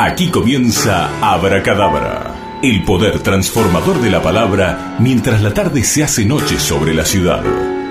Aquí 0.00 0.28
comienza 0.28 1.10
Abracadabra, 1.20 2.60
el 2.62 2.84
poder 2.84 3.18
transformador 3.18 4.00
de 4.00 4.10
la 4.10 4.22
palabra 4.22 4.94
mientras 5.00 5.42
la 5.42 5.52
tarde 5.52 5.82
se 5.82 6.04
hace 6.04 6.24
noche 6.24 6.60
sobre 6.60 6.94
la 6.94 7.04
ciudad. 7.04 7.42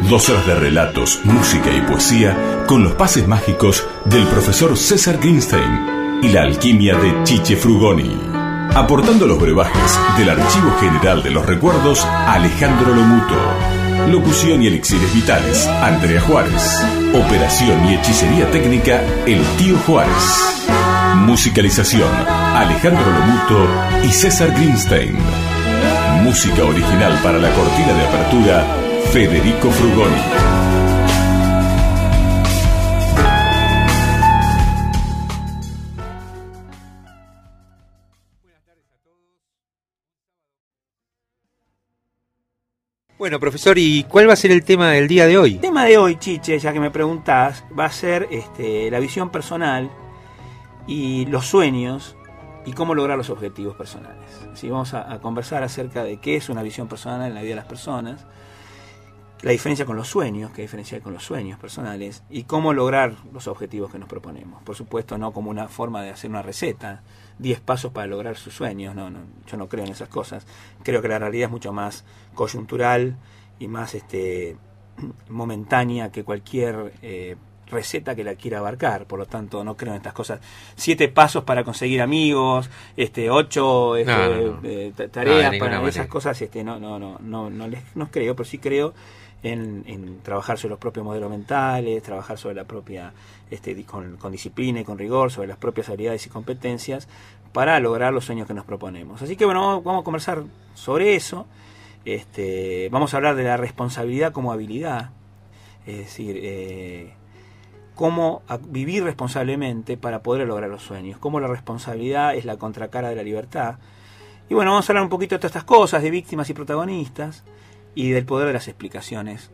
Dos 0.10 0.30
horas 0.30 0.48
de 0.48 0.56
relatos, 0.56 1.20
música 1.26 1.70
y 1.70 1.82
poesía 1.82 2.64
con 2.66 2.82
los 2.82 2.94
pases 2.94 3.28
mágicos 3.28 3.86
del 4.06 4.24
profesor 4.28 4.78
César 4.78 5.18
Greenstein 5.18 6.22
y 6.24 6.30
la 6.30 6.44
alquimia 6.44 6.96
de 6.96 7.26
Chiche 7.26 7.58
Frugoni. 7.58 8.18
Aportando 8.74 9.28
los 9.28 9.38
brebajes 9.38 10.00
del 10.18 10.30
Archivo 10.30 10.78
General 10.80 11.22
de 11.22 11.32
los 11.32 11.46
Recuerdos, 11.46 12.06
Alejandro 12.06 12.96
Lomuto. 12.96 13.36
Locución 14.10 14.64
y 14.64 14.68
elixires 14.68 15.14
vitales, 15.14 15.68
Andrea 15.68 16.22
Juárez. 16.22 16.86
Operación 17.14 17.86
y 17.90 17.96
hechicería 17.96 18.50
técnica, 18.50 19.04
el 19.26 19.44
tío 19.58 19.78
Juárez. 19.80 20.67
Musicalización, 21.26 22.10
Alejandro 22.28 23.06
Lomuto 23.12 23.68
y 24.04 24.10
César 24.10 24.52
Greenstein. 24.52 25.18
Música 26.24 26.64
original 26.64 27.20
para 27.22 27.38
la 27.38 27.52
cortina 27.54 27.94
de 27.94 28.06
apertura, 28.06 28.66
Federico 29.12 29.70
Frugoni. 29.72 30.16
Bueno, 43.18 43.40
profesor, 43.40 43.78
¿y 43.78 44.04
cuál 44.04 44.30
va 44.30 44.34
a 44.34 44.38
ser 44.38 44.52
el 44.52 44.64
tema 44.64 44.92
del 44.92 45.08
día 45.08 45.26
de 45.26 45.38
hoy? 45.38 45.54
El 45.56 45.60
tema 45.60 45.86
de 45.86 45.98
hoy, 45.98 46.18
Chiche, 46.18 46.60
ya 46.60 46.72
que 46.72 46.80
me 46.80 46.92
preguntás, 46.92 47.64
va 47.78 47.86
a 47.86 47.92
ser 47.92 48.28
este, 48.32 48.92
la 48.92 49.00
visión 49.00 49.32
personal 49.32 49.90
y 50.88 51.26
los 51.26 51.46
sueños 51.46 52.16
y 52.66 52.74
cómo 52.74 52.96
lograr 52.96 53.18
los 53.18 53.30
objetivos 53.30 53.76
personales. 53.76 54.46
Así 54.52 54.70
vamos 54.70 54.94
a, 54.94 55.20
conversar 55.20 55.64
acerca 55.64 56.04
de 56.04 56.18
qué 56.18 56.36
es 56.36 56.50
una 56.50 56.64
visión 56.64 56.88
personal 56.88 57.28
en 57.28 57.36
la 57.36 57.42
vida 57.42 57.52
de 57.52 57.56
las 57.58 57.66
personas, 57.66 58.26
la 59.42 59.52
diferencia 59.52 59.86
con 59.86 59.96
los 59.96 60.08
sueños, 60.08 60.52
qué 60.52 60.64
diferencia 60.64 60.96
hay 60.96 61.02
con 61.02 61.14
los 61.14 61.24
sueños 61.24 61.60
personales 61.60 62.24
y 62.30 62.44
cómo 62.44 62.74
lograr 62.74 63.14
los 63.32 63.48
objetivos 63.48 63.92
que 63.92 64.00
nos 64.00 64.10
proponemos. 64.10 64.64
Por 64.64 64.76
supuesto, 64.76 65.18
no 65.18 65.32
como 65.32 65.52
una 65.52 65.68
forma 65.68 66.02
de 66.02 66.10
hacer 66.10 66.30
una 66.30 66.42
receta, 66.42 67.04
10 67.40 67.62
pasos 67.62 67.92
para 67.92 68.08
lograr 68.08 68.36
sus 68.36 68.56
sueños, 68.56 68.96
no, 68.96 69.10
no, 69.10 69.20
yo 69.46 69.58
no 69.58 69.70
creo 69.70 69.86
en 69.86 69.92
esas 69.92 70.10
cosas. 70.10 70.48
Creo 70.84 71.02
que 71.02 71.08
la 71.08 71.20
realidad 71.20 71.46
es 71.46 71.52
mucho 71.52 71.72
más 71.72 72.04
coyuntural 72.34 73.18
y 73.60 73.68
más 73.68 73.94
este, 73.94 74.58
momentánea 75.30 76.12
que 76.12 76.24
cualquier 76.24 76.94
eh, 77.02 77.36
receta 77.70 78.16
que 78.16 78.24
la 78.24 78.36
quiera 78.36 78.60
abarcar, 78.60 79.06
por 79.06 79.20
lo 79.20 79.26
tanto 79.26 79.64
no 79.64 79.76
creo 79.76 79.92
en 79.94 79.98
estas 79.98 80.14
cosas. 80.14 80.40
Siete 80.76 81.08
pasos 81.10 81.44
para 81.44 81.64
conseguir 81.64 82.02
amigos, 82.02 82.70
este, 82.96 83.30
ocho 83.30 83.96
este, 83.96 84.12
No, 84.12 84.30
no, 84.30 84.42
no. 84.54 84.60
eh, 84.64 84.94
ta- 84.96 85.08
tareas 85.10 85.52
para 85.60 85.76
esas 85.90 86.08
cosas, 86.08 86.42
este, 86.42 86.64
no, 86.64 86.80
no, 86.80 86.98
no, 87.00 87.18
no, 87.20 87.50
no 87.50 87.68
les 87.68 87.82
no 87.96 88.10
creo, 88.10 88.36
pero 88.36 88.48
sí 88.48 88.58
creo 88.58 88.94
en, 89.44 89.84
en 89.86 90.20
trabajar 90.22 90.58
sobre 90.58 90.72
los 90.72 90.80
propios 90.80 91.06
modelos 91.06 91.30
mentales, 91.30 92.02
trabajar 92.04 92.38
sobre 92.38 92.56
la 92.56 92.64
propia, 92.64 93.14
este, 93.52 93.84
con, 93.86 94.18
con 94.18 94.32
disciplina 94.32 94.80
y 94.80 94.84
con 94.84 94.98
rigor, 94.98 95.32
sobre 95.32 95.48
las 95.48 95.58
propias 95.58 95.90
habilidades 95.90 96.26
y 96.26 96.30
competencias 96.30 97.08
para 97.54 97.80
lograr 97.80 98.14
los 98.14 98.26
sueños 98.26 98.48
que 98.48 98.54
nos 98.54 98.66
proponemos. 98.66 99.22
Así 99.22 99.36
que 99.36 99.46
bueno, 99.46 99.62
vamos- 99.66 99.84
vamos 99.84 100.02
a 100.02 100.04
conversar 100.06 100.44
sobre 100.74 101.16
eso. 101.16 101.46
Este, 102.06 102.88
vamos 102.92 103.14
a 103.14 103.18
hablar 103.18 103.36
de 103.36 103.44
la 103.44 103.58
responsabilidad 103.58 104.32
como 104.32 104.52
habilidad, 104.54 105.10
es 105.86 105.98
decir, 105.98 106.40
eh, 106.42 107.14
cómo 107.98 108.44
vivir 108.70 109.04
responsablemente 109.04 109.98
para 109.98 110.22
poder 110.22 110.48
lograr 110.48 110.70
los 110.70 110.84
sueños, 110.84 111.18
cómo 111.18 111.42
la 111.42 111.48
responsabilidad 111.48 112.36
es 112.36 112.46
la 112.46 112.56
contracara 112.56 113.10
de 113.10 113.16
la 113.16 113.24
libertad. 113.24 113.80
Y 114.48 114.54
bueno, 114.54 114.72
vamos 114.72 114.88
a 114.88 114.94
hablar 114.94 115.04
un 115.04 115.10
poquito 115.10 115.36
de 115.36 115.40
todas 115.40 115.50
estas 115.50 115.66
cosas, 115.66 116.04
de 116.04 116.12
víctimas 116.12 116.50
y 116.50 116.54
protagonistas, 116.54 117.44
y 117.96 118.12
del 118.12 118.26
poder 118.26 118.48
de 118.48 118.54
las 118.54 118.68
explicaciones, 118.68 119.50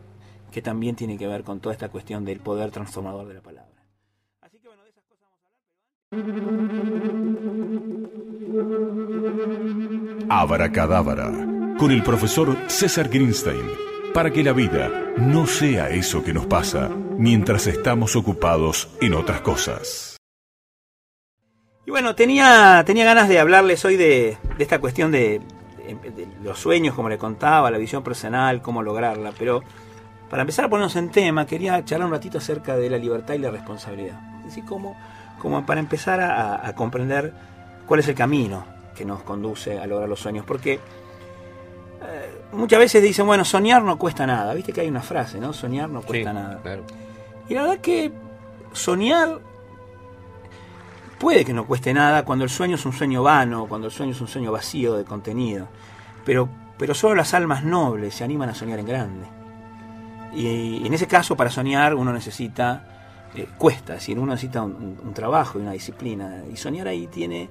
que 0.52 0.60
también 0.60 0.94
tiene 0.94 1.16
que 1.16 1.26
ver 1.26 1.42
con 1.42 1.58
toda 1.58 1.72
esta 1.72 1.88
cuestión 1.88 2.26
del 2.26 2.38
poder 2.38 2.70
transformador 2.70 3.26
de 3.26 3.34
la 3.34 3.40
palabra. 3.40 3.72
Así 4.42 4.58
que 4.58 4.68
bueno, 4.68 4.84
de 4.84 4.90
esas 4.90 5.04
cosas 5.04 5.24
vamos 5.30 5.40
a 10.28 10.44
con 11.78 11.90
el 11.90 12.02
profesor 12.02 12.56
César 12.66 13.08
Greenstein, 13.08 13.66
para 14.14 14.30
que 14.30 14.44
la 14.44 14.52
vida 14.52 14.88
no 15.16 15.44
sea 15.44 15.90
eso 15.90 16.22
que 16.22 16.32
nos 16.32 16.46
pasa 16.46 16.88
mientras 17.18 17.66
estamos 17.66 18.14
ocupados 18.14 18.88
en 19.00 19.12
otras 19.12 19.40
cosas. 19.40 20.16
Y 21.84 21.90
bueno, 21.90 22.14
tenía, 22.14 22.84
tenía 22.86 23.04
ganas 23.04 23.28
de 23.28 23.40
hablarles 23.40 23.84
hoy 23.84 23.96
de, 23.96 24.38
esta 24.60 24.78
cuestión 24.78 25.10
de, 25.10 25.42
los 26.44 26.60
sueños, 26.60 26.94
como 26.94 27.08
le 27.08 27.18
contaba, 27.18 27.72
la 27.72 27.76
visión 27.76 28.04
personal, 28.04 28.62
cómo 28.62 28.84
lograrla, 28.84 29.32
pero 29.36 29.64
para 30.30 30.42
empezar 30.42 30.66
a 30.66 30.68
ponernos 30.68 30.94
en 30.94 31.10
tema, 31.10 31.44
quería 31.44 31.84
charlar 31.84 32.06
un 32.06 32.14
ratito 32.14 32.38
acerca 32.38 32.76
de 32.76 32.88
la 32.88 32.98
libertad 32.98 33.34
y 33.34 33.38
la 33.38 33.50
responsabilidad. 33.50 34.20
Es 34.38 34.44
decir, 34.44 34.64
cómo, 34.64 34.96
como 35.40 35.66
para 35.66 35.80
empezar 35.80 36.20
a, 36.20 36.66
a 36.66 36.74
comprender 36.76 37.34
cuál 37.84 37.98
es 37.98 38.06
el 38.06 38.14
camino 38.14 38.64
que 38.94 39.04
nos 39.04 39.24
conduce 39.24 39.80
a 39.80 39.86
lograr 39.88 40.08
los 40.08 40.20
sueños, 40.20 40.44
porque 40.46 40.78
eh, 42.06 42.40
muchas 42.52 42.78
veces 42.78 43.02
dicen, 43.02 43.26
bueno, 43.26 43.44
soñar 43.44 43.82
no 43.82 43.98
cuesta 43.98 44.26
nada, 44.26 44.52
viste 44.54 44.72
que 44.72 44.80
hay 44.82 44.88
una 44.88 45.02
frase, 45.02 45.38
¿no? 45.40 45.52
Soñar 45.52 45.88
no 45.90 46.02
cuesta 46.02 46.30
Sí, 46.30 46.34
nada. 46.36 46.58
claro. 46.62 46.84
Y 47.48 47.54
la 47.54 47.62
verdad 47.62 47.78
que 47.78 48.12
soñar 48.72 49.38
puede 51.18 51.44
que 51.44 51.52
no 51.52 51.66
cueste 51.66 51.92
nada 51.94 52.24
cuando 52.24 52.44
el 52.44 52.50
sueño 52.50 52.74
es 52.76 52.84
un 52.86 52.92
sueño 52.92 53.22
vano, 53.22 53.66
cuando 53.66 53.86
el 53.86 53.92
sueño 53.92 54.12
es 54.12 54.20
un 54.20 54.28
sueño 54.28 54.52
vacío 54.52 54.94
de 54.96 55.04
contenido. 55.04 55.68
Pero, 56.24 56.48
pero 56.78 56.94
solo 56.94 57.14
las 57.14 57.34
almas 57.34 57.64
nobles 57.64 58.14
se 58.14 58.24
animan 58.24 58.48
a 58.50 58.54
soñar 58.54 58.78
en 58.78 58.86
grande. 58.86 59.26
Y, 60.34 60.84
en 60.86 60.92
ese 60.92 61.06
caso, 61.06 61.36
para 61.36 61.50
soñar, 61.50 61.94
uno 61.94 62.12
necesita, 62.12 63.28
eh, 63.36 63.46
cuesta, 63.56 63.94
es 63.94 64.00
decir, 64.00 64.18
uno 64.18 64.32
necesita 64.32 64.62
un, 64.62 64.72
un- 64.74 65.00
un 65.06 65.14
trabajo 65.14 65.58
y 65.58 65.62
una 65.62 65.72
disciplina. 65.72 66.42
Y 66.52 66.56
soñar 66.56 66.88
ahí 66.88 67.06
tiene, 67.06 67.48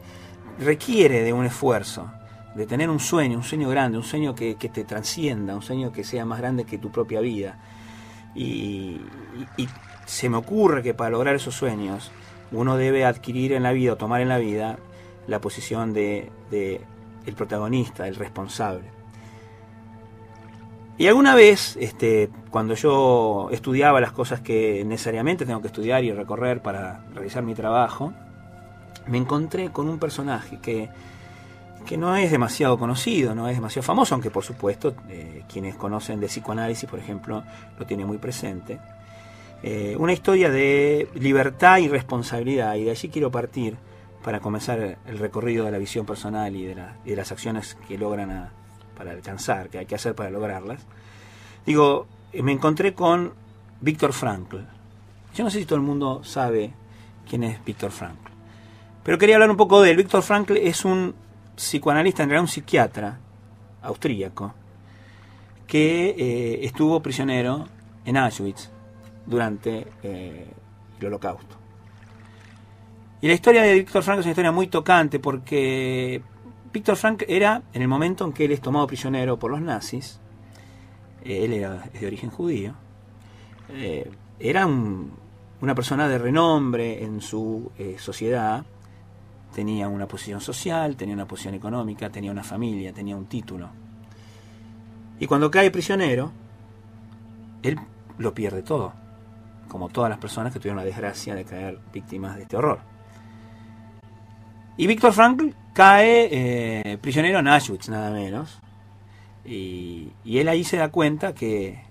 requiere 0.59 1.23
de 1.23 1.31
un 1.31 1.45
esfuerzo, 1.45 2.11
de 2.55 2.65
tener 2.67 2.89
un 2.89 2.99
sueño, 2.99 3.37
un 3.37 3.43
sueño 3.43 3.69
grande, 3.69 3.97
un 3.97 4.03
sueño 4.03 4.35
que, 4.35 4.55
que 4.55 4.69
te 4.69 4.83
transcienda, 4.83 5.55
un 5.55 5.61
sueño 5.61 5.91
que 5.91 6.03
sea 6.03 6.25
más 6.25 6.39
grande 6.39 6.65
que 6.65 6.77
tu 6.77 6.91
propia 6.91 7.19
vida. 7.19 7.57
Y, 8.35 8.99
y- 9.57 9.63
y 9.63 9.69
se 10.05 10.29
me 10.29 10.37
ocurre 10.37 10.83
que 10.83 10.93
para 10.93 11.09
lograr 11.11 11.35
esos 11.35 11.55
sueños 11.55 12.11
uno 12.51 12.77
debe 12.77 13.05
adquirir 13.05 13.53
en 13.53 13.63
la 13.63 13.71
vida 13.71 13.93
o 13.93 13.95
tomar 13.97 14.21
en 14.21 14.29
la 14.29 14.37
vida 14.37 14.77
la 15.27 15.39
posición 15.39 15.93
de, 15.93 16.31
de 16.51 16.81
el 17.25 17.33
protagonista, 17.35 18.07
el 18.07 18.15
responsable. 18.15 18.91
Y 20.97 21.07
alguna 21.07 21.33
vez, 21.33 21.75
este, 21.79 22.29
cuando 22.51 22.75
yo 22.75 23.49
estudiaba 23.51 23.99
las 23.99 24.11
cosas 24.11 24.41
que 24.41 24.83
necesariamente 24.85 25.45
tengo 25.45 25.61
que 25.61 25.67
estudiar 25.67 26.03
y 26.03 26.11
recorrer 26.11 26.61
para 26.61 27.03
realizar 27.15 27.41
mi 27.41 27.55
trabajo, 27.55 28.13
me 29.07 29.17
encontré 29.17 29.71
con 29.71 29.89
un 29.89 29.97
personaje 29.97 30.59
que, 30.61 30.89
que 31.83 31.97
no 31.97 32.15
es 32.15 32.31
demasiado 32.31 32.77
conocido, 32.77 33.35
no 33.35 33.47
es 33.49 33.55
demasiado 33.55 33.83
famoso, 33.83 34.15
aunque 34.15 34.29
por 34.29 34.43
supuesto 34.43 34.95
eh, 35.09 35.43
quienes 35.51 35.75
conocen 35.75 36.19
de 36.19 36.27
psicoanálisis, 36.27 36.89
por 36.89 36.99
ejemplo, 36.99 37.43
lo 37.77 37.85
tienen 37.85 38.07
muy 38.07 38.17
presente. 38.17 38.79
Eh, 39.61 39.95
una 39.97 40.11
historia 40.13 40.49
de 40.49 41.07
libertad 41.15 41.77
y 41.77 41.87
responsabilidad, 41.87 42.75
y 42.75 42.83
de 42.83 42.91
allí 42.91 43.09
quiero 43.09 43.31
partir 43.31 43.77
para 44.23 44.39
comenzar 44.39 44.97
el 45.05 45.17
recorrido 45.19 45.65
de 45.65 45.71
la 45.71 45.77
visión 45.77 46.05
personal 46.05 46.55
y 46.55 46.65
de, 46.65 47.15
las 47.15 47.31
acciones 47.31 47.77
que 47.87 47.97
logran 47.97 48.31
a- 48.31 48.51
para 48.97 49.11
alcanzar, 49.11 49.69
que 49.69 49.79
hay 49.79 49.85
que 49.85 49.95
hacer 49.95 50.15
para 50.15 50.29
lograrlas. 50.29 50.81
Digo, 51.65 52.07
eh, 52.31 52.41
me 52.41 52.51
encontré 52.51 52.93
con 52.93 53.33
Víctor 53.81 54.13
Frankl. 54.13 54.57
Yo 55.35 55.43
no 55.43 55.49
sé 55.49 55.59
si 55.59 55.65
todo 55.65 55.77
el 55.77 55.81
mundo 55.81 56.23
sabe 56.23 56.73
quién 57.29 57.43
es 57.43 57.63
Víctor 57.65 57.91
Frankl, 57.91 58.31
pero 59.03 59.17
quería 59.17 59.35
hablar 59.35 59.49
un 59.49 59.57
poco 59.57 59.81
de 59.81 59.91
él. 59.91 59.97
Víctor 59.97 60.23
Frankl 60.23 60.55
es 60.57 60.85
un 60.85 61.15
psicoanalista, 61.55 62.23
en 62.23 62.29
realidad 62.29 62.43
un 62.43 62.47
psiquiatra 62.47 63.19
austríaco, 63.81 64.53
que 65.67 66.09
eh, 66.17 66.65
estuvo 66.65 66.99
prisionero 67.01 67.67
en 68.05 68.17
Auschwitz 68.17 68.69
durante 69.25 69.87
eh, 70.03 70.47
el 70.99 71.05
holocausto. 71.07 71.55
Y 73.21 73.27
la 73.27 73.33
historia 73.33 73.61
de 73.61 73.73
Víctor 73.73 74.03
Frank 74.03 74.19
es 74.19 74.25
una 74.25 74.31
historia 74.31 74.51
muy 74.51 74.67
tocante 74.67 75.19
porque 75.19 76.21
Víctor 76.73 76.95
Frank 76.97 77.23
era, 77.27 77.61
en 77.73 77.81
el 77.81 77.87
momento 77.87 78.25
en 78.25 78.33
que 78.33 78.45
él 78.45 78.51
es 78.51 78.61
tomado 78.61 78.85
prisionero 78.87 79.39
por 79.39 79.51
los 79.51 79.61
nazis, 79.61 80.19
eh, 81.23 81.45
él 81.45 81.53
era 81.53 81.85
es 81.93 82.01
de 82.01 82.07
origen 82.07 82.29
judío, 82.29 82.73
era 84.39 84.65
un- 84.67 85.11
una 85.61 85.73
persona 85.73 86.07
de 86.09 86.17
renombre 86.17 87.01
en 87.03 87.21
su 87.21 87.71
sociedad, 87.97 88.65
tenía 89.53 89.87
una 89.87 90.07
posición 90.07 90.41
social, 90.41 90.97
tenía 90.97 91.15
una 91.15 91.27
posición 91.27 91.53
económica, 91.53 92.09
tenía 92.09 92.31
una 92.31 92.43
familia, 92.43 92.91
tenía 92.91 93.15
un 93.15 93.27
título. 93.27 93.69
Y 95.19 95.27
cuando 95.27 95.49
cae 95.49 95.71
prisionero, 95.71 96.31
él 97.61 97.79
lo 98.17 98.33
pierde 98.33 98.63
todo, 98.63 98.93
como 99.69 99.89
todas 99.89 100.09
las 100.09 100.19
personas 100.19 100.51
que 100.51 100.59
tuvieron 100.59 100.77
la 100.77 100.83
desgracia 100.83 101.35
de 101.35 101.45
caer 101.45 101.79
víctimas 101.93 102.35
de 102.35 102.41
este 102.43 102.57
horror. 102.57 102.79
Y 104.75 104.87
Víctor 104.87 105.13
Frankl 105.13 105.49
cae 105.73 106.29
eh, 106.31 106.97
prisionero 106.97 107.39
en 107.39 107.47
Auschwitz, 107.47 107.89
nada 107.89 108.09
menos. 108.09 108.59
Y, 109.45 110.11
y, 110.23 110.39
él 110.39 110.47
ahí 110.47 110.63
se 110.63 110.77
da 110.77 110.89
cuenta 110.89 111.33
que, 111.33 111.81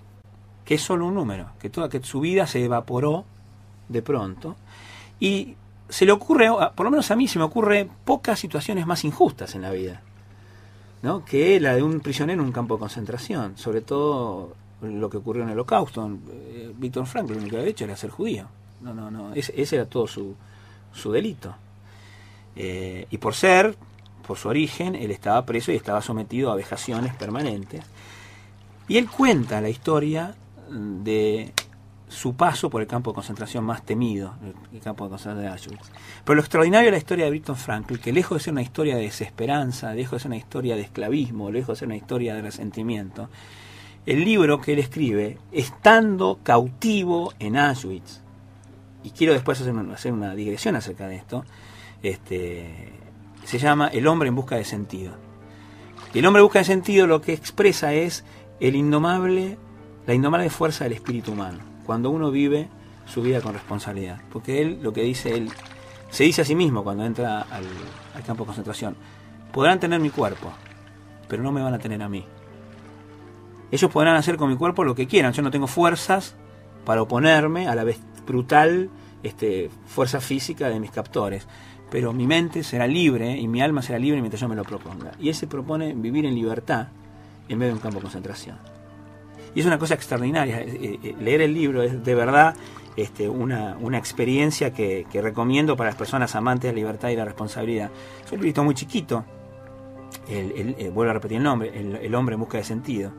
que 0.65 0.75
es 0.75 0.82
solo 0.82 1.06
un 1.06 1.15
número, 1.15 1.50
que 1.61 1.70
toda 1.70 1.88
que 1.88 2.03
su 2.03 2.20
vida 2.20 2.47
se 2.47 2.65
evaporó 2.65 3.25
de 3.88 4.03
pronto. 4.03 4.56
Y 5.20 5.56
se 5.93 6.06
le 6.06 6.12
ocurre, 6.12 6.49
por 6.75 6.85
lo 6.85 6.91
menos 6.91 7.11
a 7.11 7.17
mí 7.17 7.29
se 7.29 7.39
me 7.39 7.44
ocurre 7.44 7.87
pocas 8.05 8.39
situaciones 8.41 8.87
más 8.87 9.05
injustas 9.05 9.55
en 9.55 9.61
la 9.61 9.71
vida, 9.71 10.00
¿no? 11.03 11.23
que 11.23 11.61
la 11.61 11.75
de 11.75 11.83
un 11.83 12.00
prisionero 12.00 12.41
en 12.41 12.47
un 12.47 12.53
campo 12.53 12.77
de 12.77 12.81
concentración, 12.81 13.59
sobre 13.59 13.83
todo 13.83 14.55
lo 14.81 15.11
que 15.11 15.19
ocurrió 15.19 15.43
en 15.43 15.50
el 15.50 15.55
Holocausto. 15.55 16.11
Eh, 16.31 16.73
Víctor 16.77 17.06
Frankl 17.06 17.35
lo 17.35 17.39
único 17.39 17.50
que 17.53 17.59
había 17.59 17.71
hecho 17.71 17.85
era 17.85 17.94
ser 17.94 18.09
judío. 18.09 18.47
No, 18.81 18.94
no, 18.94 19.11
no, 19.11 19.35
ese, 19.35 19.53
ese 19.61 19.77
era 19.77 19.85
todo 19.85 20.06
su, 20.06 20.35
su 20.94 21.12
delito. 21.12 21.55
Eh, 22.56 23.06
y 23.11 23.19
por 23.19 23.35
ser, 23.35 23.77
por 24.27 24.39
su 24.39 24.49
origen, 24.49 24.94
él 24.94 25.11
estaba 25.11 25.44
preso 25.44 25.73
y 25.73 25.77
estaba 25.77 26.00
sometido 26.00 26.50
a 26.50 26.56
vejaciones 26.56 27.15
permanentes. 27.15 27.85
Y 28.89 28.97
él 28.97 29.11
cuenta 29.11 29.61
la 29.61 29.69
historia 29.69 30.35
de 30.71 31.53
su 32.12 32.35
paso 32.35 32.70
por 32.70 32.82
el 32.82 32.87
campo 32.87 33.11
de 33.11 33.17
concentración 33.17 33.64
más 33.64 33.85
temido, 33.85 34.35
el 34.73 34.81
campo 34.81 35.05
de 35.05 35.11
concentración 35.11 35.43
de 35.43 35.49
Auschwitz. 35.49 35.91
Pero 36.25 36.37
lo 36.37 36.43
extraordinario 36.43 36.87
de 36.87 36.93
la 36.93 36.99
historia 36.99 37.25
de 37.25 37.31
Víctor 37.31 37.56
Frankl, 37.56 37.99
que 37.99 38.12
lejos 38.12 38.38
de 38.38 38.44
ser 38.44 38.53
una 38.53 38.62
historia 38.62 38.97
de 38.97 39.03
desesperanza, 39.03 39.94
lejos 39.94 40.12
de 40.12 40.19
ser 40.20 40.29
una 40.29 40.37
historia 40.37 40.76
de 40.76 40.82
esclavismo, 40.82 41.50
lejos 41.50 41.76
de 41.76 41.79
ser 41.81 41.88
una 41.88 41.97
historia 41.97 42.35
de 42.35 42.43
resentimiento, 42.43 43.29
el 44.05 44.25
libro 44.25 44.61
que 44.61 44.73
él 44.75 44.79
escribe, 44.79 45.38
estando 45.53 46.38
cautivo 46.43 47.32
en 47.38 47.56
Auschwitz, 47.56 48.20
y 49.05 49.11
quiero 49.11 49.32
después 49.32 49.61
hacer 49.61 49.73
una, 49.73 49.94
hacer 49.94 50.12
una 50.12 50.35
digresión 50.35 50.76
acerca 50.76 51.08
de 51.08 51.17
esto, 51.17 51.44
este, 52.03 52.93
se 53.44 53.58
llama 53.58 53.88
El 53.88 54.06
hombre 54.06 54.29
en 54.29 54.35
busca 54.35 54.56
de 54.56 54.65
sentido. 54.65 55.12
Y 56.15 56.19
el 56.19 56.26
hombre 56.26 56.41
en 56.41 56.47
busca 56.47 56.58
de 56.61 56.65
sentido 56.67 57.06
lo 57.06 57.20
que 57.20 57.32
expresa 57.32 57.94
es 57.94 58.25
el 58.61 58.76
indomable, 58.76 59.56
la 60.06 60.15
indomable 60.15 60.50
fuerza 60.50 60.85
del 60.85 60.93
espíritu 60.93 61.32
humano, 61.32 61.71
cuando 61.84 62.11
uno 62.11 62.31
vive 62.31 62.69
su 63.06 63.23
vida 63.23 63.40
con 63.40 63.55
responsabilidad. 63.55 64.20
Porque 64.32 64.62
él, 64.62 64.79
lo 64.82 64.93
que 64.93 65.02
dice 65.02 65.34
él, 65.34 65.50
se 66.11 66.25
dice 66.25 66.43
a 66.43 66.44
sí 66.44 66.55
mismo 66.55 66.84
cuando 66.84 67.05
entra 67.05 67.43
al, 67.43 67.64
campo 68.25 68.44
de 68.44 68.46
concentración, 68.46 68.96
podrán 69.52 69.81
tener 69.81 70.00
mi 70.00 70.11
cuerpo, 70.11 70.52
pero 71.29 71.43
no 71.43 71.52
me 71.52 71.62
van 71.62 71.75
a 71.75 71.79
tener 71.79 72.02
a 72.02 72.08
mí. 72.08 72.25
Ellos 73.70 73.90
podrán 73.90 74.17
hacer 74.17 74.37
con 74.37 74.50
mi 74.50 74.56
cuerpo 74.56 74.84
lo 74.84 74.94
que 74.94 75.06
quieran, 75.06 75.32
yo 75.32 75.43
no 75.43 75.50
tengo 75.50 75.67
fuerzas 75.67 76.34
para 76.84 77.02
oponerme 77.02 77.69
a 77.69 77.75
la 77.75 77.87
brutal 78.26 78.90
este, 79.23 79.70
fuerza 79.87 80.20
física 80.20 80.69
de 80.69 80.79
mis 80.79 80.90
captores 80.90 81.46
pero 81.93 82.14
mi 82.14 82.26
mente 82.26 82.64
será 82.64 82.87
libre 82.87 83.37
y 83.37 83.46
mi 83.46 83.61
alma 83.61 83.82
será 83.82 83.99
libre 83.99 84.23
mientras 84.23 84.40
yo 84.40 84.49
me 84.49 84.56
lo 84.56 84.64
proponga. 84.64 85.12
Y 85.20 85.29
él 85.29 85.34
propone 85.46 85.93
vivir 85.93 86.25
en 86.25 86.34
libertad 86.34 86.88
en 87.50 87.58
vez 87.58 87.69
de 87.69 87.75
un 87.75 87.81
campo 87.81 87.99
de 87.99 88.05
concentración. 88.05 88.71
Y 89.54 89.60
es 89.60 89.66
una 89.66 89.78
cosa 89.78 89.94
extraordinaria. 89.94 90.60
Eh, 90.60 90.99
eh, 91.02 91.14
leer 91.20 91.43
el 91.43 91.54
libro 91.54 91.82
es 91.82 92.02
de 92.02 92.14
verdad 92.14 92.54
este, 92.96 93.28
una, 93.28 93.76
una 93.81 93.99
experiencia 93.99 94.72
que, 94.72 95.06
recomiendo 95.12 95.76
para 95.76 95.90
las 95.90 95.96
personas 95.96 96.34
amantes 96.34 96.69
de 96.69 96.72
la 96.72 96.76
libertad 96.76 97.08
y 97.10 97.16
la 97.16 97.25
responsabilidad. 97.25 97.90
Es 98.25 98.32
un 98.32 98.38
librito 98.38 98.64
muy 98.64 98.75
chiquito, 98.75 99.25
el, 100.28 100.75
eh, 100.78 100.90
vuelvo 100.90 101.10
a 101.10 101.14
repetir 101.14 101.38
el 101.38 101.43
nombre, 101.43 101.72
el, 101.75 102.14
hombre 102.14 102.34
en 102.34 102.40
busca 102.40 102.58
de 102.58 102.64
sentido. 102.64 103.12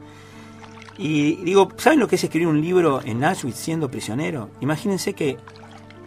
Y 0.98 1.38
digo, 1.44 1.70
¿saben 1.78 2.00
lo 2.00 2.08
que 2.08 2.16
es 2.18 2.24
escribir 2.24 2.48
un 2.48 2.62
libro 2.62 3.02
en 3.04 3.24
Auschwitz 3.24 3.56
siendo 3.56 3.90
prisionero? 3.90 4.52
Imagínense 4.62 5.14
que 5.14 5.38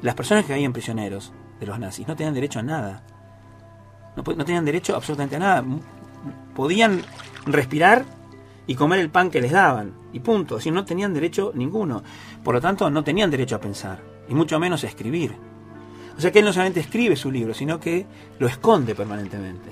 las 0.01 0.15
personas 0.15 0.45
que 0.45 0.55
en 0.55 0.73
prisioneros 0.73 1.33
de 1.59 1.67
los 1.67 1.79
nazis. 1.79 2.07
No 2.07 2.17
tenían 2.17 2.35
derecho 2.35 2.59
a 2.59 2.63
nada. 2.63 3.03
No, 4.17 4.23
no 4.23 4.45
tenían 4.45 4.65
derecho 4.65 4.95
absolutamente 4.95 5.37
a 5.37 5.39
nada. 5.39 5.65
Podían 6.55 7.03
respirar 7.47 8.05
y 8.67 8.75
comer 8.75 9.01
el 9.01 9.11
pan 9.11 9.31
que 9.31 9.41
les 9.41 9.53
daban. 9.53 9.93
Y 10.13 10.21
punto. 10.21 10.57
Así 10.57 10.71
no 10.71 10.85
tenían 10.85 11.15
derecho 11.15 11.53
ninguno. 11.55 12.03
Por 12.43 12.55
lo 12.55 12.61
tanto, 12.61 12.91
no 12.91 13.05
tenían 13.05 13.31
derecho 13.31 13.57
a 13.57 13.61
pensar. 13.61 14.03
Y 14.29 14.35
mucho 14.35 14.59
menos 14.59 14.83
a 14.85 14.89
escribir. 14.89 15.35
O 16.17 16.21
sea 16.21 16.33
que 16.33 16.41
él 16.41 16.45
no 16.45 16.53
solamente 16.53 16.81
escribe 16.81 17.15
su 17.15 17.31
libro, 17.31 17.55
sino 17.55 17.79
que 17.79 18.07
lo 18.39 18.47
esconde 18.47 18.95
permanentemente. 18.95 19.71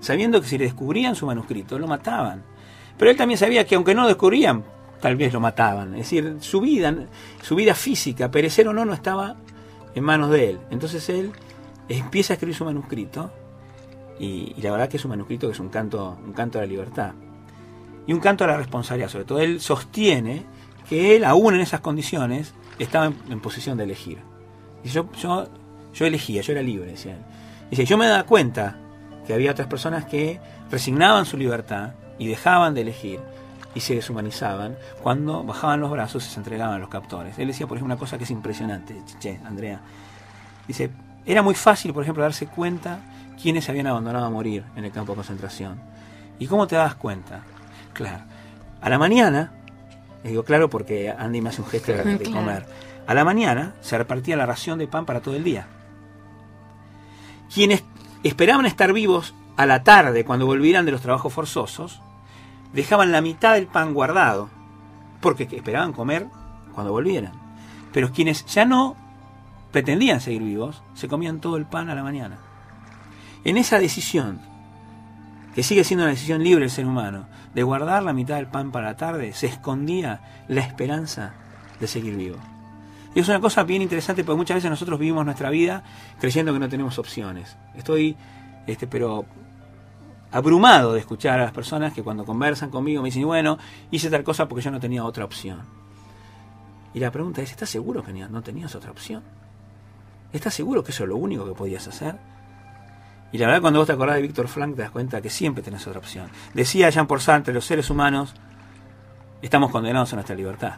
Sabiendo 0.00 0.40
que 0.40 0.48
si 0.48 0.58
le 0.58 0.64
descubrían 0.64 1.14
su 1.14 1.26
manuscrito, 1.26 1.78
lo 1.78 1.86
mataban. 1.86 2.42
Pero 2.98 3.10
él 3.10 3.16
también 3.16 3.38
sabía 3.38 3.66
que 3.66 3.74
aunque 3.74 3.94
no 3.94 4.02
lo 4.02 4.08
descubrían, 4.08 4.64
tal 5.00 5.16
vez 5.16 5.32
lo 5.32 5.40
mataban. 5.40 5.94
Es 5.94 6.10
decir, 6.10 6.36
su 6.40 6.60
vida, 6.60 6.94
su 7.42 7.54
vida 7.54 7.74
física, 7.74 8.30
perecer 8.30 8.66
o 8.68 8.72
no, 8.72 8.84
no 8.84 8.94
estaba 8.94 9.36
en 9.94 10.02
manos 10.02 10.30
de 10.30 10.50
él. 10.50 10.60
Entonces 10.70 11.08
él 11.10 11.30
empieza 11.88 12.32
a 12.32 12.34
escribir 12.34 12.56
su 12.56 12.64
manuscrito 12.64 13.30
y, 14.18 14.54
y, 14.56 14.62
la 14.62 14.70
verdad 14.72 14.88
que 14.88 14.96
es 14.96 15.04
un 15.04 15.10
manuscrito 15.10 15.46
que 15.46 15.52
es 15.52 15.60
un 15.60 15.68
canto, 15.68 16.18
un 16.24 16.32
canto 16.32 16.58
a 16.58 16.62
la 16.62 16.66
libertad 16.66 17.12
y 18.06 18.12
un 18.12 18.20
canto 18.20 18.44
a 18.44 18.46
la 18.46 18.56
responsabilidad. 18.56 19.08
Sobre 19.08 19.24
todo 19.24 19.40
él 19.40 19.60
sostiene 19.60 20.44
que 20.88 21.16
él, 21.16 21.24
aún 21.24 21.54
en 21.54 21.60
esas 21.60 21.80
condiciones, 21.80 22.54
estaba 22.78 23.06
en, 23.06 23.16
en 23.30 23.40
posición 23.40 23.78
de 23.78 23.84
elegir. 23.84 24.18
Y 24.84 24.88
yo, 24.88 25.10
yo, 25.12 25.48
yo 25.94 26.06
elegía, 26.06 26.42
yo 26.42 26.52
era 26.52 26.62
libre, 26.62 26.90
decía 26.90 27.12
él. 27.12 27.22
Dice, 27.70 27.84
yo 27.84 27.96
me 27.96 28.06
daba 28.06 28.24
cuenta 28.24 28.76
que 29.26 29.34
había 29.34 29.52
otras 29.52 29.68
personas 29.68 30.04
que 30.04 30.40
resignaban 30.70 31.26
su 31.26 31.36
libertad 31.36 31.92
y 32.18 32.26
dejaban 32.26 32.74
de 32.74 32.82
elegir 32.82 33.20
y 33.74 33.80
se 33.80 33.94
deshumanizaban 33.94 34.76
cuando 35.02 35.44
bajaban 35.44 35.80
los 35.80 35.90
brazos 35.90 36.26
y 36.26 36.30
se 36.30 36.38
entregaban 36.38 36.76
a 36.76 36.78
los 36.78 36.88
captores. 36.88 37.38
Él 37.38 37.48
decía, 37.48 37.66
por 37.66 37.76
ejemplo, 37.76 37.94
una 37.94 37.98
cosa 37.98 38.18
que 38.18 38.24
es 38.24 38.30
impresionante, 38.30 39.00
che, 39.18 39.40
Andrea. 39.44 39.80
Dice, 40.66 40.90
era 41.24 41.42
muy 41.42 41.54
fácil, 41.54 41.92
por 41.92 42.02
ejemplo, 42.02 42.22
darse 42.22 42.46
cuenta 42.46 42.98
quiénes 43.40 43.64
se 43.64 43.70
habían 43.70 43.86
abandonado 43.86 44.26
a 44.26 44.30
morir 44.30 44.64
en 44.76 44.84
el 44.84 44.92
campo 44.92 45.12
de 45.12 45.16
concentración. 45.16 45.80
¿Y 46.38 46.46
cómo 46.46 46.66
te 46.66 46.76
das 46.76 46.94
cuenta? 46.94 47.42
Claro, 47.92 48.24
a 48.80 48.88
la 48.88 48.98
mañana, 48.98 49.52
digo 50.24 50.44
claro 50.44 50.70
porque 50.70 51.10
Andy 51.10 51.40
me 51.40 51.50
hace 51.50 51.62
un 51.62 51.68
gesto 51.68 51.92
de, 51.92 52.18
de 52.18 52.30
comer, 52.30 52.66
a 53.06 53.14
la 53.14 53.24
mañana 53.24 53.74
se 53.80 53.98
repartía 53.98 54.36
la 54.36 54.46
ración 54.46 54.78
de 54.78 54.86
pan 54.86 55.04
para 55.04 55.20
todo 55.20 55.36
el 55.36 55.44
día. 55.44 55.66
Quienes 57.52 57.84
esperaban 58.22 58.66
estar 58.66 58.92
vivos 58.92 59.34
a 59.56 59.66
la 59.66 59.82
tarde 59.82 60.24
cuando 60.24 60.46
volvieran 60.46 60.86
de 60.86 60.92
los 60.92 61.02
trabajos 61.02 61.32
forzosos, 61.32 62.00
dejaban 62.72 63.12
la 63.12 63.20
mitad 63.20 63.54
del 63.54 63.66
pan 63.66 63.94
guardado, 63.94 64.48
porque 65.20 65.44
esperaban 65.44 65.92
comer 65.92 66.26
cuando 66.74 66.92
volvieran. 66.92 67.32
Pero 67.92 68.12
quienes 68.12 68.46
ya 68.46 68.64
no 68.64 68.96
pretendían 69.70 70.20
seguir 70.20 70.42
vivos, 70.42 70.82
se 70.94 71.08
comían 71.08 71.40
todo 71.40 71.56
el 71.56 71.66
pan 71.66 71.90
a 71.90 71.94
la 71.94 72.02
mañana. 72.02 72.38
En 73.44 73.56
esa 73.56 73.78
decisión, 73.78 74.40
que 75.54 75.62
sigue 75.62 75.84
siendo 75.84 76.04
una 76.04 76.12
decisión 76.12 76.42
libre 76.42 76.60
del 76.60 76.70
ser 76.70 76.86
humano, 76.86 77.26
de 77.54 77.62
guardar 77.62 78.02
la 78.02 78.12
mitad 78.12 78.36
del 78.36 78.46
pan 78.46 78.72
para 78.72 78.88
la 78.88 78.96
tarde, 78.96 79.32
se 79.32 79.46
escondía 79.46 80.44
la 80.48 80.62
esperanza 80.62 81.34
de 81.78 81.86
seguir 81.86 82.16
vivo. 82.16 82.38
Y 83.14 83.20
es 83.20 83.28
una 83.28 83.40
cosa 83.40 83.62
bien 83.62 83.82
interesante 83.82 84.24
porque 84.24 84.38
muchas 84.38 84.56
veces 84.56 84.70
nosotros 84.70 84.98
vivimos 84.98 85.24
nuestra 85.24 85.50
vida 85.50 85.84
creyendo 86.18 86.52
que 86.52 86.58
no 86.58 86.68
tenemos 86.68 86.98
opciones. 86.98 87.56
Estoy, 87.74 88.16
este, 88.66 88.86
pero 88.86 89.26
abrumado 90.30 90.94
de 90.94 91.00
escuchar 91.00 91.38
a 91.38 91.44
las 91.44 91.52
personas 91.52 91.92
que 91.92 92.02
cuando 92.02 92.24
conversan 92.24 92.70
conmigo 92.70 93.02
me 93.02 93.08
dicen, 93.08 93.26
bueno, 93.26 93.58
hice 93.90 94.08
tal 94.08 94.24
cosa 94.24 94.48
porque 94.48 94.64
yo 94.64 94.70
no 94.70 94.80
tenía 94.80 95.04
otra 95.04 95.26
opción. 95.26 95.60
Y 96.94 97.00
la 97.00 97.10
pregunta 97.10 97.42
es, 97.42 97.50
¿estás 97.50 97.68
seguro 97.68 98.02
que 98.02 98.12
no 98.12 98.42
tenías 98.42 98.74
otra 98.74 98.90
opción? 98.90 99.22
¿Estás 100.32 100.54
seguro 100.54 100.82
que 100.82 100.92
eso 100.92 101.02
es 101.04 101.08
lo 101.10 101.16
único 101.16 101.44
que 101.44 101.52
podías 101.52 101.86
hacer? 101.86 102.16
Y 103.32 103.38
la 103.38 103.46
verdad 103.46 103.62
cuando 103.62 103.80
vos 103.80 103.86
te 103.86 103.94
acordás 103.94 104.16
de 104.16 104.22
Víctor 104.22 104.46
Frank 104.46 104.76
te 104.76 104.82
das 104.82 104.90
cuenta 104.90 105.22
que 105.22 105.30
siempre 105.30 105.62
tenés 105.62 105.86
otra 105.86 105.98
opción. 105.98 106.28
Decía 106.52 106.90
Jean 106.90 107.06
Paul 107.06 107.20
Sartre, 107.20 107.54
los 107.54 107.64
seres 107.64 107.88
humanos 107.88 108.34
estamos 109.40 109.70
condenados 109.70 110.12
a 110.12 110.16
nuestra 110.16 110.36
libertad. 110.36 110.74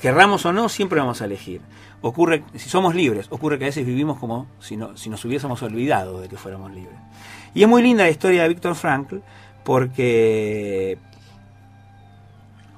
Querramos 0.00 0.44
o 0.46 0.52
no, 0.52 0.68
siempre 0.68 0.98
vamos 0.98 1.22
a 1.22 1.26
elegir. 1.26 1.60
Ocurre, 2.00 2.42
si 2.56 2.68
somos 2.68 2.96
libres, 2.96 3.28
ocurre 3.30 3.56
que 3.56 3.66
a 3.66 3.68
veces 3.68 3.86
vivimos 3.86 4.18
como 4.18 4.48
si, 4.58 4.76
no, 4.76 4.96
si 4.96 5.08
nos 5.08 5.24
hubiésemos 5.24 5.62
olvidado 5.62 6.20
de 6.20 6.28
que 6.28 6.36
fuéramos 6.36 6.72
libres. 6.72 6.98
Y 7.54 7.62
es 7.62 7.68
muy 7.68 7.82
linda 7.82 8.02
la 8.02 8.10
historia 8.10 8.42
de 8.42 8.48
Víctor 8.48 8.74
Frankl 8.74 9.18
porque 9.62 10.98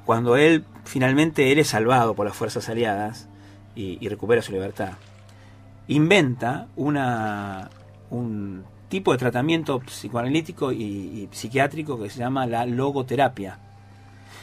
cuando 0.04 0.36
él 0.36 0.66
finalmente 0.84 1.50
él 1.50 1.58
es 1.58 1.68
salvado 1.68 2.14
por 2.14 2.26
las 2.26 2.36
fuerzas 2.36 2.68
aliadas 2.68 3.26
y, 3.74 3.96
y 4.04 4.08
recupera 4.10 4.42
su 4.42 4.52
libertad, 4.52 4.92
inventa 5.88 6.66
una, 6.76 7.70
un 8.10 8.64
tipo 8.88 9.12
de 9.12 9.18
tratamiento 9.18 9.80
psicoanalítico 9.80 10.72
y, 10.72 11.28
psiquiátrico 11.32 12.00
que 12.00 12.10
se 12.10 12.18
llama 12.18 12.46
la 12.46 12.66
logoterapia. 12.66 13.58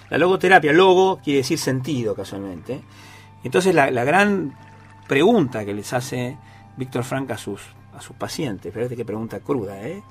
La 0.10 0.18
logoterapia, 0.18 0.74
logo 0.74 1.20
quiere 1.24 1.38
decir 1.38 1.58
sentido 1.58 2.16
casualmente. 2.16 2.82
Entonces 3.44 3.74
la, 3.74 3.90
la 3.92 4.04
gran 4.04 4.54
pregunta 5.08 5.66
que 5.66 5.74
les 5.74 5.94
hace 5.94 6.38
Víctor 6.78 7.04
Frank 7.04 7.32
a 7.32 7.38
sus, 7.38 7.62
a 7.96 8.02
sus 8.02 8.16
pacientes, 8.16 8.74
fíjate 8.74 8.96
qué 8.96 9.06
pregunta 9.06 9.40
cruda, 9.40 9.82
¿eh? 9.82 10.04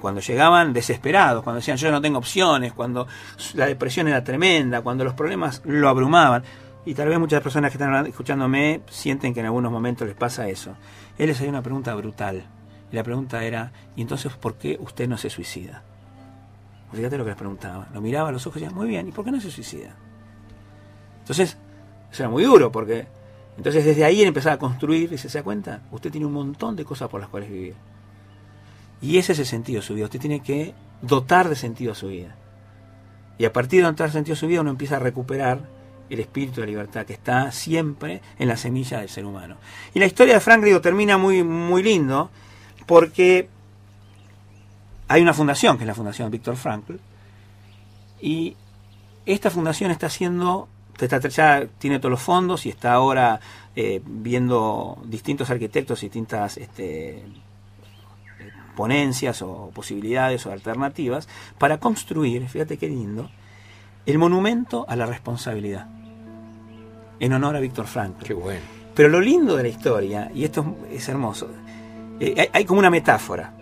cuando 0.00 0.20
llegaban 0.20 0.72
desesperados, 0.72 1.42
cuando 1.42 1.58
decían 1.58 1.76
yo 1.76 1.90
no 1.90 2.00
tengo 2.00 2.18
opciones, 2.18 2.72
cuando 2.72 3.06
la 3.54 3.66
depresión 3.66 4.08
era 4.08 4.22
tremenda, 4.24 4.82
cuando 4.82 5.04
los 5.04 5.14
problemas 5.14 5.62
lo 5.64 5.88
abrumaban. 5.88 6.42
Y 6.84 6.94
tal 6.94 7.08
vez 7.08 7.18
muchas 7.18 7.42
personas 7.42 7.70
que 7.70 7.76
están 7.76 8.06
escuchándome 8.06 8.80
sienten 8.88 9.34
que 9.34 9.40
en 9.40 9.46
algunos 9.46 9.70
momentos 9.70 10.06
les 10.06 10.16
pasa 10.16 10.48
eso. 10.48 10.74
Él 11.18 11.26
les 11.26 11.36
hace 11.36 11.48
una 11.48 11.62
pregunta 11.62 11.94
brutal. 11.94 12.46
Y 12.90 12.96
la 12.96 13.02
pregunta 13.02 13.44
era, 13.44 13.72
¿y 13.96 14.02
entonces 14.02 14.32
por 14.34 14.54
qué 14.54 14.78
usted 14.80 15.08
no 15.08 15.18
se 15.18 15.30
suicida? 15.30 15.82
Fíjate 16.92 17.18
lo 17.18 17.24
que 17.24 17.30
les 17.30 17.38
preguntaba. 17.38 17.88
Lo 17.92 18.00
miraba 18.00 18.30
a 18.30 18.32
los 18.32 18.46
ojos 18.46 18.60
y 18.60 18.64
decía, 18.64 18.76
muy 18.76 18.88
bien, 18.88 19.08
¿y 19.08 19.12
por 19.12 19.24
qué 19.24 19.30
no 19.30 19.40
se 19.40 19.50
suicida? 19.50 19.94
Entonces, 21.20 21.58
eso 22.10 22.22
era 22.22 22.30
muy 22.30 22.44
duro 22.44 22.72
porque 22.72 23.06
entonces 23.58 23.84
desde 23.84 24.04
ahí 24.04 24.22
él 24.22 24.28
empezaba 24.28 24.54
a 24.54 24.58
construir 24.58 25.12
y 25.12 25.18
se 25.18 25.28
da 25.28 25.42
cuenta, 25.42 25.82
usted 25.90 26.10
tiene 26.10 26.26
un 26.26 26.32
montón 26.32 26.76
de 26.76 26.84
cosas 26.84 27.08
por 27.08 27.20
las 27.20 27.28
cuales 27.28 27.50
vivir. 27.50 27.74
Y 29.02 29.18
ese 29.18 29.32
es 29.32 29.40
el 29.40 29.46
sentido 29.46 29.80
de 29.80 29.86
su 29.86 29.94
vida. 29.94 30.06
Usted 30.06 30.20
tiene 30.20 30.40
que 30.40 30.74
dotar 31.02 31.48
de 31.48 31.56
sentido 31.56 31.92
a 31.92 31.94
su 31.94 32.08
vida. 32.08 32.34
Y 33.36 33.44
a 33.44 33.52
partir 33.52 33.80
de 33.80 33.86
dotar 33.86 34.10
sentido 34.10 34.34
a 34.34 34.36
su 34.36 34.46
vida 34.46 34.60
uno 34.60 34.70
empieza 34.70 34.96
a 34.96 35.00
recuperar 35.00 35.60
el 36.08 36.20
espíritu 36.20 36.60
de 36.60 36.66
libertad 36.66 37.04
que 37.04 37.12
está 37.12 37.52
siempre 37.52 38.22
en 38.38 38.48
la 38.48 38.56
semilla 38.56 39.00
del 39.00 39.08
ser 39.08 39.24
humano. 39.24 39.56
Y 39.94 39.98
la 39.98 40.06
historia 40.06 40.34
de 40.34 40.40
Frank 40.40 40.64
digo, 40.64 40.80
termina 40.80 41.18
muy, 41.18 41.42
muy 41.42 41.82
lindo 41.82 42.30
porque 42.88 43.48
hay 45.06 45.22
una 45.22 45.34
fundación, 45.34 45.76
que 45.76 45.84
es 45.84 45.86
la 45.86 45.94
Fundación 45.94 46.30
Víctor 46.30 46.56
Frankl, 46.56 46.96
y 48.20 48.56
esta 49.26 49.50
fundación 49.50 49.92
está 49.92 50.06
haciendo 50.06 50.68
ya 51.30 51.64
tiene 51.78 52.00
todos 52.00 52.10
los 52.10 52.20
fondos 52.20 52.66
y 52.66 52.70
está 52.70 52.92
ahora 52.92 53.38
eh, 53.76 54.02
viendo 54.04 55.00
distintos 55.04 55.48
arquitectos, 55.48 56.00
distintas 56.00 56.56
este, 56.56 57.22
ponencias 58.74 59.40
o 59.42 59.70
posibilidades 59.72 60.44
o 60.46 60.52
alternativas 60.52 61.28
para 61.56 61.78
construir, 61.78 62.48
fíjate 62.48 62.78
qué 62.78 62.88
lindo, 62.88 63.30
el 64.06 64.18
monumento 64.18 64.86
a 64.88 64.96
la 64.96 65.06
responsabilidad 65.06 65.86
en 67.20 67.32
honor 67.32 67.54
a 67.54 67.60
Víctor 67.60 67.86
Frank. 67.86 68.18
Qué 68.24 68.34
bueno. 68.34 68.62
Pero 68.94 69.08
lo 69.08 69.20
lindo 69.20 69.54
de 69.54 69.62
la 69.62 69.68
historia, 69.68 70.32
y 70.34 70.42
esto 70.42 70.76
es 70.90 71.08
hermoso, 71.08 71.48
eh, 72.20 72.50
hay, 72.52 72.64
como 72.64 72.80
una 72.80 72.90
metáfora. 72.90 73.52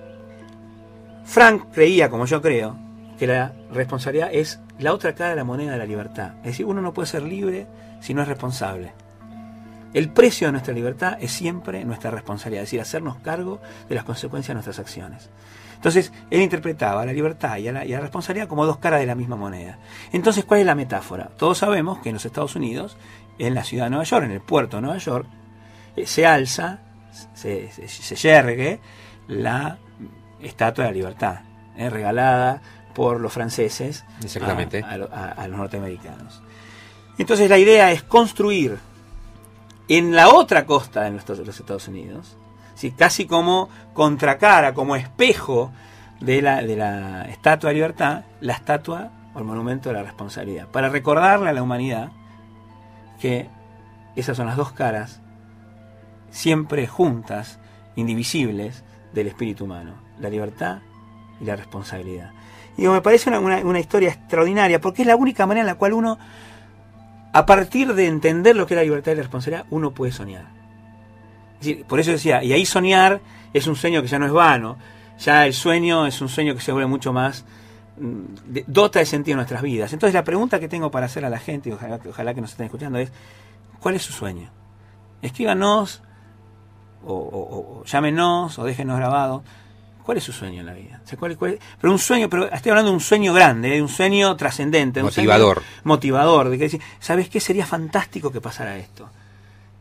Frank 1.25 1.67
creía, 1.73 2.09
como 2.09 2.27
yo 2.27 2.41
creo, 2.41 2.77
que 3.19 3.27
la 3.27 3.53
responsabilidad 3.73 4.31
es 4.33 4.61
la 4.79 4.93
otra 4.93 5.15
cara 5.15 5.31
de 5.31 5.37
la 5.37 5.45
moneda 5.45 5.73
de 5.73 5.79
la 5.79 5.87
libertad. 5.87 6.35
Es 6.39 6.53
decir, 6.53 6.67
uno 6.67 6.81
no 6.81 6.93
puede 6.93 7.09
ser 7.09 7.23
libre 7.23 7.67
si 8.01 8.15
no 8.15 8.23
es 8.23 8.29
responsable. 8.29 8.93
El 9.95 10.11
precio 10.11 10.49
de 10.49 10.53
nuestra 10.53 10.75
libertad 10.75 11.17
es 11.21 11.33
siempre 11.33 11.85
nuestra 11.85 12.11
responsabilidad, 12.11 12.65
es 12.65 12.69
decir, 12.69 12.81
hacernos 12.81 13.17
cargo 13.19 13.61
de 13.89 13.95
las 13.95 14.05
consecuencias 14.05 14.49
de 14.49 14.55
nuestras 14.55 14.79
acciones. 14.79 15.31
Entonces, 15.77 16.13
él 16.31 16.43
interpretaba 16.43 17.07
la 17.07 17.13
libertad 17.13 17.59
y 17.59 17.69
a 17.69 17.73
la, 17.73 18.01
responsabilidad 18.01 18.49
como 18.49 18.67
dos 18.67 18.79
caras 18.79 19.01
de 19.01 19.07
la 19.07 19.15
misma 19.15 19.37
moneda. 19.37 19.79
Entonces, 20.13 20.45
¿cuál 20.45 20.61
es 20.61 20.67
la 20.67 20.75
metáfora? 20.75 21.31
Todos 21.37 21.59
sabemos 21.59 21.99
que 21.99 22.09
en 22.09 22.15
los 22.15 22.25
Estados 22.25 22.57
Unidos, 22.57 22.97
en 23.39 23.55
la 23.55 23.65
ciudad 23.65 23.85
de 23.85 23.91
Nueva 23.91 24.05
York, 24.05 24.25
en 24.25 24.33
el 24.33 24.41
puerto 24.41 24.77
de 24.79 24.83
Nueva 24.83 24.99
York, 24.99 25.27
eh, 25.95 26.07
se 26.07 26.27
alza, 26.27 26.81
se, 27.35 27.70
se, 27.70 28.16
yergue 28.16 28.80
la 29.28 29.78
estatua 30.40 30.85
de 30.85 30.90
la 30.90 30.96
libertad, 30.96 31.40
eh, 31.76 31.90
regalada 31.90 32.61
por 32.94 33.20
los 33.20 33.32
franceses 33.32 34.04
A, 35.12 35.46
los 35.49 35.58
norteamericanos. 35.58 36.42
Entonces 37.18 37.50
la 37.50 37.58
idea 37.58 37.92
es 37.92 38.02
construir 38.02 38.78
en 39.88 40.14
la 40.14 40.28
otra 40.28 40.66
costa 40.66 41.02
de, 41.02 41.11
los 41.11 41.61
Estados 41.61 41.88
Unidos, 41.88 42.37
¿sí? 42.75 42.92
casi 42.92 43.26
como 43.26 43.68
contracara, 43.94 44.75
como 44.75 44.96
espejo 44.96 45.73
de 46.20 46.42
la, 46.42 46.62
de 46.62 46.76
la 46.76 47.23
Estatua 47.23 47.70
de 47.70 47.75
Libertad, 47.75 48.25
la 48.40 48.54
estatua 48.54 49.11
o 49.35 49.38
el 49.38 49.44
monumento 49.44 49.90
de 49.90 49.96
la 49.96 50.02
responsabilidad, 50.02 50.66
para 50.68 50.88
recordarle 50.88 51.50
a 51.50 51.52
la 51.52 51.62
humanidad 51.62 52.11
que 53.20 53.49
esas 54.16 54.37
son 54.37 54.46
las 54.46 54.56
dos 54.56 54.73
caras, 54.73 55.20
siempre 56.37 56.87
juntas, 56.87 57.59
indivisibles, 57.97 58.85
del 59.14 59.28
espíritu 59.28 59.64
humano, 59.64 59.95
la 60.21 60.28
libertad 60.28 60.81
y 61.40 61.45
la 61.47 61.57
responsabilidad. 61.57 62.31
Y 62.76 62.87
me 62.87 63.00
parece 63.00 63.31
una, 63.31 63.81
historia 63.81 64.11
extraordinaria, 64.11 64.78
porque 64.78 65.00
es 65.00 65.09
la 65.09 65.16
única 65.16 65.47
manera 65.47 65.62
en 65.62 65.66
la 65.66 65.76
cual 65.76 65.95
uno, 65.95 66.19
a 67.33 67.47
partir 67.47 67.95
de 67.95 68.07
entender 68.07 68.55
lo 68.55 68.66
que 68.66 68.75
es 68.75 68.76
la 68.76 68.85
libertad 68.85 69.12
y 69.12 69.14
la 69.14 69.23
responsabilidad, 69.23 69.66
uno 69.71 69.93
puede 69.93 70.12
soñar. 70.12 70.45
por 71.88 72.00
eso 72.00 72.11
decía, 72.11 72.45
y 72.45 72.52
ahí 72.52 72.66
soñar 72.66 73.23
es 73.55 73.66
un 73.66 73.75
sueño 73.75 74.02
que 74.02 74.09
ya 74.09 74.19
no 74.19 74.26
es 74.26 74.33
vano, 74.33 74.76
ya 75.19 75.47
el 75.47 75.55
sueño 75.55 76.07
es 76.07 76.21
un 76.21 76.28
sueño 76.28 76.55
que 76.55 76.61
se 76.61 76.71
vuelve 76.71 76.87
mucho 76.87 77.14
más, 77.14 77.47
mm, 77.99 78.59
dota 78.66 78.99
de 78.99 79.07
sentido 79.07 79.33
en 79.33 79.38
nuestras 79.38 79.62
vidas. 79.62 79.95
Entonces 79.95 80.12
la 80.12 80.23
pregunta 80.23 80.61
que 80.61 80.69
tengo 80.69 80.90
para 80.90 81.07
hacer 81.07 81.25
a 81.25 81.31
la 81.31 81.38
gente, 81.38 81.71
y 81.71 81.73
ojalá, 81.73 81.99
ojalá 82.07 82.35
que 82.35 82.43
nos 82.43 82.50
estén 82.50 82.66
escuchando, 82.66 82.99
es, 82.99 83.11
¿cuál 83.81 83.95
es 83.95 84.02
su 84.02 84.12
sueño? 84.12 84.50
Escríbanos, 85.23 86.02
o, 87.07 87.15
o, 87.15 87.81
o 87.81 87.85
llámenos, 87.85 88.59
o 88.59 88.65
déjenos 88.65 88.99
grabado 88.99 89.43
¿Cuál 90.07 90.19
es 90.19 90.25
su 90.25 90.33
sueño 90.33 90.61
en 90.61 90.67
la 90.67 90.73
vida? 90.73 91.01
pero 91.81 91.93
un 91.93 91.99
sueño, 91.99 92.31
pero 92.31 92.49
estoy 92.49 92.71
hablando 92.71 92.93
de 92.93 92.95
un 92.95 93.01
sueño 93.01 93.35
grande, 93.35 93.71
de 93.71 93.83
un 93.83 93.89
sueño 93.89 94.37
trascendente. 94.37 95.03
Motivador. 95.03 95.63
motivador, 95.83 96.49
de 96.49 96.59
que 96.59 96.65
decir, 96.65 96.81
¿sabes 97.01 97.29
qué? 97.29 97.41
Sería 97.41 97.67
fantástico 97.67 98.31
que 98.31 98.41
pasara 98.41 98.79
esto. 98.79 99.11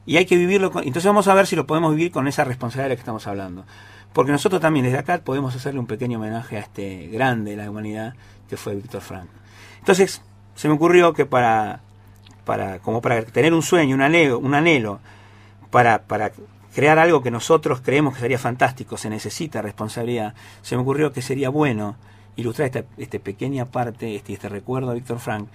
Y 0.08 0.18
hay 0.18 0.26
que 0.26 0.36
vivirlo, 0.36 0.72
entonces 0.78 1.06
vamos 1.06 1.28
a 1.28 1.36
ver 1.36 1.46
si 1.46 1.56
lo 1.56 1.68
podemos 1.68 1.92
vivir 1.96 2.12
con 2.12 2.28
esa 2.28 2.44
responsabilidad 2.44 2.86
de 2.86 2.90
la 2.90 2.96
que 2.96 3.02
estamos 3.02 3.28
hablando. 3.28 3.66
Porque 4.14 4.32
nosotros 4.32 4.60
también 4.60 4.86
desde 4.86 4.98
acá 4.98 5.20
podemos 5.20 5.56
hacerle 5.56 5.80
un 5.80 5.86
pequeño 5.86 6.18
homenaje 6.18 6.58
a 6.58 6.62
este 6.62 7.06
grande 7.10 7.52
de 7.52 7.58
la 7.58 7.70
humanidad 7.70 8.16
que 8.50 8.58
fue 8.58 8.74
Víctor 8.74 9.02
Frank. 9.02 9.30
Entonces 9.78 10.24
se 10.56 10.68
me 10.68 10.74
ocurrió 10.74 11.14
que 11.14 11.28
para, 11.28 11.82
para, 12.46 12.80
como 12.80 13.00
para 13.00 13.24
tener 13.26 13.54
un 13.54 13.62
sueño, 13.62 13.94
un 13.94 14.02
anhelo, 14.02 14.40
un 14.40 14.56
anhelo 14.56 15.02
para, 15.70 16.02
para 16.02 16.32
crear 16.76 17.00
algo 17.00 17.24
que 17.24 17.32
nosotros 17.32 17.80
creemos 17.82 18.16
que 18.16 18.20
sería 18.20 18.38
fantástico, 18.38 18.98
se 18.98 19.10
necesita 19.10 19.62
responsabilidad, 19.62 20.36
se 20.62 20.76
me 20.76 20.82
ocurrió 20.82 21.14
que 21.14 21.22
sería 21.22 21.50
bueno 21.50 21.96
ilustrar 22.36 22.66
esta, 22.66 22.84
esta 22.98 23.18
pequeña 23.18 23.66
parte, 23.66 24.14
este, 24.14 24.34
este 24.34 24.50
recuerdo 24.50 24.92
a 24.92 24.94
Víctor 24.94 25.20
Frank, 25.20 25.48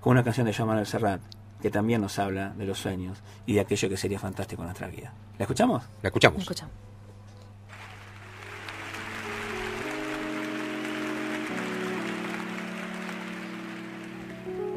con 0.00 0.12
una 0.12 0.24
canción 0.24 0.46
de 0.46 0.52
Jean 0.52 0.66
Manuel 0.66 0.86
Serrat, 0.86 1.20
que 1.60 1.70
también 1.70 2.00
nos 2.00 2.18
habla 2.18 2.54
de 2.56 2.64
los 2.64 2.78
sueños 2.78 3.18
y 3.44 3.52
de 3.52 3.60
aquello 3.60 3.90
que 3.90 3.98
sería 3.98 4.18
fantástico 4.18 4.62
en 4.62 4.68
nuestra 4.68 4.88
vida. 4.88 5.12
¿La 5.38 5.44
escuchamos? 5.44 5.82
La 6.00 6.08
escuchamos. 6.08 6.38
La 6.38 6.42
escuchamos. 6.42 6.74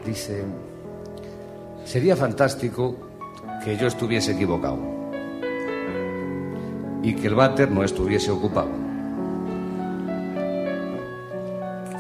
Dice, 0.06 0.44
sería 1.86 2.18
fantástico 2.18 2.98
que 3.64 3.78
yo 3.78 3.88
estuviese 3.88 4.34
equivocado 4.34 4.95
y 7.06 7.14
que 7.14 7.28
el 7.28 7.36
váter 7.36 7.70
no 7.70 7.84
estuviese 7.84 8.32
ocupado. 8.32 8.72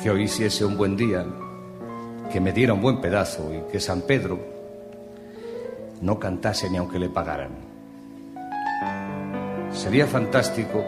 Que 0.01 0.09
hoy 0.09 0.24
hiciese 0.24 0.65
un 0.65 0.75
buen 0.75 0.97
día, 0.97 1.24
que 2.31 2.41
me 2.41 2.51
diera 2.51 2.74
un 2.74 2.81
buen 2.81 3.00
pedazo 3.00 3.53
y 3.53 3.71
que 3.71 3.79
San 3.79 4.01
Pedro 4.01 4.39
no 6.01 6.17
cantase 6.17 6.71
ni 6.71 6.77
aunque 6.77 6.97
le 6.97 7.09
pagaran. 7.09 7.51
Sería 9.71 10.07
fantástico 10.07 10.83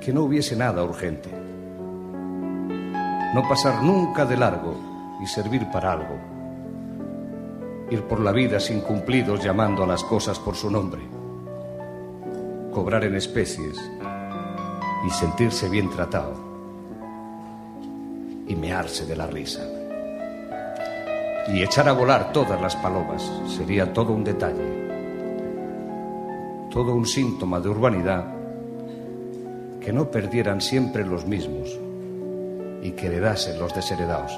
que 0.00 0.12
no 0.12 0.24
hubiese 0.24 0.56
nada 0.56 0.82
urgente. 0.82 1.30
No 3.32 3.48
pasar 3.48 3.80
nunca 3.80 4.26
de 4.26 4.36
largo 4.36 4.74
y 5.22 5.26
servir 5.28 5.70
para 5.70 5.92
algo. 5.92 6.18
Ir 7.90 8.02
por 8.02 8.18
la 8.18 8.32
vida 8.32 8.58
sin 8.58 8.80
cumplidos 8.80 9.44
llamando 9.44 9.84
a 9.84 9.86
las 9.86 10.02
cosas 10.02 10.40
por 10.40 10.56
su 10.56 10.68
nombre 10.68 11.13
cobrar 12.74 13.04
en 13.04 13.14
especies 13.14 13.78
y 15.06 15.10
sentirse 15.10 15.68
bien 15.68 15.88
tratado 15.88 16.34
y 18.46 18.56
mearse 18.56 19.06
de 19.06 19.16
la 19.16 19.28
risa. 19.28 19.62
Y 21.48 21.62
echar 21.62 21.88
a 21.88 21.92
volar 21.92 22.32
todas 22.32 22.60
las 22.60 22.74
palomas 22.76 23.30
sería 23.46 23.92
todo 23.92 24.12
un 24.12 24.24
detalle, 24.24 24.88
todo 26.70 26.94
un 26.94 27.06
síntoma 27.06 27.60
de 27.60 27.68
urbanidad 27.68 28.26
que 29.80 29.92
no 29.92 30.10
perdieran 30.10 30.60
siempre 30.60 31.06
los 31.06 31.26
mismos 31.26 31.78
y 32.82 32.90
que 32.90 33.06
heredasen 33.06 33.58
los 33.58 33.72
desheredados. 33.72 34.32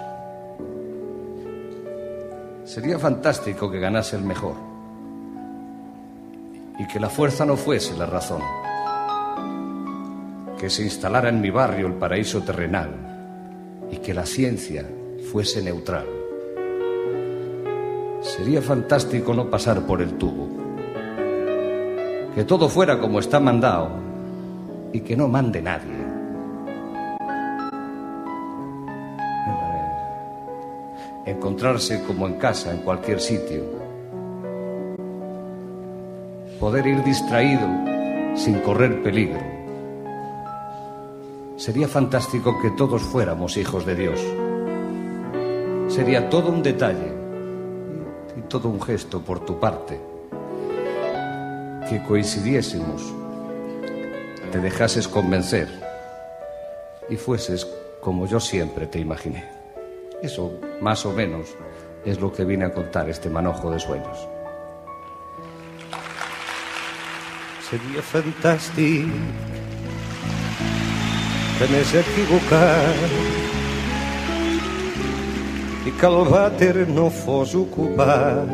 Sería 2.65 2.99
fantástico 2.99 3.71
que 3.71 3.81
ganase 3.81 4.17
el 4.17 4.23
mejor 4.23 4.66
y 6.79 6.87
que 6.87 7.01
la 7.01 7.09
fuerza 7.09 7.45
no 7.47 7.57
fuese 7.57 7.97
la 7.97 8.07
razón, 8.07 8.43
que 10.59 10.69
se 10.69 10.83
instalara 10.83 11.29
en 11.29 11.41
mi 11.41 11.51
barrio 11.51 11.87
el 11.87 11.95
paraíso 11.95 12.43
terrenal 12.43 12.91
y 13.91 13.99
que 13.99 14.15
la 14.15 14.27
ciencia 14.27 14.87
fuese 15.31 15.63
neutral. 15.63 16.07
Sería 18.21 18.61
fantástico 18.61 19.33
no 19.33 19.49
pasar 19.49 19.83
por 19.87 20.03
el 20.03 20.15
tubo, 20.15 20.49
que 22.35 22.45
todo 22.45 22.69
fuera 22.69 22.99
como 22.99 23.21
está 23.21 23.41
mandado 23.41 23.91
y 24.93 25.01
que 25.01 25.17
no 25.17 25.29
mande 25.29 25.63
nadie. 25.63 26.07
Encontrarse 31.25 32.05
como 32.05 32.29
en 32.29 32.35
casa 32.35 32.73
en 32.73 32.79
cualquier 32.83 33.21
sitio 33.21 33.76
poder 36.67 36.85
ir 36.89 37.05
distraído 37.05 37.69
sin 38.35 38.59
correr 38.59 39.01
peligro. 39.01 39.39
Sería 41.57 41.87
fantástico 41.87 42.61
que 42.61 42.73
todos 42.73 43.03
fuéramos 43.03 43.57
hijos 43.57 43.87
de 43.87 43.95
Dios. 43.95 44.21
Sería 45.87 46.29
todo 46.29 46.51
un 46.51 46.65
detalle 46.65 47.13
y 48.37 48.41
todo 48.49 48.69
un 48.69 48.83
gesto 48.83 49.21
por 49.21 49.45
tu 49.45 49.61
parte. 49.61 50.01
Que 51.89 52.03
coincidiésemos, 52.03 53.15
te 54.51 54.59
dejases 54.59 55.07
convencer 55.07 55.69
y 57.09 57.15
fueses 57.15 57.65
como 58.01 58.27
yo 58.27 58.41
siempre 58.41 58.89
te 58.89 58.99
imaginé. 58.99 59.45
Eso, 60.21 60.51
más 60.81 61.07
o 61.07 61.13
menos, 61.13 61.47
es 62.05 62.21
lo 62.21 62.33
que 62.33 62.45
vine 62.45 62.65
a 62.65 62.75
contar 62.75 63.09
este 63.09 63.31
manojo 63.31 63.71
de 63.71 63.79
sueños. 63.79 64.29
Seria 67.67 67.99
fantàstic 67.99 69.09
que 71.59 71.67
m'és 71.73 71.95
equivocat 71.99 73.01
i 75.91 75.95
que 75.99 76.07
el 76.07 76.19
vàter 76.29 76.85
no 76.95 77.07
fos 77.17 77.57
ocupat. 77.59 78.53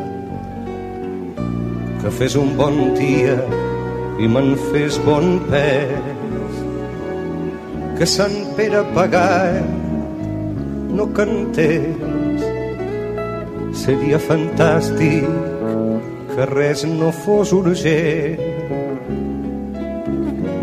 Que 2.01 2.13
fes 2.19 2.37
un 2.41 2.55
bon 2.57 2.79
dia 2.97 3.35
i 4.17 4.29
me'n 4.35 4.49
fes 4.71 4.97
bon 5.05 5.37
pes. 5.51 6.57
Que 7.99 8.07
Sant 8.15 8.39
Pere 8.57 8.81
pagat 8.97 9.61
no 10.97 11.05
cantés. 11.19 12.41
Seria 13.83 14.17
fantàstic 14.25 15.29
que 16.33 16.49
res 16.55 16.81
no 16.95 17.13
fos 17.21 17.53
urgent 17.53 18.52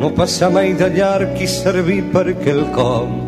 no 0.00 0.10
passar 0.16 0.50
mai 0.56 0.72
de 0.80 0.88
llarg 0.96 1.36
i 1.40 1.48
servir 1.60 2.02
per 2.14 2.26
quelcom 2.44 3.18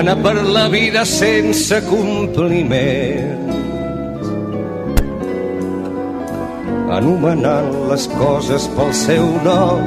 anar 0.00 0.18
per 0.22 0.36
la 0.44 0.68
vida 0.68 1.04
sense 1.08 1.80
compliments 1.90 3.40
anomenant 7.00 7.70
les 7.90 8.06
coses 8.18 8.66
pel 8.76 8.92
seu 8.96 9.26
nom. 9.44 9.84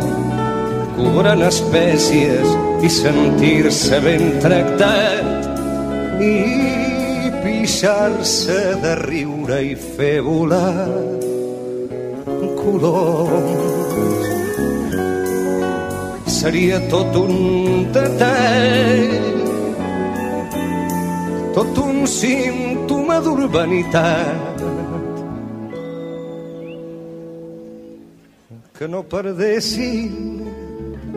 Cobrant 0.96 1.44
espècies 1.48 2.54
i 2.86 2.92
sentir-se 2.92 4.00
ben 4.06 4.24
tractat. 4.44 5.50
I 6.24 7.32
pixar-se 7.44 8.60
de 8.84 8.96
riure 9.04 9.60
i 9.74 9.76
fer 9.76 10.18
volar. 10.26 10.90
Coloms 12.64 13.73
seria 16.44 16.76
tot 16.92 17.16
un 17.16 17.88
detall, 17.96 19.08
tot 21.56 21.72
un 21.80 22.04
símptoma 22.04 23.24
d'urbanitat 23.24 24.60
que 28.76 28.92
no 28.92 29.00
perdessin 29.14 30.44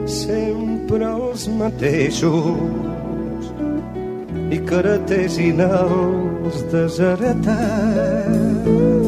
sempre 0.06 1.11
els 1.11 1.50
mateixos 1.59 3.50
i 4.54 4.62
que 4.62 4.78
heretessin 4.78 5.59
els 5.66 6.62
desheretats. 6.71 9.05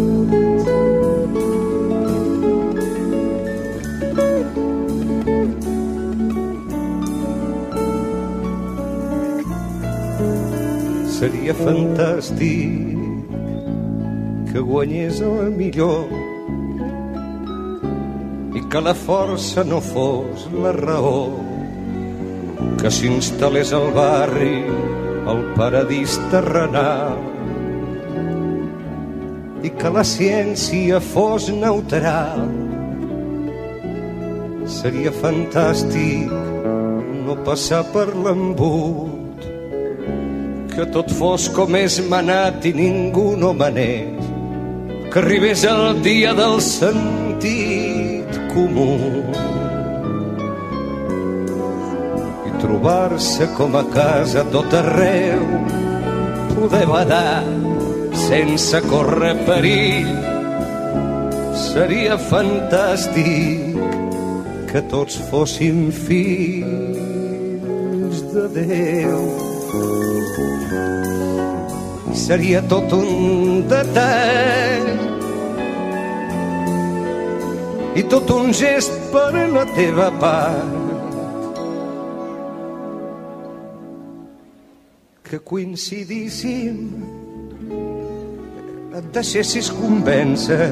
Seria 11.18 11.54
fantàstic 11.59 12.98
que 14.52 14.61
guanyés 14.68 15.18
el 15.26 15.48
millor 15.57 16.12
i 18.54 18.62
que 18.70 18.83
la 18.87 18.94
força 19.00 19.64
no 19.66 19.81
fos 19.83 20.44
la 20.62 20.70
raó 20.76 21.24
que 22.78 22.92
s'instal·lés 23.00 23.74
al 23.81 23.88
barri 23.98 24.61
el 25.35 25.42
paradís 25.59 26.14
terrenal 26.31 27.18
i 29.66 29.74
que 29.74 29.90
la 29.98 30.07
ciència 30.07 31.02
fos 31.02 31.50
neutral. 31.50 32.46
Seria 34.78 35.11
fantàstic 35.18 36.31
no 37.26 37.35
passar 37.48 37.83
per 37.90 38.07
l'embut 38.14 39.17
que 40.78 40.84
tot 40.94 41.10
fos 41.10 41.48
com 41.50 41.74
és 41.74 41.96
manat 42.06 42.62
i 42.68 42.70
ningú 42.70 43.32
no 43.34 43.48
manés, 43.60 44.26
que 45.10 45.18
arribés 45.18 45.64
el 45.66 45.98
dia 46.04 46.30
del 46.38 46.60
sentit 46.62 48.36
comú 48.52 48.94
i 52.46 52.50
trobar-se 52.62 53.48
com 53.56 53.74
a 53.80 53.82
casa 53.90 54.46
tot 54.54 54.70
arreu, 54.82 55.42
poder 56.52 56.86
badar 56.92 57.42
sense 58.28 58.78
córrer 58.86 59.34
perill. 59.50 60.14
Seria 61.58 62.14
fantàstic 62.30 63.74
que 64.70 64.86
tots 64.94 65.18
fóssim 65.26 65.90
fills 66.06 67.36
de 68.30 68.46
Déu 68.62 69.47
seria 72.28 72.61
tot 72.68 72.92
un 72.92 73.64
detall. 73.68 74.87
I 77.96 78.02
tot 78.12 78.28
un 78.31 78.52
gest 78.52 78.92
per 79.12 79.33
la 79.48 79.64
teva 79.72 80.11
part. 80.20 80.76
Que 85.24 85.40
coincidíssim 85.40 86.76
et 88.98 89.11
deixessis 89.16 89.72
convèncer. 89.81 90.70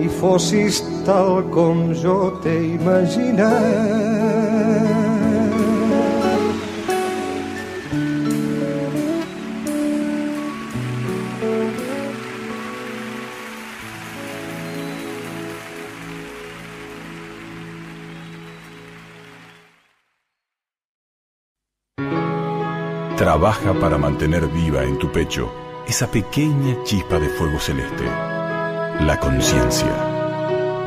I 0.00 0.10
fossis 0.20 0.82
tal 1.06 1.42
com 1.54 1.90
jo 2.02 2.18
t'he 2.42 2.58
imaginat 2.74 4.39
trabaja 23.20 23.74
para 23.74 23.98
mantener 23.98 24.48
viva 24.48 24.82
en 24.82 24.98
tu 24.98 25.12
pecho 25.12 25.52
esa 25.86 26.10
pequeña 26.10 26.74
chispa 26.84 27.18
de 27.18 27.28
fuego 27.28 27.58
celeste, 27.58 28.04
la 29.00 29.20
conciencia. 29.20 29.94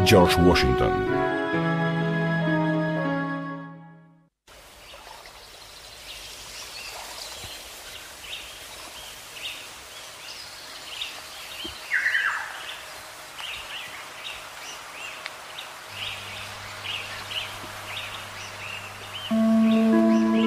George 0.03 0.41
Washington. 0.41 0.89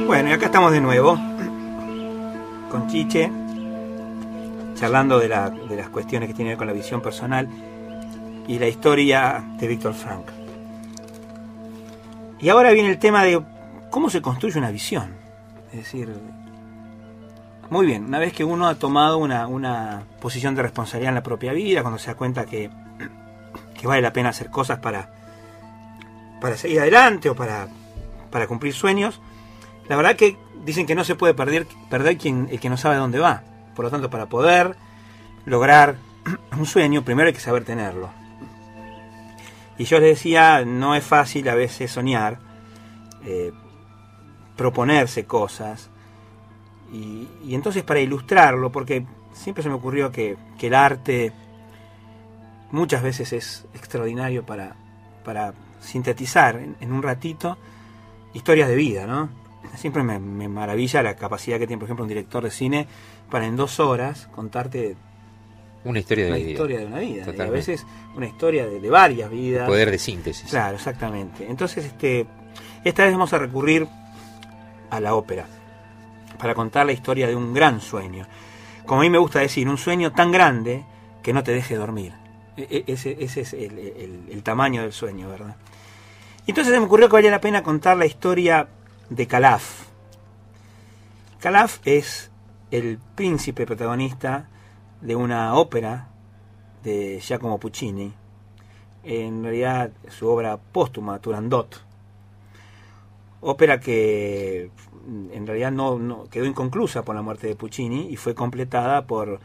Bueno, 0.09 0.31
y 0.31 0.33
acá 0.33 0.47
estamos 0.47 0.73
de 0.73 0.81
nuevo 0.81 1.36
con 2.71 2.87
Chiche, 2.89 3.31
charlando 4.75 5.19
de, 5.19 5.29
la- 5.29 5.51
de 5.51 5.77
las 5.77 5.89
cuestiones 5.89 6.29
que 6.29 6.35
tienen 6.35 6.51
que 6.51 6.53
ver 6.53 6.59
con 6.59 6.67
la 6.67 6.73
visión 6.73 7.01
personal 7.01 7.49
y 8.47 8.59
la 8.59 8.69
historia 8.69 9.45
de 9.59 9.67
Víctor 9.67 9.95
Frank. 9.95 10.27
Y 12.39 12.49
ahora 12.49 12.71
viene 12.73 12.91
el 12.91 12.99
tema 12.99 13.25
de 13.25 13.43
cómo 13.91 14.11
se 14.11 14.21
construye 14.21 14.59
una 14.59 14.71
visión. 14.71 15.15
Es 15.73 15.79
decir, 15.79 16.15
muy 17.71 17.87
bien, 17.87 18.05
una 18.05 18.19
vez 18.19 18.33
que 18.33 18.45
uno 18.45 18.69
ha 18.69 18.75
tomado 18.77 19.19
una, 19.19 19.47
una 19.49 20.03
posición 20.21 20.55
de 20.55 20.63
responsabilidad 20.63 21.11
en 21.11 21.15
la 21.17 21.23
propia 21.23 21.53
vida, 21.53 21.83
cuando 21.83 21.99
se 21.99 22.09
da 22.09 22.15
cuenta 22.15 22.45
que, 22.45 22.71
que 23.79 23.87
vale 23.87 24.03
la 24.03 24.13
pena 24.13 24.29
hacer 24.29 24.51
cosas 24.51 24.79
para, 24.79 25.11
para 26.41 26.57
seguir 26.57 26.81
adelante 26.81 27.31
o 27.31 27.35
para, 27.35 27.69
para 28.31 28.47
cumplir 28.47 28.75
sueños, 28.75 29.21
la 29.89 29.97
verdad 29.97 30.15
que 30.17 30.37
dicen 30.67 30.85
que 30.85 30.97
no 30.97 31.05
se 31.05 31.15
puede 31.15 31.33
perder, 31.33 31.67
perder 31.89 32.19
quien, 32.19 32.49
el 32.51 32.59
que 32.59 32.69
no 32.69 32.77
sabe 32.77 32.97
dónde 32.97 33.21
va. 33.21 33.45
Por 33.75 33.85
lo 33.85 33.91
tanto, 33.91 34.11
para 34.11 34.27
poder 34.27 34.77
lograr 35.47 35.97
un 36.59 36.67
sueño, 36.67 37.05
primero 37.05 37.29
hay 37.29 37.33
que 37.33 37.41
saber 37.41 37.65
tenerlo. 37.65 38.11
Y 39.79 39.85
yo 39.85 40.01
les 40.01 40.17
decía, 40.17 40.65
no 40.65 40.95
es 40.95 41.05
fácil 41.05 41.49
a 41.49 41.55
veces 41.55 41.93
soñar, 41.93 42.41
eh, 43.25 43.53
proponerse 44.57 45.25
cosas. 45.25 45.89
Y, 46.93 47.29
entonces 47.55 47.85
para 47.85 48.01
ilustrarlo, 48.01 48.73
porque 48.73 49.07
siempre 49.33 49.63
se 49.63 49.69
me 49.69 49.77
ocurrió 49.77 50.11
que, 50.11 50.37
que 50.59 50.67
el 50.67 50.75
arte 50.75 51.33
muchas 52.73 53.03
veces 53.03 53.33
es 53.33 53.67
extraordinario 53.75 54.45
para, 54.45 54.75
para 55.25 55.55
sintetizar 55.81 56.57
en 56.57 56.93
un 56.93 57.03
ratito 57.03 57.57
historias 58.35 58.69
de 58.69 58.75
vida, 58.75 59.07
¿no? 59.07 59.46
Siempre 59.77 60.03
me, 60.03 60.19
me 60.19 60.49
maravilla 60.49 61.03
la 61.03 61.17
capacidad 61.17 61.59
que 61.59 61.67
tiene, 61.67 61.79
por 61.81 61.87
ejemplo, 61.87 62.05
un 62.05 62.09
director 62.09 62.43
de 62.45 62.51
cine 62.51 62.87
para 63.31 63.47
en 63.47 63.57
dos 63.57 63.81
horas 63.81 64.29
contarte 64.35 64.97
Una 65.85 65.99
historia 65.99 66.25
de 66.27 66.31
una 66.31 66.39
vida. 66.39 66.51
historia 66.51 66.79
de 66.81 66.87
una 66.87 66.99
vida. 66.99 67.25
Y 67.37 67.41
a 67.41 67.51
veces 67.51 67.87
una 68.17 68.27
historia 68.27 68.67
de, 68.67 68.81
de 68.81 68.91
varias 68.91 69.31
vidas. 69.31 69.67
Poder 69.69 69.91
de 69.91 69.99
síntesis. 69.99 70.51
Claro, 70.51 70.77
exactamente. 70.77 71.47
Entonces, 71.49 71.85
este, 71.85 72.27
esta 72.85 73.05
vez 73.05 73.13
vamos 73.13 73.33
a 73.33 73.39
recurrir 73.39 73.87
a 74.91 75.01
la 75.01 75.15
ópera 75.15 75.47
para 76.39 76.55
contar 76.55 76.87
la 76.87 76.93
historia 76.93 77.27
de 77.27 77.35
un 77.37 77.53
gran 77.55 77.81
sueño. 77.81 78.27
Como 78.85 79.01
a 79.01 79.05
mí 79.05 79.11
me 79.11 79.19
gusta 79.19 79.41
decir, 79.41 79.69
un 79.69 79.79
sueño 79.79 80.13
tan 80.13 80.31
grande 80.31 80.85
que 81.23 81.33
no 81.33 81.43
te 81.43 81.53
deje 81.53 81.75
dormir. 81.77 82.13
E- 82.57 82.67
e- 82.87 82.93
Ese, 82.93 83.17
ese 83.21 83.41
es 83.43 83.53
el, 83.53 83.79
el- 83.79 84.29
el 84.31 84.43
tamaño 84.43 84.83
del 84.83 84.93
sueño, 84.93 85.29
¿verdad? 85.29 85.57
Y 86.47 86.53
entonces 86.53 86.73
se 86.73 86.79
me 86.79 86.87
ocurrió 86.87 87.09
que 87.09 87.15
valía 87.15 87.31
la 87.33 87.41
pena 87.41 87.63
contar 87.63 87.97
la 87.97 88.07
historia 88.07 88.69
de 89.11 89.27
Calaf. 89.27 89.87
Calaf 91.41 91.81
es 91.85 92.31
el 92.71 92.99
príncipe 93.15 93.67
protagonista 93.67 94.49
de 95.01 95.15
una 95.15 95.55
ópera 95.55 96.09
de 96.83 97.21
Giacomo 97.21 97.59
Puccini, 97.59 98.13
en 99.05 99.43
realidad 99.45 99.91
su 100.09 100.29
obra 100.29 100.57
póstuma, 100.57 101.21
Turandot, 101.21 101.85
ópera 103.41 103.79
que 103.79 104.71
en 105.33 105.47
realidad 105.47 105.71
no, 105.71 106.25
quedó 106.31 106.45
inconclusa 106.45 107.05
por 107.05 107.15
la 107.15 107.23
muerte 107.23 107.47
de 107.47 107.55
Puccini 107.55 108.09
y 108.09 108.17
fue 108.17 108.35
completada 108.35 109.07
por, 109.07 109.39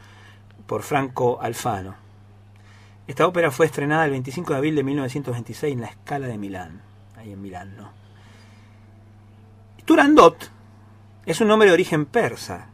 por 0.65 0.81
Franco 0.81 1.39
Alfano. 1.41 1.95
Esta 3.07 3.27
ópera 3.27 3.51
fue 3.51 3.67
estrenada 3.67 4.05
el 4.05 4.11
25 4.11 4.53
de 4.53 4.57
abril 4.57 4.75
de 4.75 4.83
1926 4.83 5.73
en 5.73 5.81
la 5.81 5.91
Scala 5.91 6.27
de 6.27 6.37
Milán, 6.37 6.81
ahí 7.17 7.33
en 7.33 7.41
Milán, 7.41 7.75
¿no? 7.75 8.00
Turandot 9.91 10.49
es 11.25 11.41
un 11.41 11.49
nombre 11.49 11.67
de 11.67 11.73
origen 11.73 12.05
persa, 12.05 12.69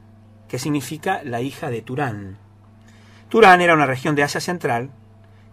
que 0.48 0.60
significa 0.60 1.22
la 1.24 1.42
hija 1.42 1.72
de 1.72 1.82
Turán. 1.82 2.38
Turán 3.28 3.60
era 3.60 3.74
una 3.74 3.88
región 3.88 4.14
de 4.14 4.22
Asia 4.22 4.40
Central 4.40 4.92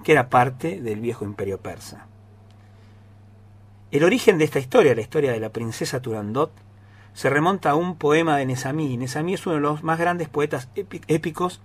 que 0.02 0.12
era 0.12 0.28
parte 0.28 0.82
del 0.82 1.00
viejo 1.00 1.24
imperio 1.24 1.58
persa. 1.58 2.06
El 3.90 4.04
origen 4.04 4.36
de 4.36 4.44
esta 4.44 4.58
historia, 4.58 4.94
la 4.94 5.00
historia 5.00 5.32
de 5.32 5.40
la 5.40 5.48
princesa 5.48 6.02
Turandot, 6.02 6.52
se 7.14 7.30
remonta 7.30 7.70
a 7.70 7.76
un 7.76 7.96
poema 7.96 8.36
de 8.36 8.44
Nesami. 8.44 8.98
Nesami 8.98 9.32
es 9.32 9.46
uno 9.46 9.54
de 9.54 9.62
los 9.62 9.82
más 9.82 9.98
grandes 9.98 10.28
poetas 10.28 10.68
épi- 10.76 11.02
épicos 11.08 11.62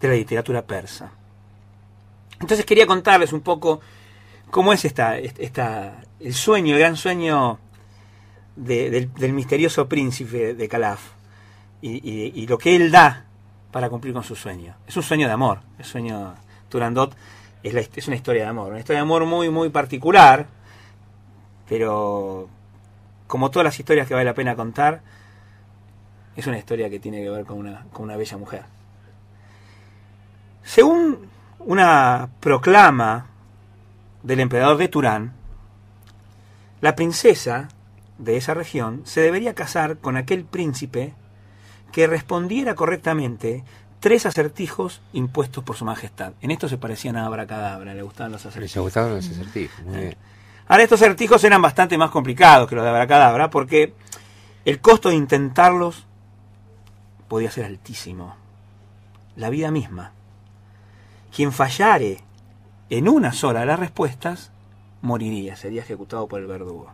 de 0.00 0.08
la 0.08 0.14
literatura 0.14 0.62
persa. 0.62 1.10
Entonces 2.40 2.64
quería 2.64 2.86
contarles 2.86 3.34
un 3.34 3.42
poco 3.42 3.82
cómo 4.50 4.72
es 4.72 4.86
esta, 4.86 5.18
esta, 5.18 6.04
el 6.20 6.32
sueño, 6.32 6.72
el 6.74 6.80
gran 6.80 6.96
sueño 6.96 7.58
de- 8.64 9.08
del, 9.16 9.32
misterioso 9.32 9.88
príncipe 9.88 10.54
de 10.54 10.68
Calaf 10.68 11.00
y, 11.82 12.46
lo 12.46 12.58
que 12.58 12.76
él 12.76 12.90
da 12.90 13.24
para 13.72 13.88
cumplir 13.88 14.12
con 14.12 14.22
su 14.22 14.36
sueño. 14.36 14.74
Es 14.86 14.96
un 14.96 15.02
sueño 15.02 15.26
de 15.26 15.32
amor. 15.32 15.60
El 15.78 15.84
sueño 15.84 16.34
Turandot 16.68 17.14
es 17.62 18.06
una 18.06 18.16
historia 18.16 18.42
de 18.42 18.48
amor. 18.48 18.70
Una 18.70 18.80
historia 18.80 18.98
de 18.98 19.02
amor 19.02 19.24
muy, 19.24 19.48
muy 19.48 19.70
particular, 19.70 20.46
pero 21.68 22.48
como 23.26 23.50
todas 23.50 23.64
las 23.64 23.78
historias 23.78 24.06
que 24.06 24.14
vale 24.14 24.26
la 24.26 24.34
pena 24.34 24.56
contar, 24.56 25.00
es 26.36 26.46
una 26.46 26.58
historia 26.58 26.90
que 26.90 27.00
tiene 27.00 27.22
que 27.22 27.30
ver 27.30 27.44
con 27.44 27.58
una, 27.58 27.86
con 27.92 28.04
una 28.04 28.16
bella 28.16 28.36
mujer. 28.36 28.64
Según 30.64 31.28
una 31.60 32.28
proclama 32.40 33.26
del 34.22 34.40
emperador 34.40 34.76
de 34.76 34.88
Turán, 34.88 35.32
la 36.80 36.94
princesa 36.94 37.68
de 38.20 38.36
esa 38.36 38.54
región 38.54 39.02
se 39.04 39.20
debería 39.20 39.54
casar 39.54 39.98
con 39.98 40.16
aquel 40.16 40.44
príncipe 40.44 41.14
que 41.92 42.06
respondiera 42.06 42.74
correctamente 42.74 43.64
tres 43.98 44.26
acertijos 44.26 45.00
impuestos 45.12 45.64
por 45.64 45.76
su 45.76 45.84
majestad. 45.84 46.32
En 46.40 46.50
esto 46.50 46.68
se 46.68 46.78
parecían 46.78 47.16
a 47.16 47.26
Abracadabra, 47.26 47.94
le 47.94 48.02
gustaban 48.02 48.32
los 48.32 48.44
acertijos. 48.46 48.82
gustaban 48.82 49.14
los 49.14 49.28
acertijos. 49.28 49.84
Muy 49.84 50.00
bien. 50.00 50.16
Ahora 50.68 50.82
estos 50.84 51.02
acertijos 51.02 51.42
eran 51.44 51.60
bastante 51.60 51.98
más 51.98 52.10
complicados 52.10 52.68
que 52.68 52.76
los 52.76 52.84
de 52.84 52.90
Abracadabra 52.90 53.50
porque 53.50 53.94
el 54.64 54.80
costo 54.80 55.08
de 55.08 55.16
intentarlos 55.16 56.06
podía 57.28 57.50
ser 57.50 57.64
altísimo. 57.64 58.36
La 59.36 59.50
vida 59.50 59.70
misma. 59.70 60.12
Quien 61.34 61.52
fallare 61.52 62.18
en 62.88 63.08
una 63.08 63.32
sola 63.32 63.60
de 63.60 63.66
las 63.66 63.78
respuestas 63.78 64.50
moriría, 65.02 65.56
sería 65.56 65.82
ejecutado 65.82 66.26
por 66.26 66.40
el 66.40 66.46
verdugo. 66.46 66.92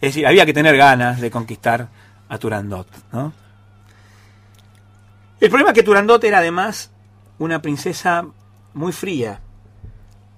Es 0.00 0.14
decir, 0.14 0.26
había 0.26 0.46
que 0.46 0.52
tener 0.52 0.76
ganas 0.76 1.20
de 1.20 1.30
conquistar 1.30 1.88
a 2.28 2.38
Turandot, 2.38 2.86
¿no? 3.12 3.32
El 5.40 5.50
problema 5.50 5.70
es 5.70 5.74
que 5.74 5.82
Turandot 5.82 6.22
era 6.24 6.38
además 6.38 6.90
una 7.38 7.62
princesa 7.62 8.26
muy 8.74 8.92
fría, 8.92 9.40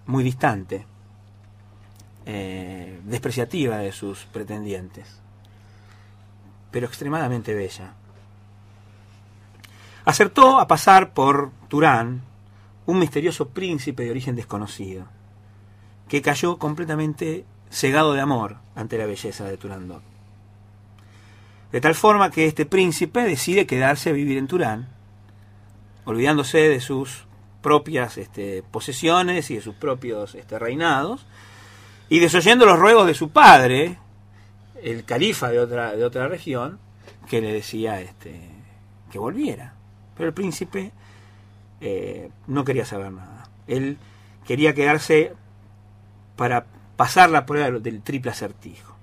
muy 0.06 0.24
distante, 0.24 0.86
eh, 2.26 3.00
despreciativa 3.04 3.78
de 3.78 3.92
sus 3.92 4.24
pretendientes, 4.26 5.20
pero 6.70 6.86
extremadamente 6.86 7.54
bella. 7.54 7.94
Acertó 10.04 10.58
a 10.58 10.66
pasar 10.66 11.12
por 11.12 11.50
Turán 11.68 12.22
un 12.86 12.98
misterioso 12.98 13.48
príncipe 13.48 14.04
de 14.04 14.10
origen 14.10 14.36
desconocido, 14.36 15.06
que 16.08 16.22
cayó 16.22 16.58
completamente 16.58 17.44
cegado 17.70 18.12
de 18.12 18.20
amor 18.20 18.56
ante 18.74 18.98
la 18.98 19.06
belleza 19.06 19.44
de 19.44 19.56
Turandot. 19.56 20.02
De 21.72 21.80
tal 21.80 21.94
forma 21.94 22.30
que 22.30 22.46
este 22.46 22.66
príncipe 22.66 23.20
decide 23.20 23.66
quedarse 23.66 24.10
a 24.10 24.12
vivir 24.12 24.38
en 24.38 24.48
Turán, 24.48 24.88
olvidándose 26.04 26.58
de 26.58 26.80
sus 26.80 27.26
propias 27.62 28.18
este, 28.18 28.64
posesiones 28.70 29.50
y 29.50 29.56
de 29.56 29.60
sus 29.60 29.74
propios 29.74 30.34
este, 30.34 30.58
reinados, 30.58 31.26
y 32.08 32.18
desoyendo 32.18 32.66
los 32.66 32.78
ruegos 32.78 33.06
de 33.06 33.14
su 33.14 33.30
padre, 33.30 33.98
el 34.82 35.04
califa 35.04 35.50
de 35.50 35.60
otra, 35.60 35.94
de 35.94 36.04
otra 36.04 36.26
región, 36.26 36.80
que 37.28 37.40
le 37.40 37.52
decía 37.52 38.00
este, 38.00 38.50
que 39.12 39.18
volviera. 39.20 39.74
Pero 40.16 40.28
el 40.28 40.34
príncipe 40.34 40.90
eh, 41.80 42.30
no 42.48 42.64
quería 42.64 42.84
saber 42.84 43.12
nada. 43.12 43.48
Él 43.68 43.98
quería 44.44 44.74
quedarse 44.74 45.34
para 46.34 46.66
pasar 47.00 47.30
la 47.30 47.46
prueba 47.46 47.78
del 47.78 48.02
triple 48.02 48.30
acertijo. 48.30 48.94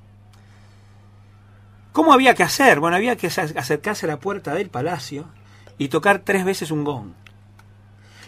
¿Cómo 1.94 2.14
había 2.14 2.36
que 2.36 2.44
hacer? 2.44 2.80
Bueno, 2.80 2.96
había 2.96 3.16
que 3.16 3.26
acercarse 3.26 4.06
a 4.06 4.10
la 4.10 4.20
puerta 4.20 4.54
del 4.54 4.70
palacio 4.70 5.26
y 5.80 5.88
tocar 5.88 6.20
tres 6.20 6.46
veces 6.46 6.70
un 6.70 6.84
gong. 6.84 7.14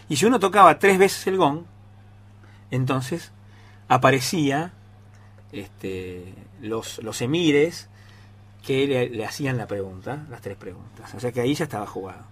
Y 0.08 0.16
si 0.16 0.26
uno 0.26 0.40
tocaba 0.40 0.80
tres 0.80 0.98
veces 0.98 1.24
el 1.28 1.36
gong, 1.36 1.66
entonces 2.72 3.30
aparecía 3.86 4.72
este, 5.52 6.34
los, 6.60 6.98
los 7.04 7.22
emires 7.22 7.88
que 8.66 8.88
le, 8.88 9.24
hacían 9.24 9.56
la 9.56 9.68
pregunta, 9.68 10.26
las 10.30 10.40
tres 10.40 10.56
preguntas. 10.56 11.14
O 11.14 11.20
sea 11.20 11.30
que 11.30 11.42
ahí 11.42 11.54
ya 11.54 11.62
estaba 11.62 11.86
jugado. 11.86 12.24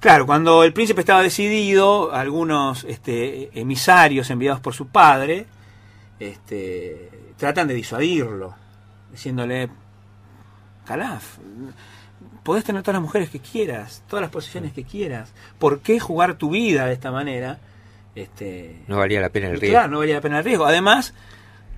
Claro, 0.00 0.24
cuando 0.24 0.64
el 0.64 0.72
príncipe 0.72 1.00
estaba 1.00 1.20
decidido, 1.20 2.10
algunos 2.14 2.84
este, 2.84 3.50
emisarios 3.60 4.30
enviados 4.30 4.60
por 4.60 4.72
su 4.72 4.86
padre 4.86 5.46
este, 6.18 7.10
tratan 7.36 7.68
de 7.68 7.74
disuadirlo, 7.74 8.54
diciéndole, 9.10 9.68
Calaf, 10.84 11.38
podés 12.42 12.64
tener 12.64 12.82
todas 12.82 12.94
las 12.94 13.02
mujeres 13.02 13.30
que 13.30 13.40
quieras, 13.40 14.02
todas 14.08 14.22
las 14.22 14.30
posiciones 14.30 14.72
que 14.72 14.84
quieras, 14.84 15.32
¿por 15.58 15.80
qué 15.80 16.00
jugar 16.00 16.34
tu 16.34 16.50
vida 16.50 16.86
de 16.86 16.92
esta 16.92 17.10
manera? 17.10 17.58
Este, 18.14 18.82
no 18.88 18.98
valía 18.98 19.20
la 19.20 19.28
pena 19.28 19.48
el 19.48 19.60
riesgo. 19.60 19.74
Claro, 19.74 19.92
no 19.92 19.98
valía 19.98 20.16
la 20.16 20.20
pena 20.20 20.38
el 20.38 20.44
riesgo. 20.44 20.66
Además, 20.66 21.14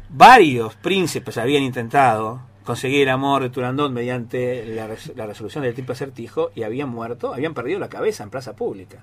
varios 0.09 0.74
príncipes 0.76 1.37
habían 1.38 1.62
intentado 1.62 2.40
conseguir 2.64 3.03
el 3.03 3.09
amor 3.09 3.42
de 3.42 3.50
Turandot 3.50 3.90
mediante 3.90 4.64
la, 4.64 4.87
res 4.87 5.12
la, 5.16 5.26
resolución 5.26 5.64
del 5.64 5.74
triple 5.74 5.92
acertijo 5.92 6.50
y 6.55 6.62
habían 6.62 6.88
muerto, 6.88 7.35
habían 7.35 7.53
perdido 7.53 7.79
la 7.79 7.88
cabeza 7.88 8.22
en 8.22 8.31
plaza 8.31 8.55
pública. 8.55 8.98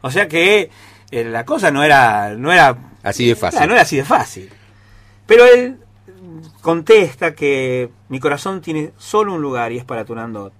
O 0.00 0.10
sea 0.10 0.26
que 0.26 0.70
eh, 1.10 1.24
la 1.24 1.44
cosa 1.44 1.70
no 1.70 1.82
era, 1.82 2.34
no 2.34 2.52
era 2.52 2.76
así 3.02 3.28
de 3.28 3.36
fácil. 3.36 3.58
Claro, 3.58 3.68
no 3.68 3.74
era 3.74 3.82
así 3.82 3.96
de 3.96 4.04
fácil. 4.04 4.50
Pero 5.26 5.44
él 5.46 5.78
contesta 6.60 7.34
que 7.34 7.90
mi 8.08 8.20
corazón 8.20 8.60
tiene 8.60 8.92
solo 8.96 9.34
un 9.34 9.42
lugar 9.42 9.72
y 9.72 9.78
es 9.78 9.84
para 9.84 10.04
Turandot. 10.04 10.52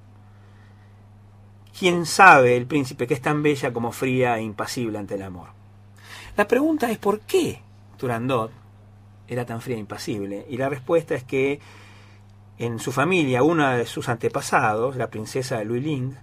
¿Quién 1.79 2.07
sabe 2.07 2.57
el 2.57 2.67
príncipe 2.67 3.07
que 3.07 3.15
es 3.15 3.21
tan 3.21 3.43
bella 3.43 3.73
como 3.73 3.93
fría 3.93 4.39
e 4.39 4.43
impasible 4.43 4.99
ante 4.99 5.17
el 5.17 5.23
amor? 5.23 5.49
La 6.37 6.47
pregunta 6.47 6.91
es 6.91 6.99
¿por 6.99 7.21
qué? 7.21 7.61
Turandot 7.97 8.51
era 9.29 9.45
tan 9.45 9.61
fría 9.61 9.77
e 9.77 9.81
impasible? 9.81 10.47
Y 10.49 10.57
la 10.57 10.69
respuesta 10.69 11.15
es 11.15 11.25
que 11.25 11.61
en 12.59 12.79
su 12.79 12.93
familia, 12.93 13.43
una 13.43 13.77
de 13.77 13.87
sus 13.87 14.09
antepasados, 14.09 14.97
la 14.97 15.11
princesa 15.11 15.59
de 15.59 15.65
Louis 15.65 15.83
Ling, 15.83 16.15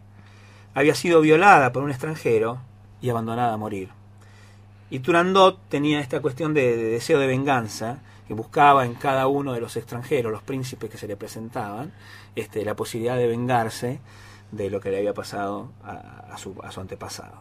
había 0.73 0.95
sido 0.95 1.19
violada 1.19 1.73
por 1.73 1.83
un 1.83 1.91
extranjero 1.91 2.59
y 3.01 3.09
abandonada 3.09 3.53
a 3.53 3.57
morir. 3.57 3.89
Y 4.89 4.99
Turandot 4.99 5.59
tenía 5.67 5.99
esta 5.99 6.21
cuestión 6.21 6.53
de 6.53 6.75
deseo 6.77 7.19
de 7.19 7.27
venganza, 7.27 7.99
que 8.27 8.33
buscaba 8.33 8.85
en 8.85 8.93
cada 8.93 9.27
uno 9.27 9.53
de 9.53 9.61
los 9.61 9.75
extranjeros, 9.77 10.31
los 10.31 10.43
príncipes 10.43 10.89
que 10.89 10.97
se 10.97 11.07
le 11.07 11.17
presentaban, 11.17 11.91
este, 12.35 12.63
la 12.63 12.75
posibilidad 12.75 13.17
de 13.17 13.27
vengarse 13.27 13.99
de 14.51 14.69
lo 14.69 14.79
que 14.79 14.91
le 14.91 14.97
había 14.97 15.13
pasado 15.13 15.71
a, 15.83 16.33
a, 16.33 16.37
su, 16.37 16.55
a 16.63 16.71
su 16.71 16.81
antepasado. 16.81 17.37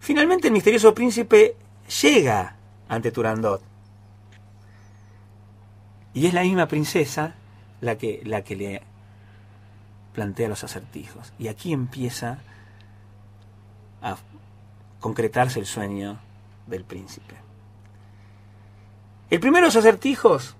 Finalmente 0.00 0.48
el 0.48 0.52
misterioso 0.52 0.94
príncipe 0.94 1.56
llega 2.02 2.56
ante 2.88 3.10
Turandot. 3.10 3.62
Y 6.12 6.26
es 6.26 6.34
la 6.34 6.42
misma 6.42 6.68
princesa 6.68 7.34
la 7.80 7.98
que, 7.98 8.20
la 8.24 8.42
que 8.42 8.56
le 8.56 8.82
plantea 10.12 10.48
los 10.48 10.62
acertijos. 10.62 11.32
Y 11.38 11.48
aquí 11.48 11.72
empieza 11.72 12.38
a 14.00 14.16
concretarse 15.00 15.58
el 15.58 15.66
sueño 15.66 16.18
del 16.66 16.84
príncipe. 16.84 17.34
El 19.34 19.40
primero 19.40 19.62
de 19.62 19.66
los 19.66 19.76
acertijos 19.84 20.54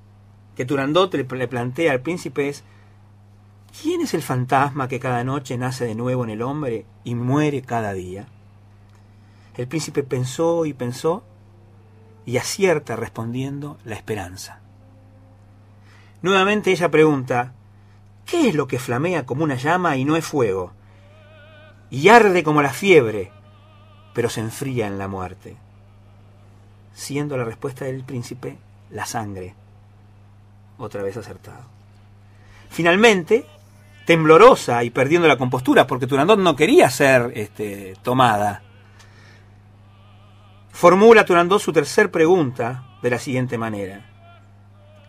que 0.57 0.65
Turandot 0.65 1.15
le, 1.15 1.47
plantea 1.47 1.93
al 1.93 2.01
príncipe 2.01 2.49
es 2.49 2.65
¿Quién 3.81 4.01
es 4.01 4.15
el 4.15 4.23
fantasma 4.23 4.89
que 4.89 4.99
cada 4.99 5.23
noche 5.23 5.57
nace 5.57 5.85
de 5.85 5.95
nuevo 5.95 6.25
en 6.25 6.31
el 6.31 6.43
hombre 6.43 6.85
y 7.05 7.15
muere 7.15 7.63
cada 7.63 7.93
día? 7.93 8.27
El 9.57 9.69
príncipe 9.69 10.03
pensó 10.03 10.67
y 10.67 10.73
pensó 10.73 11.23
y 12.27 12.37
acierta 12.37 12.97
respondiendo 12.97 13.79
la 13.85 13.95
esperanza. 13.95 14.59
Nuevamente 16.21 16.73
ella 16.73 16.91
pregunta, 16.91 17.53
¿qué 18.27 18.49
es 18.49 18.57
lo 18.57 18.67
que 18.67 18.81
flamea 18.81 19.25
como 19.25 19.45
una 19.45 19.55
llama 19.55 19.97
y 19.97 20.05
no 20.05 20.17
es 20.17 20.25
fuego? 20.25 20.73
Y 21.91 22.09
arde 22.09 22.43
como 22.43 22.61
la 22.61 22.73
fiebre, 22.73 23.31
pero 24.15 24.29
se 24.29 24.41
enfría 24.41 24.89
en 24.89 24.99
la 24.99 25.07
muerte. 25.07 25.59
Siendo 26.95 27.37
la 27.37 27.45
respuesta 27.45 27.85
del 27.85 28.05
príncipe 28.05 28.57
la 28.91 29.05
sangre. 29.05 29.55
Otra 30.79 31.03
vez 31.03 31.17
acertado. 31.17 31.65
Finalmente, 32.71 33.47
temblorosa 34.07 34.83
y 34.85 34.91
perdiendo 34.91 35.29
la 35.29 35.37
compostura, 35.37 35.87
porque 35.87 36.07
Turandot 36.07 36.39
no 36.39 36.57
quería 36.57 36.91
ser 36.91 37.33
este, 37.35 37.95
tomada, 38.03 38.63
formula 40.71 41.25
Turandot 41.25 41.61
su 41.61 41.73
tercer 41.73 42.11
pregunta 42.11 42.99
de 43.03 43.11
la 43.11 43.19
siguiente 43.19 43.59
manera. 43.59 44.11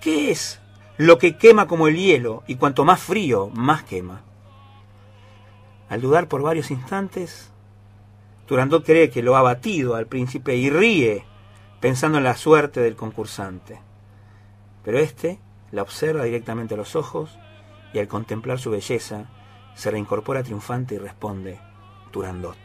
¿Qué 0.02 0.32
es 0.32 0.62
lo 0.98 1.18
que 1.18 1.38
quema 1.38 1.68
como 1.68 1.88
el 1.88 1.98
hielo 1.98 2.44
y 2.48 2.56
cuanto 2.56 2.86
más 2.86 3.02
frío, 3.02 3.50
más 3.54 3.84
quema? 3.84 4.22
Al 5.90 6.02
dudar 6.02 6.28
por 6.28 6.42
varios 6.42 6.72
instantes, 6.72 7.52
Turandot 8.46 8.86
cree 8.86 9.10
que 9.10 9.24
lo 9.24 9.36
ha 9.36 9.42
batido 9.42 9.96
al 9.96 10.08
príncipe 10.08 10.56
y 10.56 10.70
ríe 10.70 11.26
pensando 11.86 12.18
en 12.18 12.24
la 12.24 12.36
suerte 12.36 12.80
del 12.80 12.96
concursante. 12.96 13.80
Pero 14.84 14.98
éste 14.98 15.40
la 15.70 15.84
observa 15.84 16.24
directamente 16.24 16.74
a 16.74 16.78
los 16.78 16.96
ojos 16.96 17.38
y 17.94 18.00
al 18.00 18.08
contemplar 18.08 18.58
su 18.58 18.72
belleza 18.72 19.26
se 19.76 19.92
reincorpora 19.92 20.42
triunfante 20.42 20.96
y 20.96 20.98
responde, 20.98 21.60
Turandot. 22.10 22.58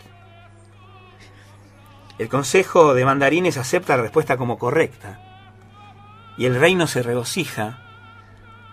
El 2.17 2.31
consejo 2.31 2.95
de 2.95 3.05
mandarines 3.05 3.59
acepta 3.59 3.95
la 3.95 4.05
respuesta 4.05 4.39
como 4.39 4.57
correcta 4.57 5.21
y 6.39 6.47
el 6.47 6.59
reino 6.59 6.87
se 6.87 7.03
regocija 7.03 7.79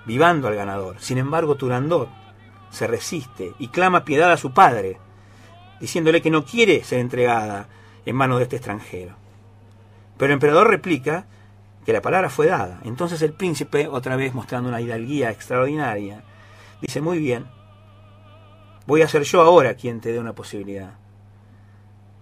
vivando 0.06 0.48
al 0.48 0.56
ganador. 0.56 1.02
Sin 1.02 1.18
embargo, 1.18 1.56
Turandot 1.58 2.08
se 2.70 2.88
resiste 2.88 3.52
y 3.60 3.68
clama 3.68 4.06
piedad 4.06 4.32
a 4.32 4.38
su 4.38 4.54
padre, 4.54 4.98
diciéndole 5.82 6.22
que 6.22 6.32
no 6.32 6.46
quiere 6.46 6.86
ser 6.86 7.00
entregada 7.00 7.68
en 8.06 8.16
manos 8.16 8.38
de 8.38 8.44
este 8.44 8.56
extranjero. 8.56 9.27
Pero 10.18 10.28
el 10.28 10.34
emperador 10.34 10.70
replica 10.70 11.26
que 11.86 11.94
la 11.94 12.02
palabra 12.02 12.30
fue 12.30 12.48
dada. 12.48 12.80
Entonces 12.84 13.22
el 13.22 13.34
príncipe, 13.34 13.88
otra 13.88 14.16
vez 14.16 14.34
mostrando 14.34 14.70
una 14.70 14.82
hidalguía 14.82 15.30
extraordinaria, 15.32 16.24
dice, 16.82 17.02
muy 17.02 17.20
bien, 17.20 17.46
voy 18.86 19.02
a 19.04 19.08
ser 19.08 19.24
yo 19.24 19.42
ahora 19.42 19.76
quien 19.76 20.02
te 20.02 20.12
dé 20.12 20.20
una 20.20 20.34
posibilidad. 20.34 20.96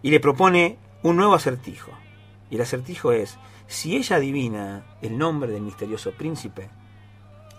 Y 0.01 0.12
le 0.12 0.19
propone 0.19 0.77
un 1.03 1.15
nuevo 1.15 1.34
acertijo. 1.34 1.91
Y 2.49 2.55
el 2.55 2.62
acertijo 2.62 3.12
es, 3.12 3.38
si 3.67 3.95
ella 3.95 4.17
adivina 4.17 4.86
el 5.01 5.17
nombre 5.17 5.51
del 5.51 5.63
misterioso 5.63 6.12
príncipe, 6.12 6.69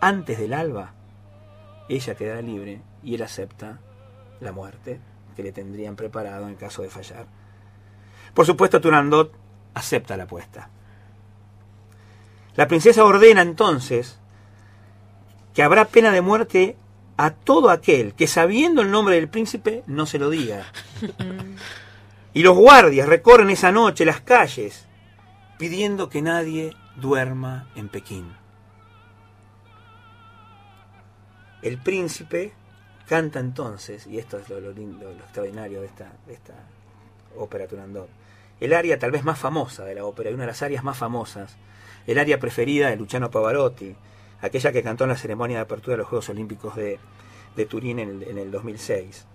antes 0.00 0.38
del 0.38 0.52
alba, 0.52 0.92
ella 1.88 2.14
quedará 2.14 2.42
libre 2.42 2.82
y 3.02 3.14
él 3.14 3.22
acepta 3.22 3.80
la 4.40 4.52
muerte 4.52 5.00
que 5.34 5.42
le 5.42 5.52
tendrían 5.52 5.96
preparado 5.96 6.48
en 6.48 6.54
caso 6.54 6.82
de 6.82 6.90
fallar. 6.90 7.26
Por 8.34 8.46
supuesto, 8.46 8.80
Turandot 8.80 9.32
acepta 9.76 10.16
la 10.16 10.24
apuesta. 10.24 10.70
La 12.54 12.66
princesa 12.66 13.04
ordena 13.04 13.42
entonces 13.42 14.18
que 15.54 15.62
habrá 15.62 15.84
pena 15.84 16.10
de 16.10 16.22
muerte 16.22 16.76
a 17.18 17.30
todo 17.30 17.68
aquel 17.70 18.14
que 18.14 18.26
sabiendo 18.26 18.80
el 18.80 18.90
nombre 18.90 19.16
del 19.16 19.28
príncipe 19.28 19.84
no 19.86 20.06
se 20.06 20.18
lo 20.18 20.30
diga. 20.30 20.64
Y 22.32 22.42
los 22.42 22.54
guardias 22.54 23.08
recorren 23.08 23.48
esa 23.48 23.72
noche 23.72 24.04
las 24.04 24.20
calles 24.20 24.84
pidiendo 25.56 26.10
que 26.10 26.20
nadie 26.20 26.76
duerma 26.96 27.70
en 27.74 27.88
Pekín. 27.88 28.30
El 31.62 31.78
príncipe 31.78 32.52
canta 33.08 33.40
entonces, 33.40 34.06
y 34.06 34.18
esto 34.18 34.36
es 34.36 34.50
lo, 34.50 34.60
lo 34.60 34.70
lindo, 34.72 35.10
lo 35.10 35.24
extraordinario 35.24 35.80
de 35.80 35.86
esta, 35.86 36.12
de 36.26 36.34
esta 36.34 36.52
ópera 37.38 37.66
Turandot, 37.66 38.10
el 38.60 38.72
área 38.72 38.98
tal 38.98 39.10
vez 39.10 39.24
más 39.24 39.38
famosa 39.38 39.84
de 39.84 39.94
la 39.94 40.04
ópera, 40.04 40.30
y 40.30 40.34
una 40.34 40.44
de 40.44 40.48
las 40.48 40.62
áreas 40.62 40.82
más 40.82 40.96
famosas, 40.96 41.56
el 42.06 42.18
área 42.18 42.38
preferida 42.38 42.88
de 42.88 42.96
Luciano 42.96 43.30
Pavarotti, 43.30 43.94
aquella 44.40 44.72
que 44.72 44.82
cantó 44.82 45.04
en 45.04 45.10
la 45.10 45.16
ceremonia 45.16 45.58
de 45.58 45.62
apertura 45.62 45.94
de 45.94 45.98
los 45.98 46.08
Juegos 46.08 46.28
Olímpicos 46.28 46.76
de, 46.76 46.98
de 47.56 47.66
Turín 47.66 47.98
en 47.98 48.08
el, 48.08 48.22
en 48.22 48.38
el 48.38 48.50
2006, 48.50 49.26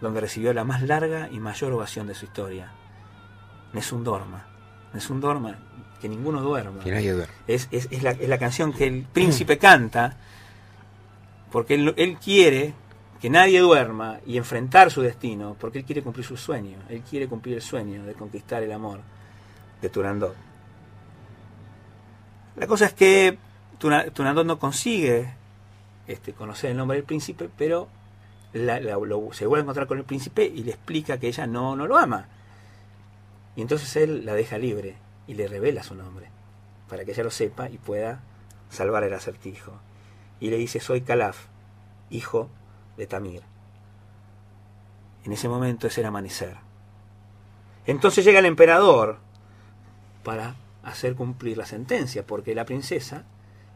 donde 0.00 0.20
recibió 0.20 0.52
la 0.52 0.64
más 0.64 0.82
larga 0.82 1.28
y 1.30 1.38
mayor 1.38 1.72
ovación 1.72 2.06
de 2.06 2.14
su 2.14 2.26
historia. 2.26 2.72
Nessun 3.72 4.04
Dorma. 4.04 4.46
Nessun 4.92 5.20
Dorma, 5.20 5.58
que 6.00 6.08
ninguno 6.08 6.40
duerma. 6.40 6.82
Que 6.82 6.90
nadie 6.90 7.12
duerma. 7.12 7.34
Es, 7.46 7.68
es, 7.70 7.88
es, 7.90 8.02
la, 8.02 8.10
es 8.10 8.28
la 8.28 8.38
canción 8.38 8.72
que 8.72 8.86
el 8.86 9.04
príncipe 9.04 9.58
canta 9.58 10.16
porque 11.50 11.74
él, 11.74 11.94
él 11.96 12.18
quiere 12.18 12.74
que 13.20 13.30
nadie 13.30 13.60
duerma 13.60 14.20
y 14.26 14.36
enfrentar 14.36 14.90
su 14.90 15.00
destino, 15.02 15.56
porque 15.58 15.78
él 15.78 15.84
quiere 15.84 16.02
cumplir 16.02 16.24
su 16.26 16.36
sueño, 16.36 16.78
él 16.88 17.02
quiere 17.02 17.28
cumplir 17.28 17.56
el 17.56 17.62
sueño 17.62 18.04
de 18.04 18.14
conquistar 18.14 18.62
el 18.62 18.72
amor 18.72 19.00
de 19.80 19.88
Turandot. 19.88 20.34
La 22.56 22.66
cosa 22.66 22.86
es 22.86 22.94
que 22.94 23.38
Turandot 23.78 24.46
no 24.46 24.58
consigue 24.58 25.34
este, 26.06 26.32
conocer 26.32 26.70
el 26.70 26.76
nombre 26.76 26.96
del 26.96 27.04
príncipe, 27.04 27.50
pero 27.56 27.88
la- 28.52 28.80
lo- 28.80 29.32
se 29.32 29.46
vuelve 29.46 29.62
a 29.62 29.64
encontrar 29.64 29.86
con 29.86 29.98
el 29.98 30.04
príncipe 30.04 30.44
y 30.44 30.62
le 30.62 30.70
explica 30.72 31.18
que 31.18 31.28
ella 31.28 31.46
no, 31.46 31.76
no 31.76 31.86
lo 31.86 31.96
ama. 31.98 32.28
Y 33.56 33.62
entonces 33.62 33.94
él 33.96 34.24
la 34.24 34.34
deja 34.34 34.56
libre 34.58 34.96
y 35.26 35.34
le 35.34 35.48
revela 35.48 35.82
su 35.82 35.94
nombre, 35.94 36.28
para 36.88 37.04
que 37.04 37.12
ella 37.12 37.24
lo 37.24 37.30
sepa 37.30 37.68
y 37.68 37.78
pueda 37.78 38.20
salvar 38.70 39.04
el 39.04 39.12
acertijo. 39.14 39.72
Y 40.40 40.50
le 40.50 40.56
dice, 40.56 40.80
soy 40.80 41.00
Calaf, 41.02 41.46
hijo 42.10 42.42
de 42.44 42.48
Tamir. 43.04 43.42
En 45.24 45.32
ese 45.32 45.48
momento 45.48 45.86
es 45.86 45.98
el 45.98 46.06
amanecer. 46.06 46.56
Entonces 47.84 48.24
llega 48.24 48.38
el 48.38 48.46
emperador 48.46 49.18
para 50.22 50.54
hacer 50.82 51.14
cumplir 51.14 51.58
la 51.58 51.66
sentencia, 51.66 52.26
porque 52.26 52.54
la 52.54 52.64
princesa 52.64 53.24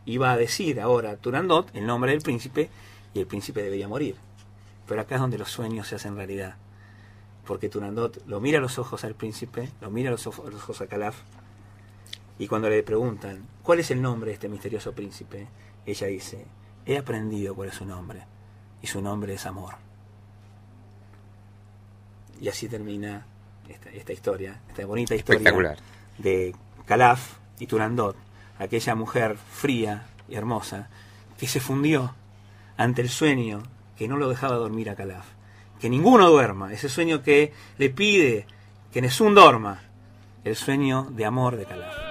iba 0.06 0.33
a 0.33 0.37
decir 0.37 0.80
ahora 0.80 1.11
a 1.11 1.16
Turandot 1.16 1.68
el 1.74 1.87
nombre 1.87 2.12
del 2.12 2.22
príncipe 2.22 2.70
y 3.12 3.20
el 3.20 3.26
príncipe 3.26 3.62
debería 3.62 3.88
morir. 3.88 4.16
Pero 4.87 5.00
acá 5.00 5.16
es 5.16 5.20
donde 5.20 5.38
los 5.38 5.50
sueños 5.50 5.88
se 5.88 5.96
hacen 5.96 6.16
realidad. 6.16 6.56
Porque 7.44 7.68
Turandot 7.68 8.24
lo 8.26 8.40
mira 8.40 8.59
a 8.59 8.62
los 8.62 8.78
ojos 8.78 9.04
al 9.04 9.14
príncipe, 9.14 9.68
lo 9.80 9.90
mira 9.90 10.09
a 10.09 10.12
los 10.12 10.26
ojos 10.26 10.80
a 10.80 10.87
Calaf, 10.87 11.16
y 12.40 12.48
cuando 12.48 12.70
le 12.70 12.83
preguntan, 12.83 13.46
¿cuál 13.62 13.80
es 13.80 13.90
el 13.90 14.00
nombre 14.00 14.28
de 14.28 14.35
este 14.35 14.48
misterioso 14.48 14.92
príncipe? 14.92 15.46
Ella 15.85 16.06
dice, 16.06 16.46
he 16.87 16.96
aprendido 16.96 17.54
cuál 17.54 17.68
es 17.68 17.74
su 17.74 17.85
nombre, 17.85 18.22
y 18.83 18.87
su 18.87 19.01
nombre 19.03 19.35
es 19.35 19.47
amor. 19.47 19.75
Y 22.40 22.49
así 22.49 22.69
termina 22.69 23.27
esta, 23.69 23.90
esta 23.90 24.12
historia, 24.12 24.61
esta 24.69 24.87
bonita 24.87 25.14
historia 25.14 25.77
de 26.19 26.55
Calaf 26.87 27.37
y 27.59 27.66
Turandot, 27.66 28.16
aquella 28.59 28.95
mujer 28.95 29.37
fría 29.37 30.07
y 30.29 30.35
hermosa 30.35 30.88
que 31.38 31.47
se 31.47 31.61
fundió 31.61 32.14
ante 32.77 33.03
el 33.03 33.09
sueño 33.09 33.62
que 33.97 34.09
no 34.09 34.16
lo 34.16 34.29
dejaba 34.29 34.57
dormir 34.57 34.88
a 34.88 34.97
Calaf. 34.97 35.27
Que 35.79 35.90
ninguno 35.90 36.29
duerma, 36.31 36.73
ese 36.73 36.88
sueño 36.88 37.23
que 37.23 37.53
le 37.79 37.90
pide 37.90 38.47
que 38.93 39.03
Nessun 39.03 39.35
dorma, 39.35 39.83
el 40.45 40.57
sueño 40.57 41.09
de 41.11 41.25
amor 41.25 41.57
de 41.57 41.66
Calaf. 41.66 42.10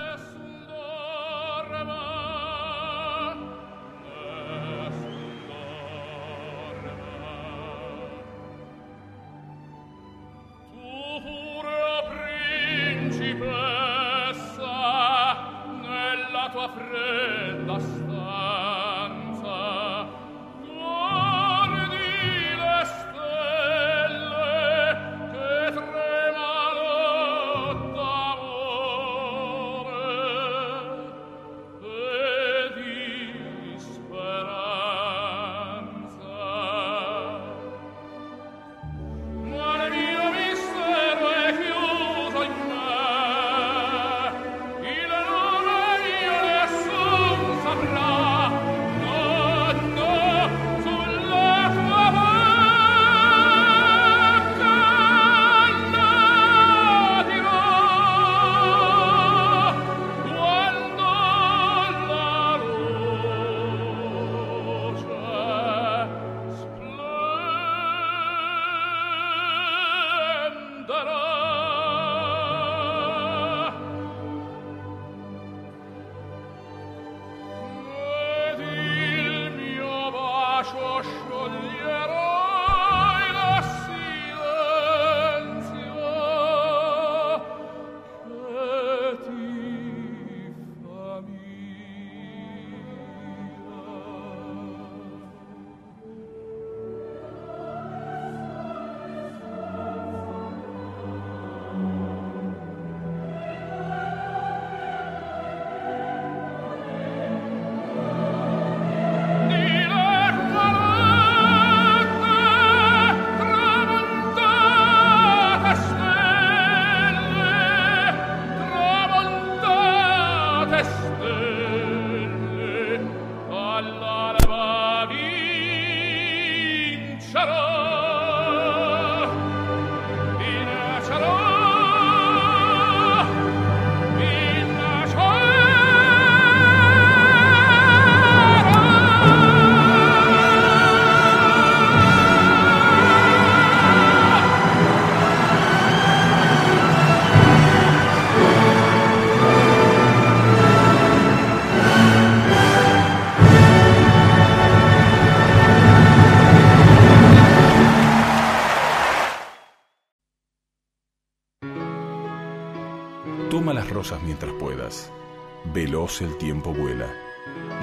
El 166.17 166.35
tiempo 166.37 166.73
vuela. 166.73 167.05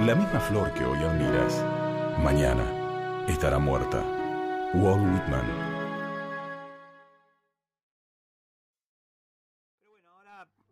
La 0.04 0.14
misma 0.14 0.40
flor 0.40 0.70
que 0.74 0.84
hoy 0.84 0.98
admiras, 0.98 1.64
mañana 2.22 2.64
estará 3.28 3.58
muerta. 3.58 4.02
Walt 4.74 5.00
Whitman. 5.00 5.46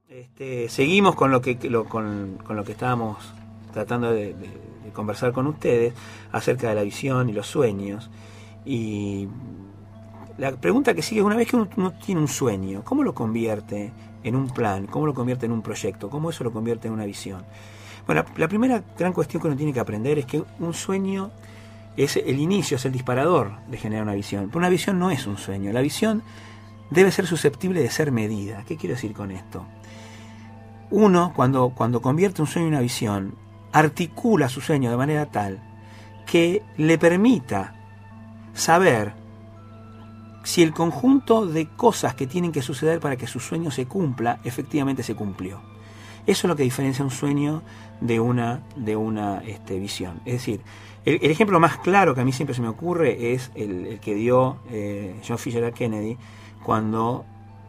Este, 0.08 0.68
seguimos 0.68 1.14
con 1.14 1.30
lo 1.30 1.40
que 1.40 1.56
lo- 1.70 1.84
con, 1.86 2.38
lo 2.48 2.64
que 2.64 2.72
estábamos 2.72 3.18
tratando 3.72 4.12
de, 4.12 4.34
conversar 4.92 5.32
con 5.32 5.46
ustedes 5.46 5.94
acerca 6.32 6.68
de 6.68 6.74
la 6.74 6.82
visión 6.82 7.28
y 7.30 7.32
los 7.32 7.46
sueños. 7.46 8.10
Y 8.66 9.28
la 10.38 10.52
pregunta 10.56 10.92
que 10.92 11.02
sigue 11.02 11.20
es, 11.20 11.24
una 11.26 11.36
vez 11.36 11.48
que 11.48 11.56
uno 11.56 11.92
tiene 12.04 12.20
un 12.20 12.28
sueño, 12.28 12.82
¿cómo 12.84 13.02
lo 13.04 13.14
convierte 13.14 13.92
en 14.24 14.34
un 14.34 14.48
plan? 14.48 14.86
¿Cómo 14.86 15.06
lo 15.06 15.14
convierte 15.14 15.46
en 15.46 15.52
un 15.52 15.62
proyecto? 15.62 16.10
¿Cómo 16.10 16.30
eso 16.30 16.42
lo 16.42 16.52
convierte 16.52 16.88
en 16.88 16.94
una 16.94 17.04
visión? 17.04 17.44
Bueno, 18.06 18.24
la, 18.36 18.48
primera 18.48 18.82
gran 18.98 19.12
cuestión 19.12 19.40
que 19.40 19.48
uno 19.48 19.56
tiene 19.56 19.72
que 19.72 19.80
aprender 19.80 20.18
es 20.18 20.26
que 20.26 20.42
un 20.58 20.74
sueño 20.74 21.30
es 21.96 22.16
el 22.16 22.38
inicio, 22.38 22.76
es 22.76 22.84
el 22.84 22.92
disparador 22.92 23.52
de 23.68 23.78
generar 23.78 24.02
una 24.02 24.14
visión. 24.14 24.48
Pero 24.48 24.58
una 24.58 24.68
visión 24.68 24.98
no 24.98 25.10
es 25.10 25.26
un 25.26 25.38
sueño. 25.38 25.72
La 25.72 25.80
visión 25.80 26.22
debe 26.90 27.12
ser 27.12 27.26
susceptible 27.26 27.80
de 27.80 27.90
ser 27.90 28.10
medida. 28.12 28.64
¿Qué 28.66 28.76
quiero 28.76 28.94
decir 28.94 29.12
con 29.12 29.30
esto? 29.30 29.64
Uno, 30.90 31.32
cuando, 31.34 31.70
cuando 31.70 32.02
convierte 32.02 32.42
un 32.42 32.48
sueño 32.48 32.68
en 32.68 32.74
una 32.74 32.82
visión, 32.82 33.34
articula 33.72 34.48
su 34.48 34.60
sueño 34.60 34.90
de 34.90 34.96
manera 34.96 35.26
tal 35.26 35.60
que 36.26 36.62
le 36.76 36.98
permita 36.98 37.74
saber 38.54 39.12
si 40.44 40.62
el 40.62 40.72
conjunto 40.72 41.46
de 41.46 41.66
cosas 41.66 42.14
que 42.14 42.26
tienen 42.26 42.52
que 42.52 42.62
suceder 42.62 43.00
para 43.00 43.16
que 43.16 43.26
su 43.26 43.40
sueño 43.40 43.70
se 43.70 43.86
cumpla, 43.86 44.38
efectivamente 44.44 45.02
se 45.02 45.14
cumplió. 45.14 45.60
Eso 46.26 46.46
es 46.46 46.48
lo 46.48 46.56
que 46.56 46.62
diferencia 46.62 47.04
un 47.04 47.10
sueño 47.10 47.62
de 48.00 48.20
una, 48.20 48.62
de 48.76 48.96
una 48.96 49.42
este, 49.44 49.78
visión. 49.78 50.20
Es 50.24 50.34
decir, 50.34 50.60
el, 51.04 51.30
ejemplo 51.30 51.60
más 51.60 51.78
claro 51.78 52.14
que 52.14 52.20
a 52.20 52.24
mí 52.24 52.32
siempre 52.32 52.54
se 52.54 52.62
me 52.62 52.68
ocurre 52.68 53.34
es 53.34 53.50
el, 53.54 53.98
que 54.00 54.14
dio 54.14 54.58
eh, 54.70 55.20
John 55.26 55.38
Fisher 55.38 55.72
Kennedy 55.72 56.16
cuando 56.62 57.24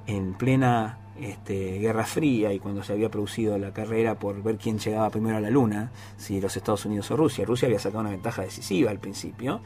en 0.07 0.33
plena 0.35 0.99
este, 1.19 1.79
Guerra 1.79 2.05
Fría 2.05 2.53
y 2.53 2.59
cuando 2.59 2.83
se 2.83 2.93
había 2.93 3.09
producido 3.09 3.57
la 3.57 3.71
carrera 3.71 4.15
por 4.19 4.41
ver 4.43 4.57
quién 4.57 4.79
llegaba 4.79 5.09
primero 5.09 5.37
a 5.37 5.41
la 5.41 5.49
Luna, 5.49 5.91
si 6.17 6.39
los 6.41 6.55
Estados 6.55 6.85
Unidos 6.85 7.09
o 7.11 7.17
Rusia. 7.17 7.45
Rusia 7.45 7.67
había 7.67 7.79
sacado 7.79 8.01
una 8.01 8.09
ventaja 8.11 8.41
decisiva 8.41 8.91
al 8.91 8.99
principio. 8.99 9.61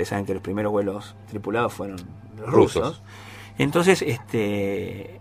Ustedes 0.00 0.08
saben 0.08 0.24
que 0.24 0.32
los 0.32 0.42
primeros 0.42 0.72
vuelos 0.72 1.14
tripulados 1.28 1.74
fueron 1.74 1.96
los 2.38 2.46
rusos. 2.50 2.82
Rusos. 2.86 3.02
Entonces, 3.58 4.00
este, 4.00 5.20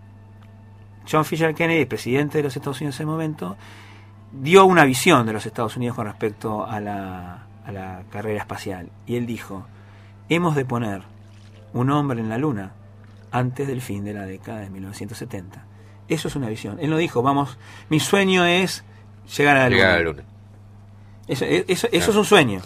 John 1.12 1.26
Fisher 1.26 1.54
Kennedy, 1.54 1.84
presidente 1.84 2.38
de 2.38 2.46
los 2.46 2.56
Estados 2.56 2.80
Unidos 2.80 2.96
en 2.96 3.04
ese 3.04 3.06
momento, 3.06 3.58
dio 4.32 4.64
una 4.66 4.86
visión 4.86 5.26
de 5.26 5.34
los 5.34 5.46
Estados 5.46 5.76
Unidos 5.76 5.98
con 5.98 6.06
respecto 6.06 6.66
a 6.66 6.80
la, 6.80 7.48
a 7.66 7.72
la 7.74 8.04
carrera 8.10 8.40
espacial. 8.40 8.90
Y 9.06 9.18
él 9.18 9.26
dijo, 9.26 9.66
hemos 10.30 10.56
de 10.56 10.64
poner 10.64 11.02
un 11.74 11.90
hombre 11.90 12.22
en 12.22 12.30
la 12.30 12.38
Luna 12.38 12.72
antes 13.32 13.68
del 13.68 13.82
fin 13.82 14.06
de 14.06 14.14
la 14.14 14.24
década 14.26 14.60
de 14.62 14.70
1970. 14.70 15.66
Eso 16.08 16.30
es 16.30 16.36
una 16.38 16.48
visión. 16.48 16.78
Él 16.80 16.90
no 16.90 16.96
dijo, 16.96 17.22
vamos, 17.22 17.58
mi 17.90 18.00
sueño 18.00 18.46
es 18.46 18.86
llegar 19.38 19.58
a 19.58 19.64
la 19.64 19.70
Llegar 19.70 19.90
a 19.92 19.94
la 19.96 20.00
Luna. 20.04 20.22
luna. 20.22 20.30
Eso, 21.28 21.44
eso- 21.44 21.66
eso 21.68 21.88
Claro. 21.92 22.12
es 22.12 22.16
un 22.16 22.26
sueño. 22.26 22.62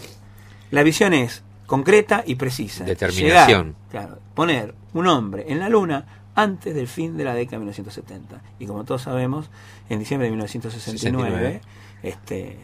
La 0.70 0.84
visión 0.84 1.12
es 1.12 1.42
concreta 1.74 2.22
y 2.26 2.34
precisa. 2.36 2.84
Determinación. 2.84 3.74
Llegar, 3.90 3.90
claro, 3.90 4.18
poner 4.34 4.74
un 4.92 5.06
hombre 5.06 5.44
en 5.48 5.58
la 5.58 5.68
luna 5.68 6.04
antes 6.34 6.74
del 6.74 6.88
fin 6.88 7.16
de 7.16 7.24
la 7.24 7.34
década 7.34 7.56
de 7.58 7.66
1970. 7.66 8.40
Y 8.58 8.66
como 8.66 8.84
todos 8.84 9.02
sabemos, 9.02 9.50
en 9.88 9.98
diciembre 9.98 10.26
de 10.26 10.30
1969, 10.32 11.60
69. 11.60 11.60
este, 12.02 12.58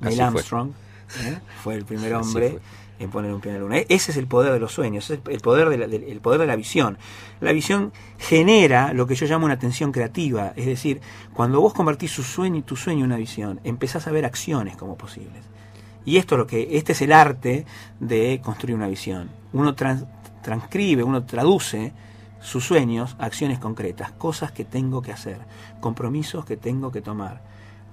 Neil 0.00 0.16
fue. 0.16 0.24
Armstrong 0.24 0.70
¿eh? 1.24 1.38
Fue 1.62 1.74
el 1.74 1.84
primer 1.84 2.14
hombre 2.14 2.58
en 2.98 3.10
poner 3.10 3.32
un 3.32 3.40
pie 3.40 3.50
en 3.52 3.56
la 3.58 3.60
luna. 3.62 3.76
E- 3.78 3.86
Ese 3.90 4.10
es 4.10 4.16
el 4.16 4.26
poder 4.26 4.52
de 4.52 4.58
los 4.58 4.72
sueños, 4.72 5.04
ese 5.04 5.14
es 5.14 5.20
el 5.34 5.40
poder 5.40 5.68
de 5.68 5.76
la, 5.78 5.84
el 5.84 6.20
poder 6.20 6.40
de 6.40 6.46
la 6.46 6.56
visión. 6.56 6.98
La 7.40 7.52
visión 7.52 7.92
genera 8.18 8.92
lo 8.92 9.06
que 9.06 9.14
yo 9.14 9.26
llamo 9.26 9.44
una 9.44 9.54
atención 9.54 9.92
creativa, 9.92 10.52
es 10.56 10.66
decir, 10.66 11.00
cuando 11.34 11.60
vos 11.60 11.74
convertís 11.74 12.10
su 12.10 12.22
sueño 12.22 12.56
y 12.58 12.62
tu 12.62 12.74
sueño 12.76 13.00
en 13.00 13.06
una 13.06 13.16
visión, 13.18 13.60
empezás 13.64 14.06
a 14.06 14.10
ver 14.10 14.24
acciones 14.24 14.76
como 14.76 14.96
posibles. 14.96 15.44
Y 16.06 16.16
esto 16.16 16.36
es 16.36 16.38
lo 16.38 16.46
que, 16.46 16.78
este 16.78 16.92
es 16.92 17.02
el 17.02 17.12
arte 17.12 17.66
de 18.00 18.40
construir 18.42 18.74
una 18.76 18.88
visión. 18.88 19.28
Uno 19.52 19.74
trans- 19.74 20.04
transcribe, 20.42 21.02
uno 21.02 21.24
traduce 21.24 21.92
sus 22.40 22.64
sueños 22.64 23.16
a 23.18 23.26
acciones 23.26 23.58
concretas, 23.58 24.12
cosas 24.12 24.52
que 24.52 24.64
tengo 24.64 25.02
que 25.02 25.12
hacer, 25.12 25.38
compromisos 25.80 26.44
que 26.44 26.56
tengo 26.56 26.92
que 26.92 27.00
tomar, 27.02 27.42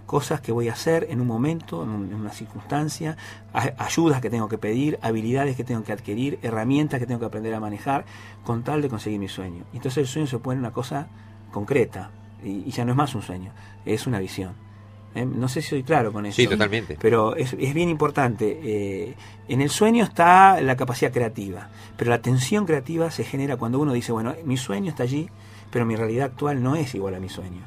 cosas 0.05 0.41
que 0.41 0.51
voy 0.51 0.69
a 0.69 0.73
hacer 0.73 1.07
en 1.09 1.21
un 1.21 1.27
momento, 1.27 1.81
en, 1.83 1.89
un- 1.89 2.05
en 2.09 2.13
una 2.15 2.29
circunstancia, 2.29 3.17
ayudas 3.51 4.21
que 4.21 4.29
tengo 4.29 4.47
que 4.47 4.59
pedir, 4.59 4.99
habilidades 5.01 5.55
que 5.55 5.63
tengo 5.63 5.83
que 5.83 5.91
adquirir, 5.93 6.37
herramientas 6.43 6.99
que 6.99 7.07
tengo 7.07 7.19
que 7.19 7.25
aprender 7.25 7.55
a 7.55 7.59
manejar 7.59 8.05
con 8.45 8.61
tal 8.63 8.81
de 8.83 8.89
conseguir 8.89 9.19
mi 9.19 9.27
sueño. 9.27 9.63
Entonces 9.73 9.97
el 9.97 10.07
sueño 10.07 10.27
se 10.27 10.37
pone 10.37 10.55
en 10.55 10.59
una 10.59 10.71
cosa 10.71 11.07
concreta 11.51 12.11
y 12.43 12.69
ya 12.69 12.85
no 12.85 12.91
es 12.91 12.97
más 12.97 13.15
un 13.15 13.23
sueño, 13.23 13.51
es 13.85 14.05
una 14.05 14.19
visión. 14.19 14.53
¿Eh? 15.15 15.25
No 15.25 15.47
sé 15.47 15.61
si 15.61 15.69
soy 15.69 15.83
claro 15.83 16.11
con 16.11 16.25
eso. 16.25 16.35
Sí, 16.35 16.47
totalmente. 16.47 16.97
Pero 16.99 17.35
es, 17.35 17.53
es 17.59 17.73
bien 17.73 17.89
importante. 17.89 18.59
eh, 18.63 19.15
en 19.47 19.61
el 19.61 19.69
sueño 19.69 20.03
está 20.03 20.59
la 20.61 20.75
capacidad 20.75 21.11
creativa, 21.11 21.69
pero 21.97 22.09
la 22.09 22.21
tensión 22.21 22.65
creativa 22.65 23.11
se 23.11 23.23
genera 23.23 23.57
cuando 23.57 23.79
uno 23.79 23.93
dice, 23.93 24.11
bueno, 24.11 24.33
mi 24.45 24.57
sueño 24.57 24.89
está 24.89 25.03
allí, 25.03 25.29
pero 25.69 25.85
mi 25.85 25.95
realidad 25.95 26.25
actual 26.27 26.63
no 26.63 26.75
es 26.75 26.95
igual 26.95 27.13
a 27.15 27.19
mi 27.19 27.29
sueño. 27.29 27.61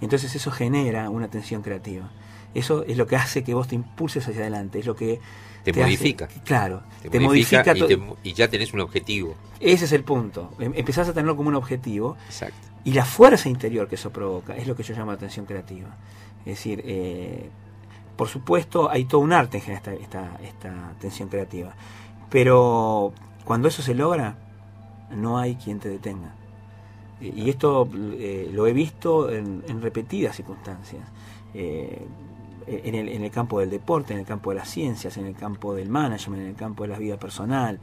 Entonces 0.00 0.34
eso 0.34 0.50
genera 0.50 1.10
una 1.10 1.28
tensión 1.28 1.62
creativa. 1.62 2.10
Eso 2.54 2.82
es 2.84 2.96
lo 2.96 3.06
que 3.06 3.16
hace 3.16 3.44
que 3.44 3.54
vos 3.54 3.68
te 3.68 3.74
impulses 3.74 4.26
hacia 4.26 4.40
adelante, 4.40 4.78
es 4.78 4.86
lo 4.86 4.96
que 4.96 5.20
Te 5.64 5.72
modifica. 5.72 6.26
claro, 6.44 6.82
Te, 7.02 7.10
te, 7.10 7.20
modifica, 7.20 7.62
modifica, 7.74 7.92
y, 7.94 7.96
te 8.22 8.28
y 8.30 8.32
ya 8.32 8.48
tenés 8.48 8.72
un 8.72 8.80
objetivo. 8.80 9.36
Ese 9.60 9.84
es 9.84 9.92
el 9.92 10.02
punto. 10.02 10.52
Em- 10.58 10.72
Empezás 10.74 11.08
a 11.08 11.12
tenerlo 11.12 11.36
como 11.36 11.48
un 11.50 11.56
objetivo 11.56 12.16
Exacto. 12.26 12.56
y 12.84 12.92
la 12.92 13.04
fuerza 13.04 13.48
interior 13.50 13.86
que 13.86 13.96
eso 13.96 14.10
provoca 14.10 14.56
es 14.56 14.66
lo 14.66 14.74
que 14.74 14.82
yo 14.82 14.94
llamo 14.96 15.10
atención 15.10 15.44
creativa. 15.46 15.94
Es 16.40 16.56
decir, 16.56 16.82
eh, 16.84 17.50
por 18.16 18.28
supuesto 18.28 18.90
hay 18.90 19.04
todo 19.04 19.20
un 19.20 19.32
arte 19.32 19.62
en 19.64 19.72
esta, 19.72 19.92
esta, 19.92 20.36
esta 20.42 20.94
tensión 21.00 21.28
creativa. 21.28 21.74
Pero 22.30 23.12
cuando 23.44 23.68
eso 23.68 23.82
se 23.82 23.94
logra, 23.94 24.36
no 25.10 25.38
hay 25.38 25.54
quien 25.56 25.78
te 25.78 25.88
detenga. 25.88 26.34
Y 27.20 27.50
esto 27.50 27.88
eh, 27.94 28.48
lo 28.52 28.66
he 28.66 28.72
visto 28.72 29.30
en, 29.30 29.64
en 29.68 29.82
repetidas 29.82 30.36
circunstancias. 30.36 31.02
Eh, 31.54 32.06
en, 32.66 32.94
el, 32.94 33.08
en 33.08 33.24
el 33.24 33.30
campo 33.30 33.60
del 33.60 33.70
deporte, 33.70 34.12
en 34.12 34.20
el 34.20 34.26
campo 34.26 34.50
de 34.50 34.56
las 34.56 34.68
ciencias, 34.68 35.16
en 35.16 35.26
el 35.26 35.34
campo 35.34 35.74
del 35.74 35.88
management, 35.88 36.42
en 36.42 36.48
el 36.50 36.54
campo 36.54 36.84
de 36.84 36.90
la 36.90 36.98
vida 36.98 37.18
personal. 37.18 37.80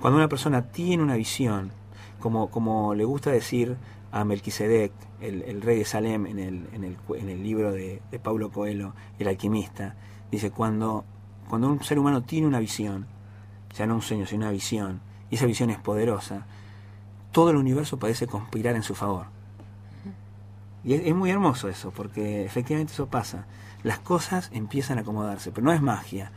Cuando 0.00 0.18
una 0.18 0.28
persona 0.28 0.70
tiene 0.72 1.02
una 1.02 1.16
visión, 1.16 1.70
como, 2.18 2.50
como 2.50 2.94
le 2.94 3.04
gusta 3.04 3.30
decir 3.30 3.76
a 4.10 4.24
Melquisedec, 4.24 4.92
el, 5.22 5.42
el 5.42 5.62
rey 5.62 5.78
de 5.78 5.84
Salem, 5.84 6.26
en 6.26 6.38
el, 6.38 6.68
en 6.72 6.84
el, 6.84 6.96
en 7.16 7.28
el 7.28 7.42
libro 7.42 7.72
de, 7.72 8.02
de 8.10 8.18
Paulo 8.18 8.50
Coelho, 8.50 8.94
El 9.18 9.28
alquimista, 9.28 9.94
dice, 10.30 10.50
cuando, 10.50 11.04
cuando 11.48 11.68
un 11.68 11.82
ser 11.82 11.98
humano 11.98 12.22
tiene 12.22 12.46
una 12.46 12.58
visión, 12.58 13.06
ya 13.76 13.86
no 13.86 13.94
un 13.94 14.02
sueño, 14.02 14.26
sino 14.26 14.42
una 14.44 14.50
visión, 14.52 15.00
y 15.30 15.36
esa 15.36 15.46
visión 15.46 15.70
es 15.70 15.78
poderosa, 15.78 16.46
todo 17.32 17.50
el 17.50 17.56
universo 17.56 17.98
parece 17.98 18.26
conspirar 18.26 18.74
en 18.76 18.82
su 18.82 18.94
favor. 18.94 19.26
Y 20.84 20.94
es, 20.94 21.06
es 21.06 21.14
muy 21.14 21.30
hermoso 21.30 21.68
eso, 21.68 21.90
porque 21.92 22.44
efectivamente 22.44 22.92
eso 22.92 23.06
pasa. 23.06 23.46
Las 23.82 23.98
cosas 24.00 24.50
empiezan 24.52 24.98
a 24.98 25.02
acomodarse, 25.02 25.50
pero 25.52 25.64
no 25.64 25.72
es 25.72 25.80
magia. 25.80 26.32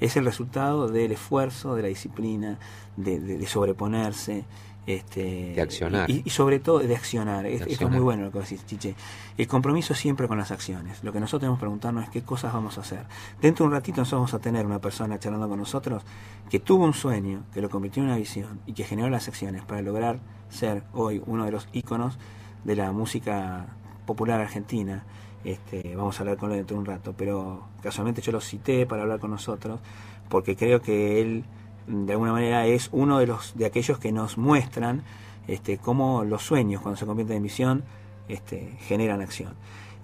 Es 0.00 0.16
el 0.16 0.24
resultado 0.24 0.88
del 0.88 1.12
esfuerzo, 1.12 1.74
de 1.74 1.82
la 1.82 1.88
disciplina, 1.88 2.58
de, 2.96 3.20
de- 3.20 3.36
de 3.38 3.46
sobreponerse. 3.46 4.44
Este, 4.86 5.52
De 5.54 5.60
accionar. 5.60 6.10
Y, 6.10 6.22
y 6.24 6.30
sobre 6.30 6.58
todo 6.58 6.78
de 6.80 6.96
accionar. 6.96 7.46
Es- 7.46 7.60
Esto 7.62 7.84
es 7.84 7.90
muy 7.90 8.00
bueno 8.00 8.24
lo 8.24 8.32
que 8.32 8.40
decís, 8.40 8.64
Chiche. 8.66 8.94
El 9.36 9.46
compromiso 9.46 9.94
siempre 9.94 10.26
con 10.26 10.38
las 10.38 10.50
acciones. 10.50 11.04
Lo 11.04 11.12
que 11.12 11.20
nosotros 11.20 11.40
tenemos 11.40 11.58
que 11.58 11.62
preguntarnos 11.62 12.04
es 12.04 12.10
qué 12.10 12.22
cosas 12.22 12.52
vamos 12.52 12.78
a 12.78 12.80
hacer. 12.80 13.04
Dentro 13.40 13.64
de 13.64 13.68
un 13.68 13.72
ratito 13.74 14.00
nosotros 14.00 14.20
vamos 14.20 14.34
a 14.34 14.38
tener 14.40 14.66
una 14.66 14.80
persona 14.80 15.18
charlando 15.18 15.48
con 15.48 15.58
nosotros 15.58 16.02
que 16.48 16.58
tuvo 16.60 16.84
un 16.84 16.94
sueño, 16.94 17.44
que 17.52 17.60
lo 17.60 17.68
convirtió 17.70 18.02
en 18.02 18.08
una 18.08 18.16
visión 18.18 18.60
y 18.66 18.72
que 18.72 18.84
generó 18.84 19.08
las 19.10 19.28
acciones 19.28 19.62
para 19.62 19.82
lograr 19.82 20.18
ser 20.48 20.82
hoy 20.92 21.22
uno 21.26 21.44
de 21.44 21.52
los 21.52 21.68
íconos 21.72 22.18
de 22.64 22.74
la 22.76 22.90
música 22.90 23.66
popular 24.06 24.40
argentina. 24.40 25.04
Este, 25.44 25.94
vamos 25.94 26.18
a 26.18 26.22
hablar 26.22 26.36
con 26.36 26.50
él 26.50 26.58
dentro 26.58 26.74
de 26.76 26.80
un 26.80 26.86
rato, 26.86 27.14
pero 27.16 27.68
casualmente 27.82 28.20
yo 28.22 28.32
lo 28.32 28.40
cité 28.40 28.84
para 28.86 29.02
hablar 29.02 29.20
con 29.20 29.30
nosotros 29.30 29.80
porque 30.28 30.56
creo 30.56 30.82
que 30.82 31.20
él 31.22 31.44
de 31.90 32.12
alguna 32.12 32.32
manera 32.32 32.66
es 32.66 32.88
uno 32.92 33.18
de 33.18 33.26
los 33.26 33.56
de 33.56 33.66
aquellos 33.66 33.98
que 33.98 34.12
nos 34.12 34.38
muestran 34.38 35.02
este, 35.48 35.78
cómo 35.78 36.24
los 36.24 36.42
sueños 36.42 36.80
cuando 36.80 36.96
se 36.96 37.06
convierten 37.06 37.38
en 37.38 37.42
visión 37.42 37.84
este, 38.28 38.76
generan 38.82 39.20
acción. 39.20 39.54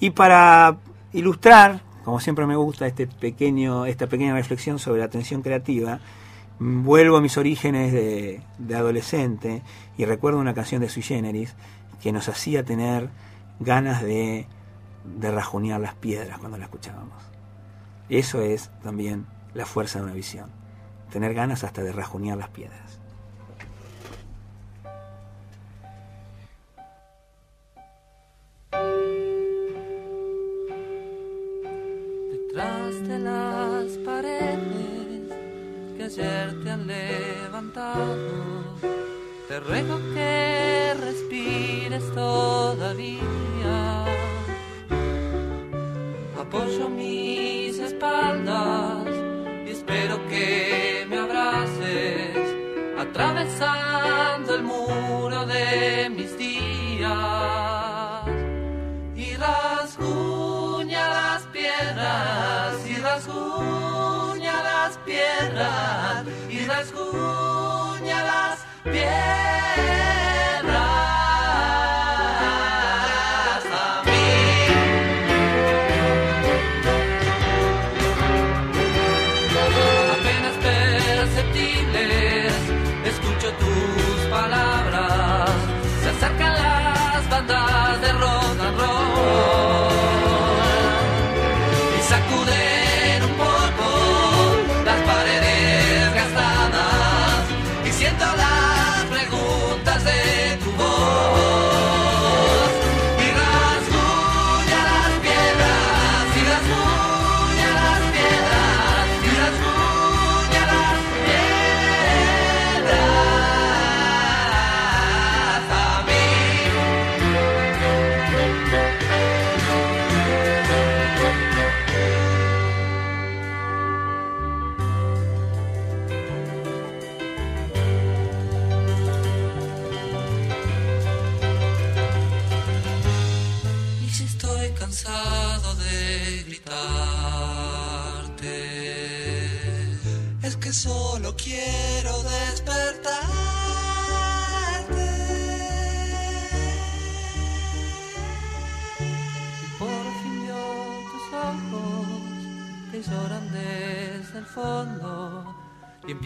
Y 0.00 0.10
para 0.10 0.78
ilustrar, 1.12 1.80
como 2.04 2.18
siempre 2.20 2.46
me 2.46 2.56
gusta 2.56 2.86
este 2.86 3.06
pequeño, 3.06 3.86
esta 3.86 4.08
pequeña 4.08 4.34
reflexión 4.34 4.78
sobre 4.78 4.98
la 4.98 5.06
atención 5.06 5.42
creativa, 5.42 6.00
vuelvo 6.58 7.16
a 7.16 7.20
mis 7.20 7.38
orígenes 7.38 7.92
de, 7.92 8.42
de 8.58 8.74
adolescente 8.74 9.62
y 9.96 10.04
recuerdo 10.04 10.40
una 10.40 10.54
canción 10.54 10.80
de 10.80 10.88
Sui 10.88 11.02
Generis 11.02 11.54
que 12.02 12.12
nos 12.12 12.28
hacía 12.28 12.64
tener 12.64 13.08
ganas 13.60 14.02
de, 14.02 14.46
de 15.04 15.30
rajunear 15.30 15.80
las 15.80 15.94
piedras 15.94 16.38
cuando 16.38 16.58
la 16.58 16.64
escuchábamos. 16.64 17.22
Eso 18.08 18.42
es 18.42 18.70
también 18.82 19.26
la 19.54 19.66
fuerza 19.66 19.98
de 19.98 20.06
una 20.06 20.14
visión. 20.14 20.50
Tener 21.10 21.34
ganas 21.34 21.64
hasta 21.64 21.82
de 21.82 21.92
rajunear 21.92 22.36
las 22.36 22.48
piedras. 22.50 22.98
Detrás 32.30 33.08
de 33.08 33.18
las 33.18 33.98
paredes 34.04 35.32
que 35.96 36.04
ayer 36.04 36.62
te 36.62 36.70
han 36.70 36.86
levantado, 36.86 38.16
te 39.48 39.60
ruego 39.60 39.98
que 40.14 40.94
respires 41.00 42.12
todavía. 42.12 43.24
Apoyo 46.38 46.88
mis 46.88 47.78
espaldas 47.78 48.95
atravesando 53.16 54.56
el 54.56 54.62
muro 54.62 55.46
de 55.46 56.10
mis 56.10 56.36
días. 56.36 57.10
Y 59.16 59.34
rasguña 59.36 61.08
las 61.08 61.42
piedras 61.44 62.86
y 62.86 62.96
rasguña 62.96 64.62
las 64.62 64.98
piedras 64.98 66.15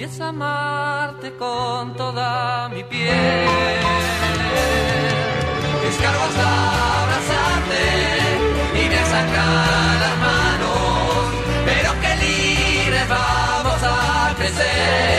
empiezo 0.02 0.24
a 0.24 0.28
amarte 0.28 1.30
con 1.36 1.94
toda 1.94 2.70
mi 2.70 2.82
piel. 2.84 3.46
Descargo 5.82 6.22
hasta 6.22 7.02
abrazarte 7.02 7.82
y 8.82 8.88
me 8.88 8.96
sangran 8.96 10.00
las 10.00 10.16
manos, 10.26 11.34
pero 11.66 11.90
que 12.00 12.16
libres 12.16 13.08
vamos 13.10 13.82
a 13.82 14.34
crecer. 14.38 15.09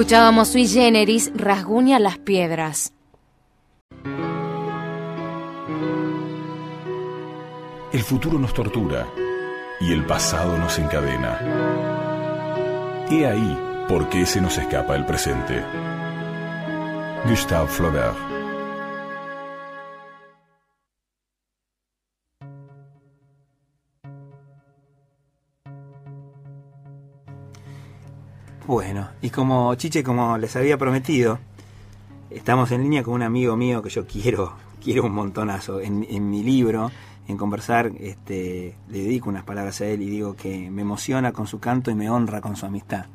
Escuchábamos 0.00 0.48
Sui 0.48 0.66
Generis, 0.66 1.30
Rasguña 1.34 1.98
las 1.98 2.16
piedras. 2.16 2.94
El 7.92 8.00
futuro 8.02 8.38
nos 8.38 8.54
tortura 8.54 9.06
y 9.78 9.92
el 9.92 10.06
pasado 10.06 10.56
nos 10.56 10.78
encadena. 10.78 11.38
He 13.10 13.26
ahí 13.26 13.58
por 13.90 14.08
qué 14.08 14.24
se 14.24 14.40
nos 14.40 14.56
escapa 14.56 14.96
el 14.96 15.04
presente. 15.04 15.62
Gustave 17.28 17.68
Flaubert. 17.68 18.39
Bueno, 28.70 29.08
y 29.20 29.30
como 29.30 29.74
Chiche, 29.74 30.04
como 30.04 30.38
les 30.38 30.54
había 30.54 30.78
prometido, 30.78 31.40
estamos 32.30 32.70
en 32.70 32.82
línea 32.82 33.02
con 33.02 33.14
un 33.14 33.22
amigo 33.22 33.56
mío 33.56 33.82
que 33.82 33.90
yo 33.90 34.06
quiero, 34.06 34.52
quiero 34.80 35.06
un 35.06 35.12
montonazo. 35.12 35.80
En, 35.80 36.30
mi 36.30 36.44
libro, 36.44 36.92
en 37.26 37.36
conversar, 37.36 37.90
este, 37.98 38.76
le 38.88 38.98
dedico 39.02 39.28
unas 39.28 39.42
palabras 39.42 39.80
a 39.80 39.86
él 39.86 40.02
y 40.02 40.08
digo 40.08 40.36
que 40.36 40.70
me 40.70 40.82
emociona 40.82 41.32
con 41.32 41.48
su 41.48 41.58
canto 41.58 41.90
y 41.90 41.96
me 41.96 42.10
honra 42.10 42.40
con 42.40 42.54
su 42.54 42.64
amistad. 42.64 43.06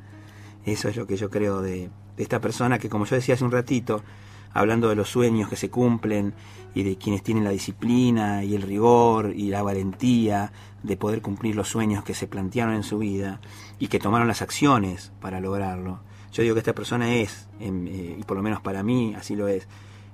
Eso 0.65 0.89
es 0.89 0.97
lo 0.97 1.07
que 1.07 1.15
yo 1.15 1.29
creo 1.29 1.61
de, 1.61 1.89
de 2.17 2.23
esta 2.23 2.41
persona 2.41 2.77
que, 2.77 2.89
como 2.89 3.05
yo 3.05 3.15
decía 3.15 3.35
hace 3.35 3.45
un 3.45 3.51
ratito, 3.51 4.03
hablando 4.51 4.89
de 4.89 4.95
los 4.95 5.07
sueños 5.07 5.47
que 5.47 5.55
se 5.55 5.69
cumplen 5.69 6.33
y 6.75 6.83
de 6.83 6.97
quienes 6.97 7.23
tienen 7.23 7.45
la 7.45 7.49
disciplina 7.49 8.43
y 8.43 8.53
el 8.53 8.61
rigor 8.61 9.33
y 9.35 9.47
la 9.47 9.63
valentía 9.63 10.51
de 10.83 10.97
poder 10.97 11.21
cumplir 11.21 11.55
los 11.55 11.69
sueños 11.69 12.03
que 12.03 12.13
se 12.13 12.27
plantearon 12.27 12.75
en 12.75 12.83
su 12.83 12.99
vida 12.99 13.39
y 13.79 13.87
que 13.87 13.97
tomaron 13.97 14.27
las 14.27 14.41
acciones 14.41 15.11
para 15.21 15.39
lograrlo. 15.39 16.01
Yo 16.33 16.43
digo 16.43 16.53
que 16.53 16.59
esta 16.59 16.75
persona 16.75 17.15
es, 17.15 17.47
em, 17.61 17.87
eh, 17.87 18.17
y 18.19 18.23
por 18.23 18.35
lo 18.35 18.43
menos 18.43 18.59
para 18.61 18.83
mí 18.83 19.15
así 19.15 19.35
lo 19.37 19.47
es, 19.47 19.67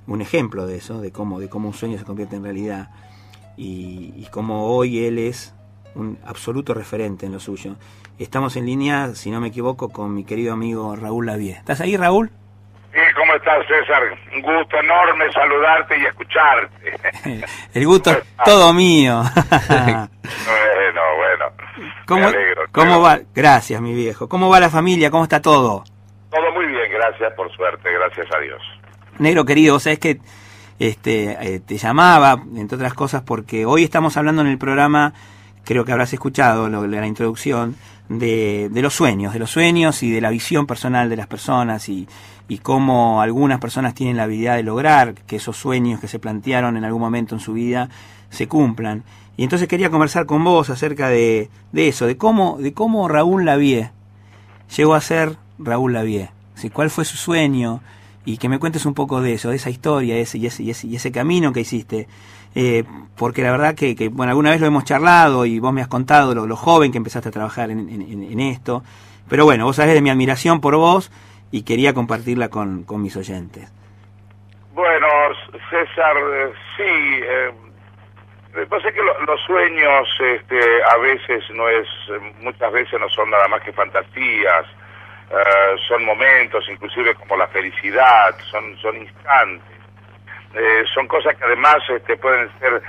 un 0.05 0.22
ejemplo 0.22 0.68
de 0.68 0.78
eso, 0.78 1.01
de 1.01 1.12
cómo, 1.12 1.39
de 1.39 1.49
cómo 1.49 1.68
un 1.68 1.74
sueño 1.74 1.97
se 1.97 2.05
convierte 2.05 2.36
en 2.36 2.43
realidad 2.43 2.91
y, 3.57 4.14
y 4.16 4.28
cómo 4.32 4.68
hoy 4.68 4.99
él 4.99 5.18
es 5.18 5.53
un 5.95 6.20
absoluto 6.26 6.74
referente 6.76 7.26
en 7.26 7.32
lo 7.34 7.39
suyo. 7.39 7.76
Estamos 8.20 8.55
en 8.55 8.68
línea, 8.68 9.16
si 9.16 9.32
no 9.32 9.41
me 9.41 9.47
equivoco, 9.47 9.89
con 9.89 10.14
mi 10.14 10.24
querido 10.24 10.53
amigo 10.53 10.95
Raúl 10.95 11.26
Lavie. 11.26 11.53
¿Estás 11.53 11.82
ahí, 11.82 11.97
Raúl? 11.97 12.32
Sí, 12.92 13.00
¿cómo 13.16 13.34
estás, 13.36 13.66
César? 13.68 14.04
Un 14.36 14.42
gusto 14.42 14.78
enorme 14.78 15.32
saludarte 15.32 15.98
y 15.98 16.06
escucharte. 16.06 17.46
El 17.74 17.86
gusto 17.86 18.12
es 18.12 18.18
todo 18.44 18.74
mío. 18.74 19.22
bueno, 19.70 21.02
bueno. 21.18 21.46
¿Cómo, 22.06 22.20
Me 22.22 22.28
alegro. 22.28 22.64
cómo 22.74 23.02
va? 23.02 23.20
Gracias, 23.34 23.80
mi 23.82 23.94
viejo. 23.94 24.28
¿Cómo 24.28 24.50
va 24.50 24.60
la 24.60 24.70
familia? 24.70 25.10
¿Cómo 25.10 25.24
está 25.24 25.42
todo? 25.42 25.86
Todo 26.30 26.52
muy 26.54 26.66
bien, 26.66 26.92
gracias, 26.92 27.34
por 27.34 27.50
suerte, 27.56 27.89
gracias 27.94 28.28
a 28.36 28.39
Dios. 28.39 28.62
Negro 29.20 29.46
querido, 29.46 29.76
vos 29.76 29.84
sabés 29.84 30.00
que 30.00 30.20
este, 30.80 31.38
eh, 31.39 31.60
te 31.60 31.78
llamaba, 31.78 32.42
entre 32.56 32.76
otras 32.76 32.94
cosas, 32.94 33.22
porque 33.22 33.66
hoy 33.66 33.84
estamos 33.84 34.18
hablando 34.18 34.42
en 34.42 34.48
el 34.48 34.58
programa, 34.58 35.14
creo 35.64 35.86
que 35.86 35.92
habrás 35.92 36.12
escuchado 36.12 36.68
lo, 36.68 36.88
la 36.88 37.08
introducción, 37.08 37.76
de, 38.10 38.68
de 38.70 38.82
los 38.82 38.94
sueños, 38.94 39.32
de 39.34 39.39
los 39.39 39.52
sueños 39.52 40.04
y 40.04 40.12
de 40.12 40.20
la 40.20 40.30
visión 40.30 40.68
personal 40.68 41.10
de 41.10 41.16
las 41.16 41.28
personas 41.28 41.88
y, 41.88 42.08
y 42.52 42.58
cómo 42.58 43.22
algunas 43.22 43.62
personas 43.62 43.93
tienen 43.93 44.18
la 44.18 44.24
habilidad 44.24 44.58
de 44.58 44.64
lograr 44.64 45.14
que 45.14 45.38
esos 45.38 45.56
sueños 45.56 46.02
que 46.02 46.10
se 46.10 46.20
plantearon 46.20 46.76
en 46.76 46.84
algún 46.84 46.99
momento 46.99 47.34
en 47.34 47.39
su 47.39 47.54
vida 47.54 47.88
se 48.30 48.49
cumplan. 48.49 49.06
Y 49.38 49.43
entonces 49.43 49.70
quería 49.70 49.89
conversar 49.89 50.26
con 50.26 50.43
vos 50.43 50.70
acerca 50.70 51.08
de, 51.08 51.49
de 51.72 51.88
eso, 51.88 52.08
de 52.08 52.18
cómo, 52.18 52.58
de 52.60 52.74
cómo 52.74 53.08
Raúl 53.08 53.45
Lavie 53.45 53.91
llegó 54.76 54.95
a 54.95 54.99
ser 54.99 55.38
Raúl 55.60 55.93
Lavie. 55.93 56.30
¿sí? 56.56 56.70
¿Cuál 56.70 56.89
fue 56.89 57.06
su 57.06 57.16
sueño? 57.16 57.80
Y 58.26 58.36
que 58.36 58.49
me 58.49 58.60
cuentes 58.60 58.86
un 58.86 58.95
poco 58.95 59.22
de 59.22 59.32
eso, 59.32 59.49
de 59.49 59.56
esa 59.56 59.70
historia 59.70 60.18
ese, 60.18 60.38
y, 60.38 60.47
ese, 60.47 60.62
y, 60.62 60.72
ese, 60.72 60.88
y 60.88 60.97
ese 60.97 61.10
camino 61.10 61.54
que 61.54 61.62
hiciste. 61.62 62.10
Eh, 62.54 62.84
porque 63.16 63.43
la 63.43 63.52
verdad 63.52 63.76
que, 63.76 64.10
bueno, 64.10 64.32
alguna 64.32 64.49
vez 64.49 64.60
lo 64.60 64.68
hemos 64.68 64.84
charlado 64.84 65.45
y 65.45 65.60
vos 65.60 65.72
me 65.72 65.80
has 65.80 65.88
contado 65.88 66.36
lo, 66.36 66.45
lo 66.45 66.58
joven 66.58 66.91
que 66.91 66.97
empezaste 66.97 67.30
a 67.30 67.32
trabajar 67.32 67.72
en, 67.72 67.88
en, 67.88 68.24
en, 68.24 68.39
esto. 68.41 68.84
Pero 69.30 69.45
bueno, 69.45 69.64
vos 69.64 69.78
sabés 69.78 69.93
de 69.93 70.02
mi 70.02 70.10
admiración 70.10 70.60
por 70.60 70.76
vos 70.76 71.12
y 71.52 71.64
quería 71.64 71.93
compartirla 71.93 72.49
con, 72.49 72.84
con 72.84 73.02
mis 73.02 73.16
oyentes. 73.18 73.72
Bueno, 74.74 75.08
César, 75.70 76.16
eh, 76.18 76.54
sí, 76.78 76.84
eh, 77.24 77.52
pasa 78.70 78.91
que 78.91 79.02
lo- 79.02 79.20
los 79.26 79.39
sueños 79.41 80.08
este, 80.20 80.60
a 80.84 80.97
veces 80.97 81.43
no 81.54 81.68
es, 81.70 81.88
muchas 82.39 82.72
veces 82.72 82.99
no 82.99 83.10
son 83.10 83.30
nada 83.30 83.47
más 83.49 83.62
que 83.62 83.74
fantasías, 83.74 84.66
eh, 85.30 85.76
son 85.88 86.06
momentos, 86.06 86.64
inclusive 86.70 87.16
como 87.16 87.36
la 87.38 87.47
felicidad, 87.47 88.36
son, 88.49 88.78
son 88.78 88.97
instantes. 88.97 89.68
Eh, 90.54 90.84
son 90.93 91.08
cosas 91.08 91.36
que 91.38 91.45
además 91.45 91.78
este, 91.89 92.18
pueden 92.18 92.49
ser, 92.60 92.82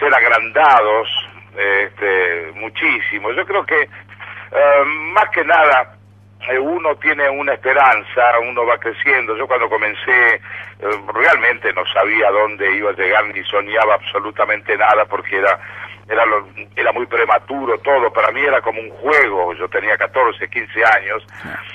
ser 0.00 0.12
agrandados 0.14 1.08
este, 1.56 2.52
muchísimo. 2.54 3.30
Yo 3.32 3.44
creo 3.46 3.64
que 3.66 3.88
más 5.12 5.28
que 5.30 5.44
nada 5.44 5.97
uno 6.60 6.94
tiene 6.96 7.28
una 7.28 7.52
esperanza, 7.54 8.38
uno 8.40 8.64
va 8.64 8.78
creciendo. 8.78 9.36
Yo 9.36 9.46
cuando 9.46 9.68
comencé 9.68 10.34
eh, 10.34 10.40
realmente 11.12 11.72
no 11.72 11.84
sabía 11.86 12.30
dónde 12.30 12.70
iba 12.76 12.90
a 12.90 12.94
llegar 12.94 13.24
ni 13.26 13.42
soñaba 13.44 13.94
absolutamente 13.94 14.76
nada 14.76 15.04
porque 15.06 15.36
era 15.38 15.58
era 16.10 16.24
lo- 16.24 16.48
era 16.74 16.90
muy 16.92 17.04
prematuro 17.04 17.76
todo, 17.80 18.10
para 18.10 18.30
mí 18.32 18.40
era 18.40 18.62
como 18.62 18.80
un 18.80 18.88
juego, 18.88 19.52
yo 19.52 19.68
tenía 19.68 19.94
14, 19.98 20.48
15 20.48 20.82
años 20.82 21.22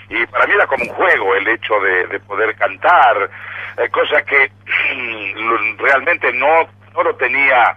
y 0.10 0.26
para 0.26 0.48
mí 0.48 0.54
era 0.56 0.66
como 0.66 0.84
un 0.86 0.90
juego 0.90 1.36
el 1.36 1.48
hecho 1.50 1.80
de, 1.80 2.08
de 2.08 2.20
poder 2.22 2.56
cantar, 2.56 3.30
eh, 3.78 3.90
cosa 3.90 4.24
que 4.24 4.50
realmente 5.78 6.34
no 6.34 6.68
no 6.96 7.04
lo 7.04 7.16
tenía 7.16 7.76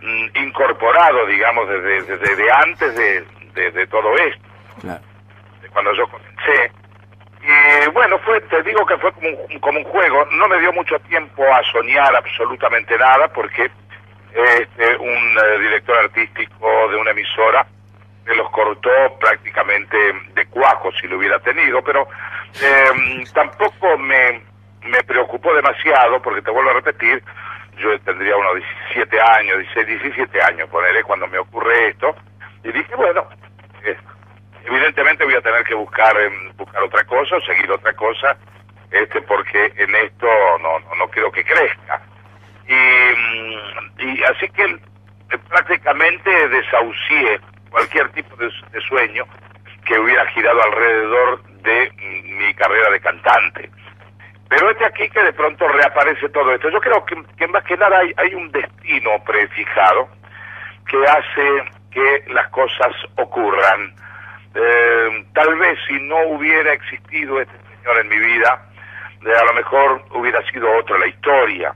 mm, 0.00 0.26
incorporado, 0.46 1.26
digamos, 1.26 1.68
desde, 1.68 2.02
desde, 2.02 2.18
desde 2.18 2.50
antes 2.52 2.94
de, 2.96 3.24
de, 3.54 3.86
todo 3.88 4.14
esto. 4.16 4.42
Cuando 5.74 5.92
yo 5.92 6.08
comencé. 6.08 6.72
Y 7.42 7.90
bueno, 7.90 8.18
fue, 8.20 8.40
te 8.40 8.62
digo 8.62 8.86
que 8.86 8.96
fue 8.96 9.12
como 9.12 9.28
un, 9.28 9.58
como 9.58 9.78
un 9.78 9.84
juego. 9.84 10.24
No 10.32 10.48
me 10.48 10.58
dio 10.60 10.72
mucho 10.72 10.98
tiempo 11.00 11.44
a 11.52 11.62
soñar 11.70 12.16
absolutamente 12.16 12.96
nada 12.96 13.28
porque 13.28 13.70
este, 14.32 14.96
un 14.96 15.38
eh, 15.38 15.58
director 15.60 15.98
artístico 15.98 16.88
de 16.88 16.96
una 16.96 17.10
emisora 17.10 17.66
me 18.24 18.34
los 18.34 18.50
cortó 18.50 18.90
prácticamente 19.20 19.96
de 20.34 20.46
cuajo 20.46 20.90
si 20.92 21.06
lo 21.06 21.18
hubiera 21.18 21.38
tenido, 21.40 21.82
pero 21.82 22.08
eh, 22.62 23.24
tampoco 23.34 23.98
me, 23.98 24.40
me 24.82 25.02
preocupó 25.04 25.54
demasiado 25.54 26.20
porque 26.22 26.40
te 26.40 26.50
vuelvo 26.50 26.70
a 26.70 26.74
repetir, 26.74 27.22
yo 27.76 27.98
tendría 28.00 28.36
unos 28.36 28.62
17 28.94 29.20
años, 29.20 29.58
16, 29.74 30.02
17 30.02 30.42
años, 30.42 30.70
poneré 30.70 31.02
cuando 31.02 31.26
me 31.26 31.38
ocurre 31.38 31.88
esto, 31.88 32.14
y 32.62 32.72
dije, 32.72 32.94
bueno, 32.96 33.26
eh, 33.84 33.96
evidentemente 34.64 35.24
voy 35.24 35.34
a 35.34 35.40
tener 35.40 35.64
que 35.64 35.74
buscar 35.74 36.16
em, 36.20 36.56
buscar 36.56 36.82
otra 36.82 37.04
cosa 37.04 37.40
seguir 37.40 37.70
otra 37.70 37.92
cosa 37.94 38.36
este 38.90 39.20
porque 39.22 39.72
en 39.76 39.94
esto 39.94 40.26
no 40.60 40.78
no, 40.80 40.94
no 40.96 41.08
quiero 41.08 41.30
que 41.30 41.44
crezca 41.44 42.00
Y, 42.66 42.74
mm, 42.74 44.00
y 44.00 44.22
así 44.24 44.48
que 44.48 44.64
eh, 44.64 45.38
prácticamente 45.48 46.48
desahucié 46.48 47.40
cualquier 47.70 48.08
tipo 48.10 48.36
de, 48.36 48.50
de 48.72 48.80
sueño 48.82 49.24
que 49.84 49.98
hubiera 49.98 50.26
girado 50.26 50.62
alrededor 50.62 51.42
de 51.62 51.90
mm, 51.90 52.38
mi 52.38 52.54
carrera 52.54 52.90
de 52.90 53.00
cantante. 53.00 53.70
Pero 54.48 54.70
este 54.70 54.84
aquí 54.84 55.08
que 55.08 55.22
de 55.22 55.32
pronto 55.32 55.66
reaparece 55.68 56.28
todo 56.28 56.52
esto. 56.54 56.68
Yo 56.70 56.80
creo 56.80 57.04
que, 57.04 57.16
que 57.36 57.46
más 57.48 57.64
que 57.64 57.76
nada 57.76 57.98
hay, 57.98 58.12
hay 58.16 58.34
un 58.34 58.50
destino 58.52 59.10
prefijado 59.24 60.08
que 60.86 61.02
hace 61.04 61.64
que 61.90 62.24
las 62.32 62.48
cosas 62.48 62.92
ocurran. 63.16 63.94
Eh, 64.54 65.26
tal 65.34 65.56
vez 65.56 65.78
si 65.88 65.94
no 66.00 66.28
hubiera 66.28 66.72
existido 66.72 67.40
este 67.40 67.54
señor 67.76 67.98
en 68.00 68.08
mi 68.08 68.18
vida, 68.18 68.68
a 69.32 69.44
lo 69.44 69.54
mejor 69.54 70.04
hubiera 70.12 70.42
sido 70.50 70.70
otra 70.76 70.98
la 70.98 71.06
historia. 71.06 71.74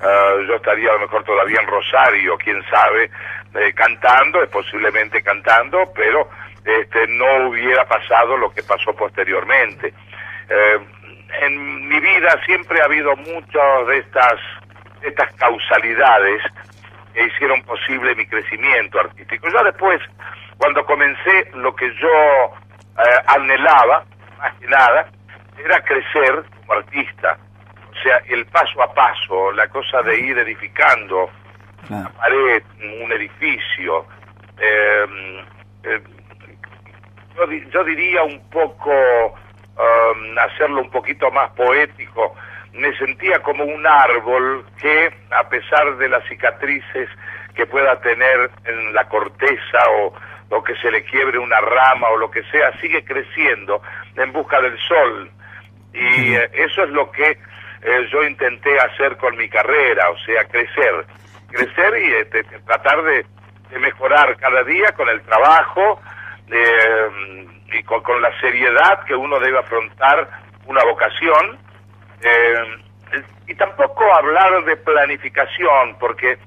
Eh, 0.00 0.46
yo 0.48 0.54
estaría 0.56 0.90
a 0.90 0.94
lo 0.94 1.00
mejor 1.00 1.24
todavía 1.24 1.60
en 1.60 1.66
Rosario, 1.66 2.36
quién 2.38 2.62
sabe, 2.70 3.10
eh, 3.54 3.72
cantando, 3.74 4.46
posiblemente 4.50 5.22
cantando, 5.22 5.92
pero 5.94 6.28
este, 6.64 7.06
no 7.08 7.48
hubiera 7.48 7.84
pasado 7.86 8.36
lo 8.36 8.50
que 8.52 8.62
pasó 8.62 8.94
posteriormente. 8.94 9.92
Eh, 10.48 10.78
en 11.40 11.88
mi 11.88 12.00
vida 12.00 12.40
siempre 12.44 12.80
ha 12.80 12.84
habido 12.84 13.16
muchas 13.16 13.86
de 13.86 13.98
estas, 13.98 14.40
de 15.00 15.08
estas 15.08 15.32
causalidades 15.34 16.42
que 17.12 17.24
hicieron 17.24 17.62
posible 17.62 18.14
mi 18.14 18.26
crecimiento 18.26 19.00
artístico. 19.00 19.48
Ya 19.48 19.62
después, 19.62 20.00
cuando 20.58 20.84
comencé, 20.86 21.50
lo 21.54 21.74
que 21.74 21.86
yo 21.96 22.08
eh, 22.98 23.22
anhelaba, 23.26 24.04
más 24.38 24.54
que 24.60 24.66
nada, 24.66 25.06
era 25.64 25.80
crecer 25.82 26.44
como 26.60 26.72
artista. 26.74 27.38
O 27.90 28.02
sea, 28.02 28.18
el 28.28 28.44
paso 28.46 28.82
a 28.82 28.92
paso, 28.92 29.52
la 29.52 29.68
cosa 29.68 30.02
de 30.02 30.18
ir 30.18 30.38
edificando 30.38 31.30
una 32.00 32.08
pared, 32.10 32.62
un 33.02 33.12
edificio. 33.12 34.06
eh, 34.58 35.44
eh, 35.84 36.00
yo, 37.36 37.46
di- 37.46 37.68
yo 37.70 37.84
diría 37.84 38.22
un 38.22 38.48
poco, 38.50 38.90
um, 38.92 40.38
hacerlo 40.38 40.82
un 40.82 40.90
poquito 40.90 41.30
más 41.32 41.50
poético, 41.50 42.34
me 42.72 42.96
sentía 42.96 43.40
como 43.40 43.64
un 43.64 43.86
árbol 43.86 44.64
que, 44.80 45.12
a 45.30 45.48
pesar 45.48 45.96
de 45.96 46.08
las 46.08 46.24
cicatrices 46.28 47.08
que 47.54 47.66
pueda 47.66 48.00
tener 48.00 48.50
en 48.64 48.94
la 48.94 49.04
corteza 49.08 49.78
o, 49.98 50.14
o 50.54 50.62
que 50.62 50.74
se 50.76 50.90
le 50.90 51.04
quiebre 51.04 51.38
una 51.38 51.60
rama 51.60 52.08
o 52.08 52.16
lo 52.16 52.30
que 52.30 52.42
sea, 52.44 52.72
sigue 52.80 53.04
creciendo 53.04 53.82
en 54.16 54.32
busca 54.32 54.60
del 54.60 54.78
sol. 54.78 55.30
Y 55.92 56.34
eh, 56.34 56.50
eso 56.52 56.84
es 56.84 56.90
lo 56.90 57.10
que 57.10 57.30
eh, 57.30 58.08
yo 58.10 58.22
intenté 58.24 58.78
hacer 58.78 59.16
con 59.16 59.36
mi 59.36 59.48
carrera, 59.48 60.10
o 60.10 60.18
sea, 60.18 60.44
crecer, 60.44 61.04
crecer 61.50 61.98
y 62.02 62.12
este, 62.14 62.44
tratar 62.64 63.02
de, 63.02 63.26
de 63.70 63.78
mejorar 63.78 64.36
cada 64.36 64.62
día 64.64 64.92
con 64.92 65.08
el 65.08 65.20
trabajo 65.22 66.00
eh, 66.50 67.46
y 67.72 67.82
con, 67.82 68.02
con 68.02 68.22
la 68.22 68.30
seriedad 68.40 69.04
que 69.04 69.14
uno 69.14 69.38
debe 69.40 69.58
afrontar 69.58 70.28
una 70.66 70.84
vocación. 70.84 71.58
eh, 72.22 72.78
y 73.46 73.54
tampoco 73.56 74.02
hablar 74.14 74.64
de 74.64 74.76
planificación, 74.76 75.96
porque 76.00 76.38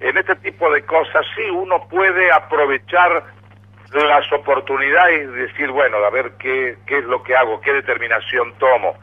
en 0.00 0.16
este 0.16 0.36
tipo 0.36 0.70
de 0.72 0.82
cosas 0.84 1.24
sí 1.34 1.42
uno 1.50 1.86
puede 1.88 2.32
aprovechar 2.32 3.24
las 3.92 4.30
oportunidades 4.32 5.22
y 5.22 5.32
decir, 5.32 5.70
bueno, 5.70 5.98
a 5.98 6.10
ver 6.10 6.32
qué, 6.38 6.76
qué 6.86 6.98
es 6.98 7.04
lo 7.04 7.22
que 7.22 7.36
hago, 7.36 7.60
qué 7.60 7.72
determinación 7.72 8.52
tomo, 8.58 8.96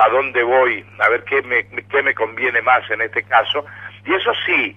a 0.00 0.08
dónde 0.08 0.42
voy, 0.42 0.84
a 1.00 1.08
ver 1.08 1.24
qué 1.24 1.42
me, 1.42 1.66
qué 1.66 2.02
me 2.02 2.14
conviene 2.14 2.62
más 2.62 2.88
en 2.90 3.02
este 3.02 3.22
caso. 3.24 3.64
Y 4.04 4.14
eso 4.14 4.32
sí, 4.46 4.76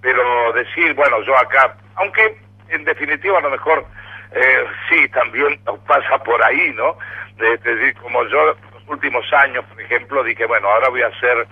pero 0.00 0.52
decir, 0.52 0.94
bueno, 0.94 1.22
yo 1.22 1.36
acá, 1.36 1.76
aunque 1.96 2.38
en 2.68 2.84
definitiva 2.84 3.38
a 3.38 3.42
lo 3.42 3.50
mejor 3.50 3.86
eh, 4.34 4.64
sí, 4.88 5.08
también 5.08 5.58
pasa 5.86 6.18
por 6.18 6.42
ahí, 6.42 6.72
¿no? 6.74 6.96
De 7.36 7.56
decir, 7.58 7.94
como 8.00 8.24
yo 8.26 8.46
los 8.46 8.88
últimos 8.88 9.24
años, 9.32 9.64
por 9.66 9.80
ejemplo, 9.80 10.24
dije, 10.24 10.44
bueno, 10.46 10.68
ahora 10.68 10.88
voy 10.88 11.02
a 11.02 11.08
hacer, 11.08 11.46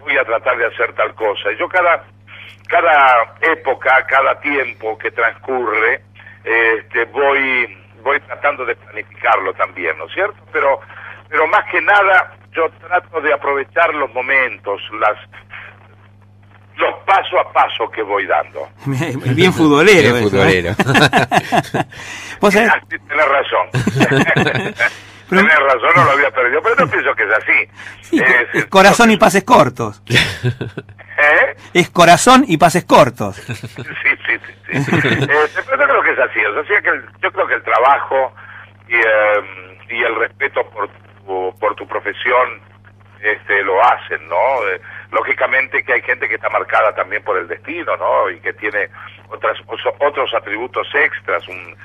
voy 0.00 0.16
a 0.16 0.24
tratar 0.24 0.56
de 0.56 0.66
hacer 0.66 0.92
tal 0.94 1.14
cosa. 1.14 1.52
Y 1.52 1.56
yo 1.58 1.68
cada, 1.68 2.04
cada 2.68 3.34
época, 3.40 4.04
cada 4.06 4.40
tiempo 4.40 4.98
que 4.98 5.10
transcurre, 5.10 6.02
este, 6.44 7.04
voy, 7.06 7.76
voy 8.02 8.20
tratando 8.20 8.64
de 8.64 8.74
planificarlo 8.76 9.52
también, 9.54 9.96
¿no 9.98 10.06
es 10.06 10.12
cierto? 10.14 10.36
Pero, 10.52 10.80
pero 11.28 11.46
más 11.48 11.64
que 11.70 11.80
nada, 11.80 12.32
yo 12.52 12.68
trato 12.86 13.20
de 13.20 13.32
aprovechar 13.32 13.94
los 13.94 14.12
momentos, 14.12 14.80
las, 15.00 15.16
los 16.76 16.94
paso 17.06 17.38
a 17.40 17.52
paso 17.52 17.88
que 17.90 18.02
voy 18.02 18.26
dando. 18.26 18.68
Bien 19.34 19.52
futbolero. 19.52 20.14
Bien 20.14 20.16
eso, 20.16 20.26
¿eh? 20.26 20.30
futbolero. 20.30 20.74
Vos 22.40 22.54
sabés- 22.54 22.72
sí, 22.90 22.96
Tenés 23.08 23.28
razón. 23.28 23.68
Tenés 25.28 25.58
razón, 25.60 25.90
no 25.96 26.04
lo 26.04 26.10
había 26.10 26.30
perdido, 26.30 26.60
pero 26.62 26.74
no 26.76 26.90
pienso 26.90 27.14
que 27.14 27.22
es 27.22 27.30
así. 27.30 27.70
Sí, 28.02 28.18
Eh, 28.20 28.46
es 28.52 28.66
corazón 28.66 29.10
y 29.10 29.16
pases 29.16 29.44
cortos. 29.44 30.02
¿Eh? 30.06 31.56
Es 31.72 31.88
corazón 31.88 32.44
y 32.46 32.58
pases 32.58 32.84
cortos. 32.84 33.36
Sí, 33.36 33.52
sí, 34.46 34.52
sí. 34.84 35.00
sí. 35.00 35.08
Eh, 35.08 35.62
pero 35.68 35.78
yo 35.80 35.88
creo 35.88 36.02
que 36.02 36.10
es 36.12 36.18
así. 36.18 36.44
O 36.44 36.64
sea, 36.64 36.80
que 36.82 36.88
el- 36.88 37.06
yo 37.22 37.32
creo 37.32 37.46
que 37.46 37.54
el 37.54 37.62
trabajo 37.62 38.34
y, 38.88 38.94
eh, 38.96 39.78
y 39.90 40.02
el 40.02 40.14
respeto 40.16 40.68
por 40.70 40.88
tu, 40.88 41.54
por 41.58 41.74
tu 41.74 41.86
profesión 41.86 42.60
este, 43.20 43.62
lo 43.62 43.80
hacen, 43.84 44.26
¿no? 44.28 44.68
Eh, 44.68 44.80
lógicamente 45.12 45.84
que 45.84 45.92
hay 45.92 46.02
gente 46.02 46.28
que 46.28 46.34
está 46.34 46.48
marcada 46.48 46.92
también 46.94 47.22
por 47.22 47.38
el 47.38 47.46
destino, 47.46 47.96
¿no? 47.96 48.28
Y 48.30 48.40
que 48.40 48.52
tiene 48.54 48.88
otras, 49.28 49.56
otros 50.00 50.34
atributos 50.34 50.88
extras, 50.94 51.46
un, 51.46 51.76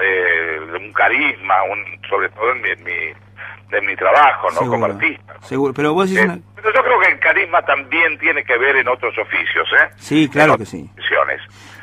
eh, 0.00 0.58
un 0.78 0.92
carisma, 0.92 1.62
un, 1.64 2.00
sobre 2.08 2.28
todo 2.28 2.52
en 2.52 2.62
mi, 2.62 2.70
en 2.70 2.84
mi, 2.84 3.76
en 3.76 3.84
mi 3.86 3.96
trabajo, 3.96 4.48
¿no? 4.52 4.58
Como 4.58 4.70
Seguro. 4.86 4.92
artista. 4.94 5.34
Seguro. 5.40 5.74
Pero 5.74 5.92
vos 5.94 6.08
decís 6.08 6.22
Eh, 6.22 6.26
una... 6.28 6.38
Pero 6.54 6.72
yo 6.72 6.84
creo 6.84 7.00
que 7.00 7.08
el 7.12 7.18
carisma 7.18 7.62
también 7.62 8.18
tiene 8.18 8.44
que 8.44 8.56
ver 8.56 8.76
en 8.76 8.86
otros 8.88 9.16
oficios, 9.18 9.68
¿eh? 9.82 9.88
Sí, 9.96 10.28
claro 10.28 10.52
En 10.52 10.58
que 10.58 10.66
sí. 10.66 10.88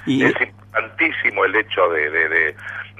Y- 0.05 0.23
Es 0.23 0.33
importantísimo 0.41 1.45
el 1.45 1.55
hecho 1.55 1.87
de, 1.89 2.09
de, 2.09 2.29
de, 2.29 2.55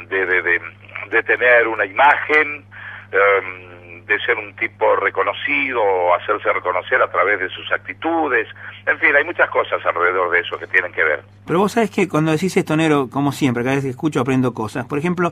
de, 0.09 0.25
de- 0.25 0.41
de- 0.41 0.61
de 1.09 1.23
tener 1.23 1.67
una 1.67 1.85
imagen, 1.85 2.65
em, 3.11 4.05
de 4.05 4.19
ser 4.19 4.37
un 4.37 4.53
tipo 4.55 4.95
reconocido, 4.97 5.81
hacerse 6.15 6.51
reconocer 6.51 7.01
a 7.01 7.09
través 7.09 7.39
de 7.39 7.49
sus 7.49 7.71
actitudes. 7.71 8.47
En 8.85 8.97
fin, 8.99 9.15
hay 9.15 9.23
muchas 9.23 9.49
cosas 9.49 9.85
alrededor 9.85 10.29
de 10.31 10.39
eso 10.39 10.57
que 10.57 10.67
tienen 10.67 10.91
que 10.91 11.03
ver. 11.03 11.21
Pero 11.45 11.59
vos 11.59 11.71
sabés 11.71 11.89
que 11.91 12.07
cuando 12.07 12.31
decís 12.31 12.55
esto, 12.57 12.75
Nero, 12.75 13.07
como 13.11 13.31
siempre, 13.31 13.63
cada 13.63 13.75
vez 13.75 13.83
que 13.85 13.91
escucho 13.91 14.19
aprendo 14.21 14.53
cosas. 14.53 14.85
Por 14.85 14.97
ejemplo, 14.99 15.31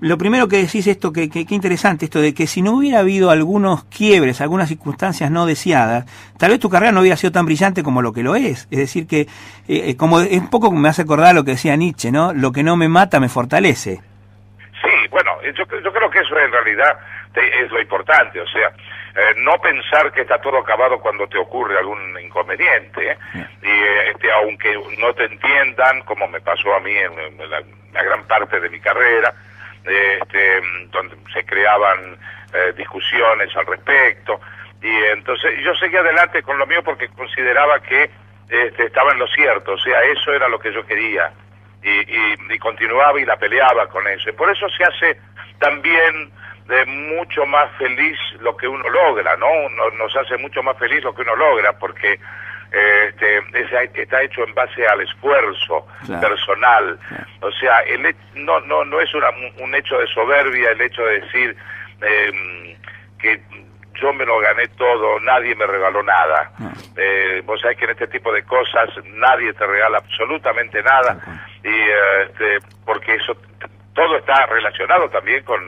lo 0.00 0.18
primero 0.18 0.48
que 0.48 0.58
decís 0.58 0.86
esto, 0.86 1.12
que, 1.12 1.30
que, 1.30 1.46
que 1.46 1.54
interesante 1.54 2.04
esto 2.04 2.20
de 2.20 2.34
que 2.34 2.46
si 2.46 2.60
no 2.62 2.72
hubiera 2.72 2.98
habido 2.98 3.30
algunos 3.30 3.84
quiebres, 3.84 4.40
algunas 4.40 4.68
circunstancias 4.68 5.30
no 5.30 5.46
deseadas, 5.46 6.04
tal 6.38 6.50
vez 6.50 6.60
tu 6.60 6.68
carrera 6.68 6.92
no 6.92 7.00
hubiera 7.00 7.16
sido 7.16 7.32
tan 7.32 7.46
brillante 7.46 7.82
como 7.82 8.02
lo 8.02 8.12
que 8.12 8.22
lo 8.22 8.34
es. 8.36 8.68
Es 8.70 8.78
decir, 8.78 9.06
que 9.06 9.20
eh, 9.22 9.26
eh, 9.68 9.96
como 9.96 10.20
es 10.20 10.38
un 10.38 10.50
poco 10.50 10.66
como 10.68 10.80
me 10.80 10.88
hace 10.88 11.02
acordar 11.02 11.34
lo 11.34 11.44
que 11.44 11.52
decía 11.52 11.76
Nietzsche, 11.76 12.10
¿no? 12.12 12.32
Lo 12.34 12.52
que 12.52 12.62
no 12.62 12.76
me 12.76 12.88
mata 12.88 13.20
me 13.20 13.28
fortalece. 13.28 14.00
Sí, 14.82 15.08
bueno, 15.10 15.30
eh, 15.42 15.52
yo, 15.56 15.64
yo 15.82 15.92
creo 15.92 16.10
que 16.10 16.18
eso 16.20 16.38
en 16.38 16.52
realidad 16.52 16.98
te- 17.32 17.64
es 17.64 17.70
lo 17.70 17.80
importante, 17.80 18.40
o 18.40 18.46
sea, 18.48 18.68
eh, 19.16 19.34
no 19.38 19.52
pensar 19.62 20.12
que 20.12 20.22
está 20.22 20.38
todo 20.40 20.58
acabado 20.58 20.98
cuando 21.00 21.26
te 21.28 21.38
ocurre 21.38 21.78
algún 21.78 22.00
inconveniente, 22.22 23.12
¿eh? 23.12 23.16
y 23.62 23.68
eh, 23.68 24.10
este, 24.10 24.30
aunque 24.32 24.74
no 24.98 25.14
te 25.14 25.24
entiendan, 25.24 26.02
como 26.02 26.26
me 26.28 26.40
pasó 26.40 26.74
a 26.74 26.80
mí 26.80 26.90
en, 26.90 27.12
en 27.40 27.48
la, 27.50 27.62
la 27.92 28.02
gran 28.02 28.24
parte 28.26 28.58
de 28.60 28.68
mi 28.68 28.80
carrera, 28.80 29.32
este, 29.84 30.60
donde 30.90 31.16
se 31.32 31.44
creaban 31.44 32.18
eh, 32.52 32.72
discusiones 32.76 33.54
al 33.56 33.66
respecto, 33.66 34.40
y 34.82 34.94
entonces 35.12 35.58
yo 35.64 35.74
seguí 35.76 35.96
adelante 35.96 36.42
con 36.42 36.58
lo 36.58 36.66
mío 36.66 36.82
porque 36.84 37.08
consideraba 37.08 37.80
que 37.80 38.10
este, 38.48 38.84
estaba 38.86 39.12
en 39.12 39.18
lo 39.18 39.26
cierto, 39.28 39.72
o 39.72 39.78
sea, 39.78 40.02
eso 40.04 40.32
era 40.32 40.48
lo 40.48 40.58
que 40.58 40.72
yo 40.72 40.84
quería 40.86 41.32
y, 41.82 41.90
y- 41.90 42.34
y 42.50 42.58
continuaba 42.58 43.18
y 43.20 43.24
la 43.24 43.36
peleaba 43.36 43.86
con 43.88 44.06
eso. 44.08 44.28
Y 44.30 44.32
por 44.32 44.50
eso 44.50 44.68
se 44.70 44.84
hace 44.84 45.18
también 45.58 46.30
de 46.66 46.84
mucho 46.86 47.44
más 47.46 47.70
feliz 47.78 48.18
lo 48.40 48.56
que 48.56 48.66
uno 48.68 48.88
logra, 48.88 49.36
¿no? 49.36 49.50
Uno- 49.50 49.90
nos 49.98 50.14
hace 50.16 50.36
mucho 50.38 50.62
más 50.62 50.78
feliz 50.78 51.02
lo 51.02 51.14
que 51.14 51.22
uno 51.22 51.36
logra, 51.36 51.72
porque 51.78 52.12
eh, 52.12 52.18
este, 52.72 53.38
es- 53.38 53.94
está 53.94 54.22
hecho 54.22 54.44
en 54.44 54.54
base 54.54 54.86
al 54.86 55.00
esfuerzo 55.02 55.86
Claro. 56.06 56.28
personal. 56.28 56.98
O 57.40 57.50
sea, 57.52 57.80
el, 57.80 58.14
no, 58.34 58.60
no, 58.60 58.84
no 58.84 59.00
es 59.00 59.12
una- 59.14 59.30
un 59.58 59.74
hecho 59.74 59.98
de 59.98 60.06
soberbia 60.08 60.70
el 60.70 60.80
hecho 60.80 61.02
de 61.04 61.20
decir 61.20 61.56
eh, 62.02 62.76
que 63.18 63.40
yo 63.94 64.12
me 64.12 64.26
lo 64.26 64.38
gané 64.40 64.66
todo, 64.76 65.18
nadie 65.20 65.54
me 65.54 65.66
regaló 65.66 66.02
nada. 66.02 66.50
Eh, 66.96 67.40
vos 67.44 67.60
sabés 67.60 67.78
que 67.78 67.84
en 67.84 67.92
este 67.92 68.08
tipo 68.08 68.32
de 68.32 68.42
cosas 68.44 68.90
nadie 69.04 69.52
te 69.54 69.64
regala 69.66 69.98
absolutamente 69.98 70.82
nada, 70.82 71.16
y 71.62 71.68
eh, 71.68 72.22
este, 72.28 72.58
porque 72.84 73.14
eso 73.14 73.36
todo 73.94 74.16
está 74.18 74.46
relacionado 74.46 75.08
también 75.08 75.42
con 75.44 75.60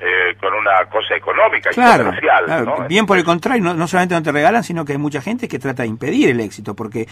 eh, 0.00 0.36
con 0.40 0.52
una 0.54 0.84
cosa 0.90 1.14
económica 1.16 1.70
y 1.70 1.74
comercial. 1.74 2.44
claro, 2.46 2.76
¿no? 2.80 2.88
bien 2.88 3.06
por 3.06 3.16
el 3.18 3.24
contrario, 3.24 3.62
no, 3.62 3.74
no 3.74 3.86
solamente 3.88 4.14
no 4.14 4.22
te 4.22 4.32
regalan, 4.32 4.62
sino 4.64 4.84
que 4.84 4.92
hay 4.92 4.98
mucha 4.98 5.20
gente 5.20 5.48
que 5.48 5.58
trata 5.58 5.82
de 5.84 5.88
impedir 5.88 6.28
el 6.30 6.40
éxito, 6.40 6.74
porque 6.74 7.02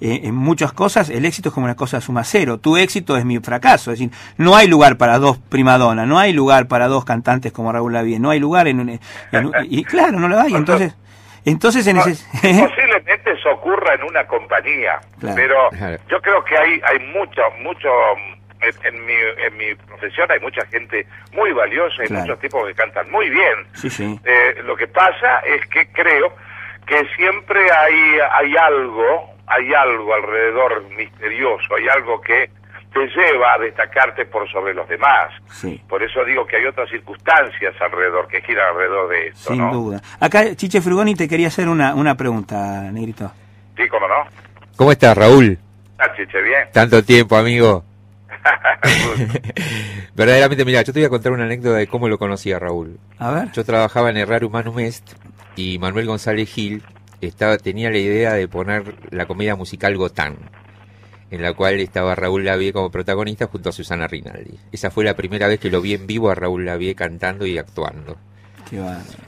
eh, 0.00 0.20
en 0.24 0.34
muchas 0.34 0.72
cosas 0.72 1.08
el 1.10 1.24
éxito 1.24 1.48
es 1.48 1.54
como 1.54 1.64
una 1.66 1.76
cosa 1.76 2.00
suma 2.00 2.24
cero. 2.24 2.58
Tu 2.58 2.76
éxito 2.76 3.16
es 3.16 3.24
mi 3.24 3.38
fracaso, 3.38 3.92
es 3.92 3.98
decir, 3.98 4.14
no 4.36 4.56
hay 4.56 4.68
lugar 4.68 4.96
para 4.98 5.18
dos 5.18 5.38
primadonas, 5.38 6.06
no 6.06 6.18
hay 6.18 6.32
lugar 6.32 6.68
para 6.68 6.86
dos 6.88 7.04
cantantes 7.04 7.52
como 7.52 7.72
Raúl 7.72 7.92
Lavie, 7.92 8.18
no 8.18 8.30
hay 8.30 8.40
lugar 8.40 8.68
en, 8.68 8.80
un- 8.80 9.00
en 9.32 9.46
un- 9.46 9.52
y 9.68 9.84
claro, 9.84 10.18
no 10.20 10.28
lo 10.28 10.38
hay. 10.40 10.54
Entonces, 10.54 10.94
entonces 11.46 11.86
en 11.86 11.96
No, 11.96 12.02
ese 12.06 12.24
Posiblemente 12.68 13.32
eso 13.32 13.50
ocurra 13.52 13.94
en 13.94 14.02
una 14.04 14.26
compañía, 14.26 15.00
Claro. 15.18 15.36
pero 15.36 15.70
yo 16.10 16.20
creo 16.22 16.42
que 16.44 16.56
hay 16.56 16.80
hay 16.84 16.98
mucho 17.12 17.42
mucho 17.62 17.88
en, 18.68 18.94
en 18.94 19.06
mi 19.06 19.12
en 19.12 19.56
mi 19.56 19.74
profesión 19.74 20.30
hay 20.30 20.40
mucha 20.40 20.64
gente 20.66 21.06
muy 21.32 21.52
valiosa 21.52 22.04
y 22.04 22.06
Claro. 22.08 22.22
muchos 22.22 22.40
tipos 22.40 22.66
que 22.66 22.74
cantan 22.74 23.10
muy 23.10 23.28
bien. 23.30 23.66
sí, 23.74 23.90
sí. 23.90 24.18
Eh, 24.24 24.62
lo 24.64 24.76
que 24.76 24.86
pasa 24.88 25.40
es 25.40 25.66
que 25.68 25.86
creo 25.92 26.34
que 26.86 27.02
siempre 27.16 27.60
hay 27.70 28.18
hay 28.32 28.56
algo 28.56 29.30
hay 29.46 29.72
algo 29.74 30.14
alrededor 30.14 30.84
misterioso, 30.96 31.74
hay 31.76 31.88
algo 31.88 32.20
que 32.20 32.48
te 32.92 33.06
lleva 33.08 33.54
a 33.54 33.58
destacarte 33.58 34.24
por 34.24 34.48
sobre 34.52 34.72
los 34.72 34.88
demás. 34.88 35.32
Sí. 35.50 35.82
Por 35.88 36.00
eso 36.02 36.24
digo 36.24 36.46
que 36.46 36.56
hay 36.56 36.64
otras 36.66 36.88
circunstancias 36.88 37.74
alrededor 37.80 38.28
que 38.28 38.40
giran 38.42 38.68
alrededor 38.68 39.08
de 39.08 39.26
esto, 39.28 39.50
Sin 39.50 39.58
¿no? 39.58 39.72
duda. 39.72 40.00
Acá 40.20 40.54
Chiche 40.54 40.80
Frugoni 40.80 41.14
te 41.16 41.26
quería 41.28 41.48
hacer 41.48 41.68
una, 41.68 41.94
una 41.94 42.14
pregunta, 42.16 42.82
Negrito. 42.92 43.32
Sí, 43.76 43.88
cómo 43.88 44.06
no. 44.06 44.24
¿Cómo 44.76 44.92
estás, 44.92 45.16
Raúl? 45.18 45.58
Ah, 45.98 46.12
chiche, 46.16 46.40
bien. 46.42 46.68
Tanto 46.72 47.02
tiempo, 47.04 47.36
amigo. 47.36 47.84
Verdaderamente, 50.14 50.64
mira, 50.64 50.82
yo 50.82 50.92
te 50.92 51.00
voy 51.00 51.06
a 51.06 51.10
contar 51.10 51.32
una 51.32 51.44
anécdota 51.44 51.76
de 51.76 51.86
cómo 51.86 52.08
lo 52.08 52.18
conocí 52.18 52.52
a 52.52 52.58
Raúl. 52.58 52.98
A 53.18 53.30
ver. 53.30 53.52
Yo 53.52 53.64
trabajaba 53.64 54.10
en 54.10 54.16
Errar 54.16 54.44
Humanum 54.44 54.78
Est 54.80 55.12
y 55.56 55.78
Manuel 55.78 56.06
González 56.06 56.48
Gil 56.48 56.82
estaba, 57.20 57.56
tenía 57.58 57.90
la 57.90 57.98
idea 57.98 58.32
de 58.34 58.48
poner 58.48 58.94
la 59.10 59.26
comedia 59.26 59.56
musical 59.56 59.96
Gotán, 59.96 60.36
en 61.30 61.42
la 61.42 61.54
cual 61.54 61.80
estaba 61.80 62.14
Raúl 62.14 62.44
Lavie 62.44 62.72
como 62.72 62.90
protagonista 62.90 63.46
junto 63.46 63.70
a 63.70 63.72
Susana 63.72 64.06
Rinaldi. 64.06 64.58
Esa 64.72 64.90
fue 64.90 65.04
la 65.04 65.14
primera 65.14 65.48
vez 65.48 65.58
que 65.60 65.70
lo 65.70 65.80
vi 65.80 65.94
en 65.94 66.06
vivo 66.06 66.30
a 66.30 66.34
Raúl 66.34 66.64
Lavie 66.64 66.94
cantando 66.94 67.46
y 67.46 67.58
actuando. 67.58 68.16
Qué. 68.68 68.82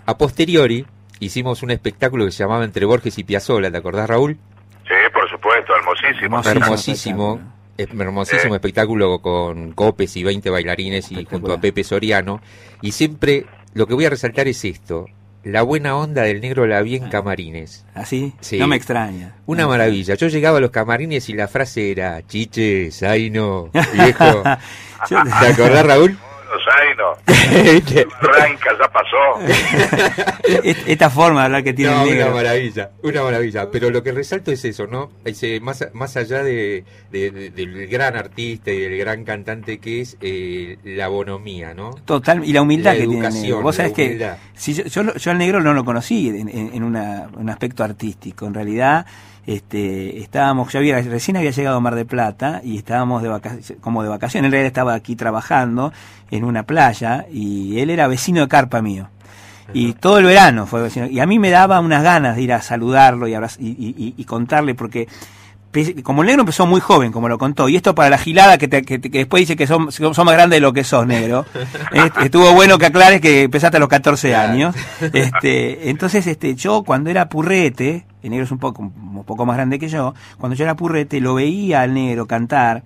A 0.06 0.18
posteriori, 0.18 0.86
hicimos 1.20 1.62
un 1.62 1.70
espectáculo 1.70 2.24
que 2.24 2.32
se 2.32 2.44
llamaba 2.44 2.64
Entre 2.64 2.84
Borges 2.84 3.18
y 3.18 3.24
Piazzolla, 3.24 3.70
¿te 3.70 3.78
acordás, 3.78 4.08
Raúl? 4.08 4.38
Sí, 4.86 4.94
por 5.12 5.28
supuesto, 5.28 5.72
hermosísimo. 5.76 6.42
Hermosísimo, 6.42 7.40
hermosísimo 7.78 8.54
espectáculo 8.54 9.20
con 9.20 9.72
copes 9.72 10.16
y 10.16 10.24
20 10.24 10.50
bailarines 10.50 11.10
y 11.12 11.24
junto 11.24 11.52
a 11.52 11.60
Pepe 11.60 11.84
Soriano. 11.84 12.40
Y 12.82 12.92
siempre 12.92 13.46
lo 13.74 13.86
que 13.86 13.94
voy 13.94 14.04
a 14.06 14.10
resaltar 14.10 14.48
es 14.48 14.64
esto, 14.64 15.06
la 15.44 15.62
buena 15.62 15.96
onda 15.96 16.22
del 16.22 16.40
negro 16.40 16.66
la 16.66 16.82
vi 16.82 16.96
en 16.96 17.08
camarines. 17.08 17.84
¿Así? 17.94 18.32
Sí. 18.40 18.58
No 18.58 18.66
me 18.66 18.74
extraña. 18.76 19.36
Una 19.46 19.62
No 19.62 19.68
maravilla. 19.68 20.14
Yo 20.16 20.26
llegaba 20.28 20.58
a 20.58 20.60
los 20.60 20.70
camarines 20.70 21.28
y 21.28 21.34
la 21.34 21.46
frase 21.46 21.92
era, 21.92 22.26
chiche, 22.26 22.90
zaino, 22.90 23.70
viejo. 23.92 24.42
Yo- 25.08 25.18
¿Te 25.40 25.46
acordás, 25.46 25.86
Raúl? 25.86 26.18
Los 27.26 27.36
Zaino, 27.36 28.10
Ranca 28.20 28.70
ya 28.78 28.88
pasó. 28.92 29.16
Esta 30.86 31.10
forma 31.10 31.40
de 31.40 31.44
hablar 31.46 31.64
que 31.64 31.72
tiene 31.72 31.92
No, 31.92 32.02
el 32.02 32.08
una 32.08 32.16
negro. 32.16 32.34
maravilla, 32.34 32.90
una 33.02 33.22
maravilla. 33.22 33.70
Pero 33.70 33.90
lo 33.90 34.02
que 34.02 34.12
resalto 34.12 34.52
es 34.52 34.64
eso, 34.64 34.86
¿no? 34.86 35.10
Ese, 35.24 35.58
más, 35.60 35.86
más 35.92 36.16
allá 36.16 36.42
de, 36.42 36.84
de- 37.10 37.30
de- 37.30 37.50
del 37.50 37.86
gran 37.88 38.16
artista 38.16 38.70
y 38.70 38.78
del 38.80 38.96
gran 38.98 39.24
cantante 39.24 39.78
que 39.78 40.00
es 40.02 40.16
eh, 40.20 40.78
la 40.84 41.08
bonomía, 41.08 41.74
¿no? 41.74 41.90
Total, 42.04 42.44
y 42.44 42.52
la 42.52 42.62
humildad 42.62 42.92
La 42.94 43.00
que 43.00 43.06
tiene. 43.08 43.52
Vos 43.54 43.76
sabés 43.76 43.92
que 43.92 44.30
si 44.54 44.74
yo, 44.74 44.84
yo, 44.84 45.02
lo- 45.02 45.14
yo 45.16 45.30
al 45.30 45.38
negro 45.38 45.60
no 45.60 45.74
lo 45.74 45.84
conocí 45.84 46.28
en, 46.28 46.48
en- 46.48 46.70
en 46.74 46.82
una- 46.82 47.28
un 47.36 47.50
aspecto 47.50 47.82
artístico. 47.84 48.46
En 48.46 48.54
realidad, 48.54 49.06
este, 49.46 50.18
estábamos, 50.20 50.72
yo 50.72 50.78
había, 50.80 51.00
recién 51.02 51.36
había 51.36 51.50
llegado 51.50 51.76
a 51.76 51.80
Mar 51.80 51.94
de 51.94 52.04
Plata 52.04 52.60
y 52.64 52.76
estábamos 52.78 53.22
de 53.22 53.28
vaca- 53.28 53.56
como 53.80 54.02
de 54.02 54.08
vacaciones. 54.08 54.46
En 54.46 54.52
realidad 54.52 54.66
estaba 54.66 54.94
aquí 54.94 55.16
trabajando 55.16 55.92
en 56.30 56.44
una 56.44 56.64
playa 56.64 57.26
y 57.32 57.78
él 57.78 57.90
era 57.90 58.08
vecino 58.08 58.40
de 58.40 58.48
carpa 58.48 58.82
mío. 58.82 59.08
Y 59.72 59.94
todo 59.94 60.18
el 60.18 60.24
verano 60.26 60.66
fue 60.66 60.80
vecino. 60.82 61.06
Y 61.06 61.18
a 61.18 61.26
mí 61.26 61.38
me 61.40 61.50
daba 61.50 61.80
unas 61.80 62.02
ganas 62.04 62.36
de 62.36 62.42
ir 62.42 62.52
a 62.52 62.62
saludarlo 62.62 63.26
y, 63.26 63.34
y, 63.34 63.38
y- 63.58 64.14
y- 64.16 64.24
contarle, 64.24 64.74
porque 64.76 65.08
como 66.02 66.22
el 66.22 66.26
negro 66.28 66.42
empezó 66.42 66.66
muy 66.66 66.80
joven, 66.80 67.12
como 67.12 67.28
lo 67.28 67.38
contó, 67.38 67.68
y 67.68 67.76
esto 67.76 67.94
para 67.94 68.10
la 68.10 68.18
gilada 68.18 68.58
que, 68.58 68.68
te- 68.68 68.82
que, 68.82 68.98
te- 68.98 69.10
que 69.10 69.18
después 69.18 69.40
dice 69.42 69.56
que 69.56 69.66
son, 69.66 69.90
son 69.92 70.12
más 70.24 70.34
grandes 70.34 70.56
de 70.56 70.60
lo 70.60 70.72
que 70.72 70.84
sos, 70.84 71.06
negro, 71.06 71.44
eh, 71.92 72.10
estuvo 72.22 72.52
bueno 72.52 72.78
que 72.78 72.86
aclares 72.86 73.20
que 73.20 73.42
empezaste 73.42 73.76
a 73.76 73.80
los 73.80 73.88
14 73.88 74.28
Claro. 74.28 74.52
años. 74.52 74.74
Este, 75.12 75.90
entonces, 75.90 76.26
este, 76.26 76.54
yo 76.54 76.82
cuando 76.82 77.10
era 77.10 77.28
purrete, 77.28 78.06
el 78.22 78.30
negro 78.30 78.44
es 78.44 78.50
un 78.50 78.58
poco, 78.58 78.82
un 78.82 79.24
poco 79.24 79.46
más 79.46 79.56
grande 79.56 79.78
que 79.78 79.88
yo, 79.88 80.14
cuando 80.38 80.56
yo 80.56 80.64
era 80.64 80.74
purrete 80.76 81.20
lo 81.20 81.34
veía 81.34 81.82
al 81.82 81.94
negro 81.94 82.26
cantar 82.26 82.82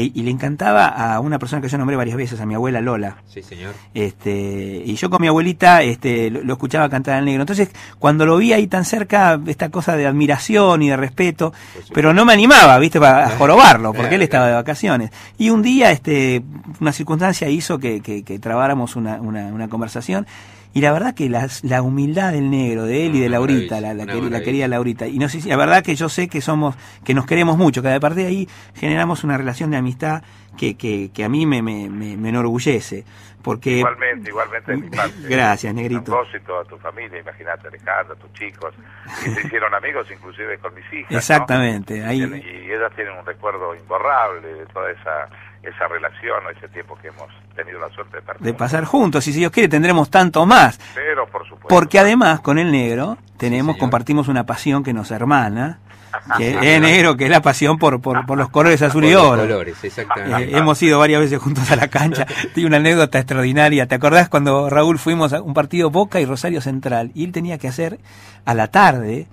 y, 0.00 0.12
y 0.14 0.22
le 0.22 0.30
encantaba 0.30 0.88
a 0.88 1.20
una 1.20 1.38
persona 1.38 1.62
que 1.62 1.68
yo 1.68 1.78
nombré 1.78 1.96
varias 1.96 2.16
veces, 2.16 2.40
a 2.40 2.46
mi 2.46 2.54
abuela 2.54 2.80
Lola. 2.80 3.18
Sí, 3.26 3.42
señor. 3.42 3.74
Este, 3.94 4.82
y 4.84 4.94
yo 4.96 5.08
con 5.08 5.20
mi 5.20 5.28
abuelita 5.28 5.82
este, 5.82 6.30
lo, 6.30 6.42
lo 6.42 6.54
escuchaba 6.54 6.88
cantar 6.88 7.14
al 7.14 7.24
negro. 7.24 7.42
Entonces, 7.42 7.70
cuando 7.98 8.26
lo 8.26 8.36
vi 8.36 8.52
ahí 8.52 8.66
tan 8.66 8.84
cerca, 8.84 9.40
esta 9.46 9.68
cosa 9.68 9.96
de 9.96 10.06
admiración 10.06 10.82
y 10.82 10.88
de 10.88 10.96
respeto, 10.96 11.52
pero 11.92 12.12
no 12.12 12.24
me 12.24 12.32
animaba, 12.32 12.78
¿viste? 12.78 12.98
Para 12.98 13.26
a 13.26 13.30
jorobarlo, 13.38 13.92
porque 13.92 14.16
él 14.16 14.22
estaba 14.22 14.48
de 14.48 14.54
vacaciones. 14.54 15.10
Y 15.38 15.50
un 15.50 15.62
día, 15.62 15.92
este, 15.92 16.42
una 16.80 16.92
circunstancia 16.92 17.48
hizo 17.48 17.78
que, 17.78 18.00
que, 18.00 18.24
que 18.24 18.38
trabáramos 18.38 18.96
una, 18.96 19.20
una, 19.20 19.46
una 19.46 19.68
conversación. 19.68 20.26
Y 20.74 20.80
la 20.80 20.92
verdad 20.92 21.14
que 21.14 21.28
las- 21.30 21.62
la 21.64 21.80
humildad 21.82 22.32
del 22.32 22.50
negro, 22.50 22.84
de 22.84 23.06
él 23.06 23.14
y 23.14 23.20
de 23.20 23.28
Laurita, 23.28 23.80
la, 23.80 23.94
la, 23.94 24.02
una 24.04 24.12
queri- 24.12 24.30
la 24.30 24.42
querida 24.42 24.68
Laurita. 24.68 25.06
Y 25.06 25.18
no 25.18 25.28
sé 25.28 25.40
si, 25.40 25.48
la 25.48 25.56
verdad 25.56 25.82
que 25.84 25.94
yo 25.94 26.08
sé 26.08 26.26
que 26.28 26.40
somos, 26.40 26.74
que 27.04 27.14
nos 27.14 27.26
queremos 27.26 27.56
mucho, 27.56 27.80
que 27.80 27.88
a 27.92 28.00
partir 28.00 28.24
de 28.24 28.28
ahí 28.28 28.48
generamos 28.74 29.22
una 29.24 29.38
relación 29.38 29.70
de 29.70 29.76
amistad 29.76 30.22
que, 30.56 30.74
que, 30.74 31.10
que 31.14 31.24
a 31.24 31.28
mí 31.28 31.46
me, 31.46 31.62
me, 31.62 31.88
me, 31.88 32.16
me 32.16 32.28
enorgullece. 32.28 33.04
Porque 33.44 33.70
Igualmente, 33.70 34.30
igualmente 34.30 34.72
de 34.72 34.78
mi 34.78 34.88
parte. 34.96 35.14
Gracias, 35.28 35.72
negrito. 35.74 36.12
A 36.12 36.16
vos 36.18 36.28
y 36.34 36.40
toda 36.40 36.64
tu 36.64 36.76
familia, 36.78 37.20
imagínate, 37.20 37.68
Alejandro, 37.68 38.16
tus 38.16 38.32
chicos, 38.32 38.74
que 39.22 39.30
se 39.30 39.40
hicieron 39.46 39.72
amigos 39.74 40.06
inclusive 40.10 40.58
con 40.58 40.74
mis 40.74 40.84
hijas. 40.92 41.10
¿no? 41.12 41.18
Exactamente, 41.18 42.02
ahí- 42.04 42.22
Y, 42.22 42.66
y 42.68 42.72
ellas 42.72 42.90
tienen 42.96 43.16
un 43.18 43.24
recuerdo 43.26 43.74
imborrable 43.74 44.48
de 44.54 44.66
toda 44.66 44.90
esa, 44.90 45.28
esa 45.62 45.86
relación 45.88 46.44
o 46.46 46.50
ese 46.50 46.66
tiempo 46.68 46.96
que 47.00 47.08
hemos 47.08 47.28
tenido 47.54 47.78
la 47.78 47.88
suerte 47.90 48.14
de 48.14 48.18
estar 48.20 48.38
de 48.38 48.54
pasar 48.54 48.84
juntos 48.84 49.26
y 49.28 49.32
si 49.32 49.38
Dios 49.38 49.52
quiere 49.52 49.68
tendremos 49.68 50.10
tanto 50.10 50.44
más 50.46 50.80
Pero, 50.94 51.26
por 51.28 51.42
supuesto. 51.44 51.68
porque 51.68 51.98
además 52.00 52.40
con 52.40 52.58
el 52.58 52.72
negro 52.72 53.16
tenemos 53.38 53.76
compartimos 53.76 54.26
una 54.28 54.44
pasión 54.44 54.82
que 54.82 54.92
nos 54.92 55.10
hermana 55.12 55.78
que 56.38 56.74
es 56.74 56.80
negro 56.80 57.16
que 57.16 57.24
es 57.24 57.30
la 57.30 57.42
pasión 57.42 57.78
por, 57.78 58.00
por, 58.00 58.26
por 58.26 58.38
los 58.38 58.48
colores 58.50 58.80
azul 58.82 59.02
Por 59.02 59.10
y 59.10 59.12
los 59.14 59.22
oro 59.22 59.42
colores, 59.42 59.82
exactamente. 59.82 60.44
Eh, 60.44 60.58
hemos 60.58 60.82
ido 60.82 60.98
varias 60.98 61.20
veces 61.20 61.40
juntos 61.40 61.70
a 61.70 61.76
la 61.76 61.88
cancha. 61.88 62.26
Tiene 62.54 62.68
una 62.68 62.76
anécdota 62.78 63.18
extraordinaria. 63.18 63.86
¿Te 63.86 63.94
acordás 63.94 64.28
cuando 64.28 64.68
Raúl 64.70 64.98
fuimos 64.98 65.32
a 65.32 65.42
un 65.42 65.54
partido 65.54 65.90
Boca 65.90 66.20
y 66.20 66.24
Rosario 66.24 66.60
Central? 66.60 67.10
Y 67.14 67.24
él 67.24 67.32
tenía 67.32 67.58
que 67.58 67.68
hacer 67.68 67.98
a 68.44 68.54
la 68.54 68.68
tarde 68.68 69.26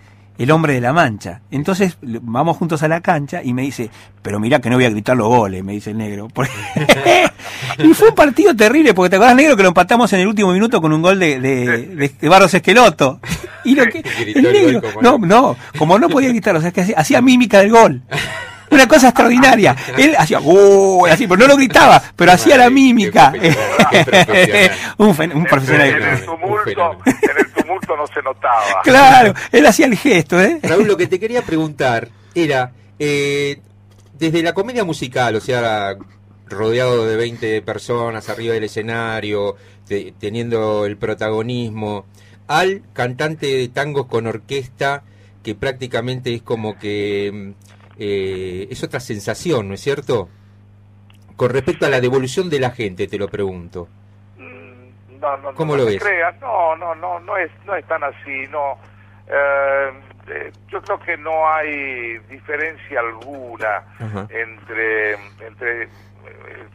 el 0.43 0.51
hombre 0.51 0.73
de 0.73 0.81
la 0.81 0.93
mancha. 0.93 1.41
Entonces 1.51 1.97
vamos 2.01 2.57
juntos 2.57 2.83
a 2.83 2.87
la 2.87 3.01
cancha 3.01 3.41
y 3.43 3.53
me 3.53 3.61
dice, 3.63 3.89
pero 4.21 4.39
mirá 4.39 4.59
que 4.59 4.69
no 4.69 4.75
voy 4.75 4.85
a 4.85 4.89
gritar 4.89 5.15
los 5.17 5.27
goles, 5.27 5.63
me 5.63 5.73
dice 5.73 5.91
el 5.91 5.97
negro. 5.97 6.27
Y 7.77 7.93
fue 7.93 8.09
un 8.09 8.15
partido 8.15 8.55
terrible, 8.55 8.93
porque 8.93 9.09
te 9.11 9.15
acordás, 9.15 9.35
negro, 9.35 9.55
que 9.55 9.63
lo 9.63 9.69
empatamos 9.69 10.11
en 10.13 10.19
el 10.21 10.27
último 10.27 10.51
minuto 10.53 10.81
con 10.81 10.91
un 10.93 11.01
gol 11.01 11.17
de, 11.19 11.39
de, 11.39 11.65
de- 11.95 12.11
de 12.19 12.29
Barros 12.29 12.53
Esqueloto. 12.53 13.19
Y 13.63 13.75
lo 13.75 13.85
que, 13.89 14.03
el 14.35 14.41
negro, 14.43 14.81
no, 15.01 15.17
no, 15.17 15.55
como 15.77 15.97
no 15.97 16.09
podía 16.09 16.29
gritar, 16.29 16.55
o 16.55 16.61
sea, 16.61 16.71
que 16.71 16.81
hacía, 16.81 16.95
hacía 16.97 17.21
mímica 17.21 17.59
del 17.59 17.71
gol. 17.71 18.01
Una 18.71 18.87
cosa 18.87 19.09
extraordinaria. 19.09 19.75
Él 19.97 20.15
hacía, 20.17 20.39
"Uh", 20.41 21.05
así, 21.07 21.27
pero 21.27 21.41
no 21.41 21.47
lo 21.47 21.55
gritaba, 21.57 22.01
pero 22.15 22.31
hacía 22.31 22.57
la 22.57 22.69
mímica. 22.69 23.31
Un, 24.97 25.15
fen- 25.15 25.31
un 25.33 25.41
En- 25.41 25.45
profesional. 25.45 25.89
En, 25.89 26.03
el 26.03 26.25
tumulto, 26.25 26.63
fenómeno. 26.63 27.01
en 27.05 27.37
el 27.37 27.51
tumulto 27.53 27.97
no 27.97 28.07
se 28.07 28.21
notaba. 28.21 28.81
Claro, 28.83 29.33
él 29.51 29.65
hacía 29.65 29.85
el 29.87 29.97
gesto, 29.97 30.41
¿eh? 30.41 30.59
Raúl, 30.63 30.87
lo 30.87 30.97
que 30.97 31.07
te 31.07 31.19
quería 31.19 31.41
preguntar 31.41 32.09
era, 32.33 32.71
eh, 32.99 33.59
desde 34.17 34.43
la 34.43 34.53
comedia 34.53 34.83
musical, 34.83 35.35
o 35.35 35.41
sea, 35.41 35.95
rodeado 36.47 37.05
de 37.05 37.15
20 37.15 37.61
personas 37.61 38.29
arriba 38.29 38.53
del 38.53 38.65
escenario, 38.65 39.55
te- 39.87 40.13
teniendo 40.19 40.85
el 40.85 40.97
protagonismo, 40.97 42.05
al 42.47 42.83
cantante 42.93 43.47
de 43.47 43.67
tangos 43.69 44.05
con 44.07 44.27
orquesta, 44.27 45.03
que 45.43 45.55
prácticamente 45.55 46.33
es 46.33 46.41
como 46.43 46.77
que 46.77 47.31
mm, 47.33 47.51
eh, 48.03 48.67
es 48.71 48.83
otra 48.83 48.99
sensación, 48.99 49.67
¿no 49.67 49.75
es 49.75 49.81
cierto? 49.81 50.27
Con 51.35 51.51
respecto 51.51 51.85
a 51.85 51.89
la 51.89 52.01
devolución 52.01 52.49
de 52.49 52.59
la 52.59 52.71
gente, 52.71 53.07
te 53.07 53.19
lo 53.19 53.27
pregunto. 53.27 53.87
Mm, 54.37 55.19
No, 55.19 55.37
no, 55.37 55.53
¿Cómo 55.53 55.73
no, 55.77 55.83
lo 55.83 55.85
ves? 55.85 56.01
creas. 56.01 56.33
No, 56.41 56.75
no, 56.75 56.95
no, 56.95 57.19
no 57.19 57.37
es, 57.37 57.51
no 57.65 57.75
es 57.75 57.85
tan 57.85 58.03
así, 58.03 58.47
no. 58.49 58.77
Eh, 59.27 59.91
eh, 60.29 60.51
yo 60.67 60.81
creo 60.81 60.99
que 60.99 61.15
no 61.17 61.47
hay 61.47 62.17
diferencia 62.29 62.99
alguna 62.99 63.83
entre, 64.29 65.13
entre 65.45 65.83
eh, 65.83 65.87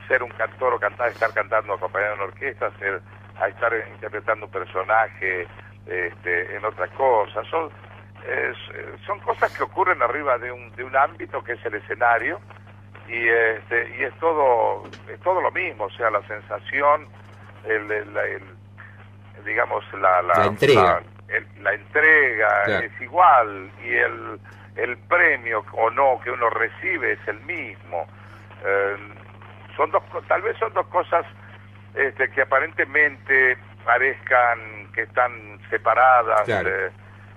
ser 0.06 0.22
un 0.22 0.30
cantor 0.30 0.74
o 0.74 0.78
cantar, 0.78 1.08
estar 1.10 1.32
cantando 1.34 1.74
acompañado 1.74 2.12
de 2.12 2.16
una 2.22 2.24
orquesta, 2.32 2.70
ser 2.78 3.00
a 3.40 3.48
estar 3.48 3.72
interpretando 3.92 4.46
un 4.46 4.52
personaje 4.52 5.46
este, 5.86 6.56
en 6.56 6.64
otra 6.64 6.86
cosa. 6.88 7.42
Son, 7.50 7.68
es- 8.28 9.00
son 9.06 9.20
cosas 9.20 9.50
que 9.52 9.62
ocurren 9.62 10.02
arriba 10.02 10.38
de 10.38 10.50
un, 10.52 10.74
de 10.76 10.84
un 10.84 10.96
ámbito 10.96 11.42
que 11.44 11.52
es 11.52 11.64
el 11.66 11.74
escenario 11.74 12.40
y, 13.08 13.28
este, 13.28 13.96
y 13.98 14.02
es 14.04 14.14
todo 14.18 14.84
es 15.08 15.20
todo 15.20 15.40
lo 15.40 15.50
mismo, 15.52 15.84
o 15.84 15.90
sea, 15.90 16.10
la 16.10 16.22
sensación, 16.26 17.06
el, 17.64 17.90
el- 17.90 18.16
el- 18.16 19.44
digamos, 19.44 19.84
la, 19.94 20.22
la, 20.22 20.34
La 20.38 20.46
entrega. 20.46 20.82
la- 20.82 21.02
el- 21.36 21.46
la 21.62 21.72
entrega 21.74 22.62
Claro. 22.64 22.86
es 22.86 23.00
igual 23.00 23.70
y 23.84 23.94
el, 23.94 24.40
el 24.76 24.96
premio 25.08 25.64
o 25.72 25.90
no 25.90 26.20
que 26.22 26.30
uno 26.30 26.50
recibe 26.50 27.12
es 27.12 27.28
el 27.28 27.40
mismo. 27.40 28.06
Eh, 28.64 28.96
son 29.76 29.90
dos, 29.90 30.02
tal 30.26 30.42
vez 30.42 30.56
son 30.58 30.72
dos 30.72 30.86
cosas 30.88 31.24
este, 31.94 32.28
que 32.30 32.42
aparentemente 32.42 33.56
parezcan 33.84 34.90
que 34.92 35.02
están 35.02 35.60
separadas 35.70 36.42
Claro. 36.44 36.68
eh, 36.68 36.90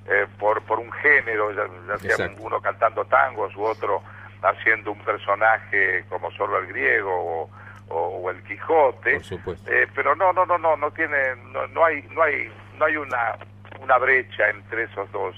eh, 0.09 0.25
por, 0.39 0.61
por 0.63 0.79
un 0.79 0.91
género, 0.91 1.51
ya, 1.51 1.63
ya 2.01 2.15
sea 2.15 2.29
uno 2.39 2.59
cantando 2.61 3.05
tangos 3.05 3.55
u 3.55 3.63
otro 3.63 4.01
haciendo 4.41 4.91
un 4.93 4.99
personaje 5.03 6.05
como 6.09 6.31
Sorba 6.31 6.59
el 6.59 6.67
Griego 6.67 7.11
o, 7.13 7.49
o- 7.89 8.21
o 8.23 8.29
el 8.31 8.41
Quijote. 8.43 9.13
Por 9.15 9.23
supuesto. 9.23 9.71
Eh, 9.71 9.87
pero 9.93 10.15
no, 10.15 10.31
no, 10.33 10.45
no, 10.45 10.57
no, 10.57 10.75
no 10.77 10.91
tiene, 10.91 11.35
no, 11.51 11.67
no 11.67 11.85
hay, 11.85 12.01
no 12.11 12.23
hay, 12.23 12.51
no 12.77 12.85
hay 12.85 12.95
una, 12.97 13.35
una 13.81 13.97
brecha 13.97 14.49
entre 14.49 14.83
esos 14.83 15.11
dos. 15.11 15.35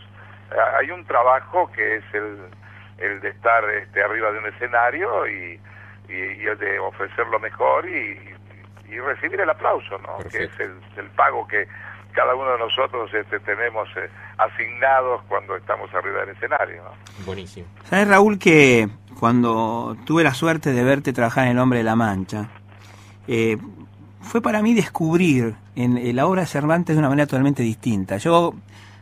Eh, 0.51 0.55
hay 0.79 0.91
un 0.91 1.03
trabajo 1.05 1.71
que 1.71 1.95
es 1.97 2.03
el, 2.13 2.37
el 2.99 3.19
de 3.21 3.29
estar 3.29 3.63
este, 3.71 4.03
arriba 4.03 4.31
de 4.31 4.39
un 4.39 4.45
escenario 4.47 5.27
y, 5.27 5.59
y, 6.09 6.13
y 6.13 6.45
el 6.45 6.57
de 6.59 6.77
ofrecer 6.79 7.25
lo 7.27 7.39
mejor 7.39 7.87
y, 7.89 8.35
y 8.87 8.99
recibir 8.99 9.39
el 9.41 9.49
aplauso, 9.49 9.97
¿no? 9.99 10.17
Que 10.29 10.43
es 10.43 10.59
el, 10.59 10.73
el 10.97 11.09
pago 11.11 11.47
que 11.47 11.67
cada 12.11 12.35
uno 12.35 12.51
de 12.51 12.59
nosotros 12.59 13.09
este, 13.13 13.39
tenemos 13.39 13.87
eh, 13.97 14.09
asignados 14.37 15.21
cuando 15.27 15.55
estamos 15.55 15.93
arriba 15.93 16.21
del 16.21 16.35
escenario, 16.35 16.83
¿no? 16.83 17.25
Buenísimo. 17.25 17.67
¿Sabes, 17.89 18.07
Raúl, 18.07 18.37
que 18.39 18.89
cuando 19.19 19.95
tuve 20.05 20.23
la 20.23 20.33
suerte 20.33 20.71
de 20.73 20.83
verte 20.83 21.13
trabajar 21.13 21.45
en 21.45 21.51
El 21.51 21.59
Hombre 21.59 21.79
de 21.79 21.83
la 21.85 21.95
Mancha, 21.95 22.49
eh, 23.27 23.57
fue 24.21 24.41
para 24.41 24.61
mí 24.61 24.73
descubrir 24.73 25.55
en, 25.75 25.97
en 25.97 26.15
la 26.15 26.25
obra 26.27 26.41
de 26.41 26.47
Cervantes 26.47 26.95
de 26.95 26.99
una 26.99 27.09
manera 27.09 27.27
totalmente 27.27 27.63
distinta. 27.63 28.17
Yo 28.17 28.53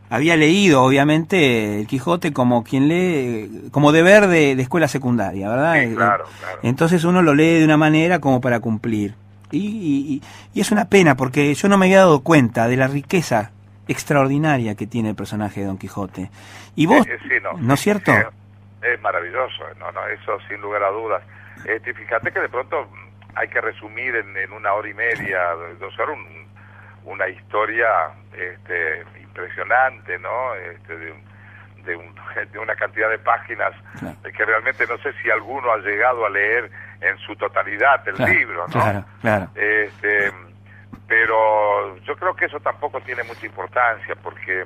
había 0.09 0.35
leído, 0.37 0.83
obviamente, 0.83 1.79
El 1.79 1.87
Quijote 1.87 2.33
como 2.33 2.63
quien 2.63 2.87
lee, 2.87 3.69
como 3.71 3.91
deber 3.91 4.27
de, 4.27 4.55
de 4.55 4.61
escuela 4.61 4.87
secundaria, 4.87 5.49
¿verdad? 5.49 5.73
Sí, 5.75 5.79
Eh, 5.79 5.93
claro, 5.95 6.25
claro. 6.39 6.59
Entonces 6.63 7.03
uno 7.03 7.21
lo 7.21 7.33
lee 7.35 7.59
de 7.59 7.65
una 7.65 7.77
manera 7.77 8.19
como 8.19 8.41
para 8.41 8.59
cumplir. 8.59 9.13
Y, 9.51 10.21
y- 10.21 10.21
y- 10.53 10.61
es 10.61 10.71
una 10.71 10.85
pena 10.85 11.15
porque 11.15 11.53
yo 11.53 11.67
no 11.69 11.77
me 11.77 11.85
había 11.87 11.99
dado 11.99 12.21
cuenta 12.23 12.67
de 12.67 12.77
la 12.77 12.87
riqueza 12.87 13.51
extraordinaria 13.87 14.75
que 14.75 14.87
tiene 14.87 15.09
el 15.09 15.15
personaje 15.15 15.61
de 15.61 15.65
Don 15.67 15.77
Quijote. 15.77 16.29
Y 16.75 16.85
vos, 16.85 17.05
Eh, 17.07 17.13
eh, 17.13 17.19
sí, 17.27 17.35
no. 17.41 17.53
¿no 17.53 17.73
es 17.73 17.79
cierto? 17.79 18.11
Eh, 18.11 18.27
es 18.93 19.01
maravilloso, 19.01 19.63
no, 19.79 19.91
no, 19.91 20.07
eso 20.07 20.37
sin 20.47 20.61
lugar 20.61 20.83
a 20.83 20.89
dudas. 20.91 21.21
Este, 21.65 21.93
fíjate 21.93 22.31
que 22.31 22.39
de 22.39 22.49
pronto 22.49 22.87
hay 23.35 23.47
que 23.49 23.59
resumir 23.59 24.15
en, 24.15 24.35
en 24.37 24.51
una 24.53 24.73
hora 24.73 24.87
y 24.89 24.93
media, 24.93 25.39
dos 25.79 25.97
horas, 25.99 26.15
un- 26.17 26.47
una 27.11 27.27
historia 27.27 27.87
este, 28.33 29.03
impresionante, 29.21 30.17
¿no? 30.19 30.53
Este, 30.55 30.95
de, 30.97 31.13
de, 31.85 31.95
un- 31.95 32.15
de 32.51 32.59
una 32.59 32.75
cantidad 32.75 33.09
de 33.09 33.17
páginas 33.19 33.73
que 34.37 34.45
realmente 34.45 34.85
no 34.87 34.97
sé 34.99 35.11
si 35.21 35.29
alguno 35.29 35.71
ha 35.71 35.77
llegado 35.79 36.25
a 36.25 36.29
leer 36.29 36.69
en 37.01 37.17
su 37.19 37.35
totalidad 37.35 38.05
el 38.07 38.15
Claro, 38.15 38.33
libro, 38.33 38.67
¿no? 38.67 38.73
Claro, 38.73 39.05
claro. 39.21 39.49
Este, 39.55 40.31
pero 41.07 41.97
yo 41.97 42.15
creo 42.15 42.35
que 42.35 42.45
eso 42.45 42.59
tampoco 42.59 43.01
tiene 43.01 43.23
mucha 43.23 43.45
importancia 43.45 44.15
porque 44.21 44.65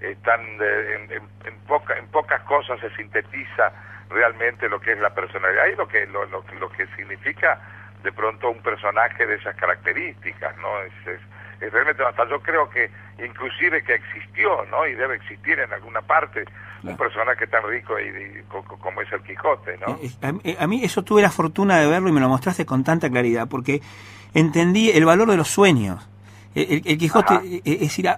están 0.00 0.58
de- 0.58 0.94
en, 0.96 1.12
en- 1.12 1.28
en 1.46 1.58
poca- 1.66 1.96
en 1.98 2.06
pocas 2.08 2.40
cosas 2.42 2.80
se 2.80 2.90
sintetiza 2.96 3.72
realmente 4.10 4.68
lo 4.68 4.80
que 4.80 4.92
es 4.92 4.98
la 4.98 5.10
personalidad 5.14 5.66
y 5.66 5.76
lo 5.76 5.88
que 5.88 6.06
lo, 6.06 6.24
lo, 6.26 6.44
lo 6.58 6.68
que 6.70 6.86
significa 6.96 7.58
de 8.02 8.12
pronto 8.12 8.50
un 8.50 8.60
personaje 8.62 9.26
de 9.26 9.36
esas 9.36 9.56
características, 9.56 10.56
¿no? 10.58 10.80
Es, 10.82 10.92
es, 11.06 11.20
es 11.20 11.20
realmente 11.60 12.02
hasta 12.04 12.28
yo 12.28 12.40
creo 12.40 12.68
que 12.70 12.90
inclusive 13.24 13.82
que 13.84 13.94
existió, 13.94 14.64
¿no? 14.70 14.86
Y 14.86 14.94
debe 14.94 15.16
existir 15.16 15.58
en 15.58 15.72
alguna 15.72 16.00
parte 16.02 16.44
un 16.82 16.96
personaje 16.96 17.46
tan 17.46 17.62
rico 17.68 17.98
y, 17.98 18.04
y 18.08 18.42
co- 18.48 18.62
co- 18.64 18.78
como 18.78 19.00
es 19.00 19.10
el 19.12 19.22
Quijote, 19.22 19.78
¿no? 19.78 19.98
Eh, 20.02 20.10
A, 20.22 20.32
mí- 20.32 20.56
a 20.58 20.66
mí 20.66 20.84
eso 20.84 21.02
tuve 21.02 21.22
la 21.22 21.30
fortuna 21.30 21.78
de 21.78 21.86
verlo 21.86 22.08
y 22.08 22.12
me 22.12 22.20
lo 22.20 22.28
mostraste 22.28 22.66
con 22.66 22.84
tanta 22.84 23.08
claridad, 23.08 23.48
porque 23.48 23.80
entendí 24.34 24.90
el 24.90 25.04
valor 25.04 25.30
de 25.30 25.36
los 25.36 25.48
sueños. 25.48 26.08
El, 26.54 26.82
el- 26.84 26.98
Quijote, 26.98 27.34
eh, 27.44 27.62
es 27.64 27.80
decir, 27.80 28.08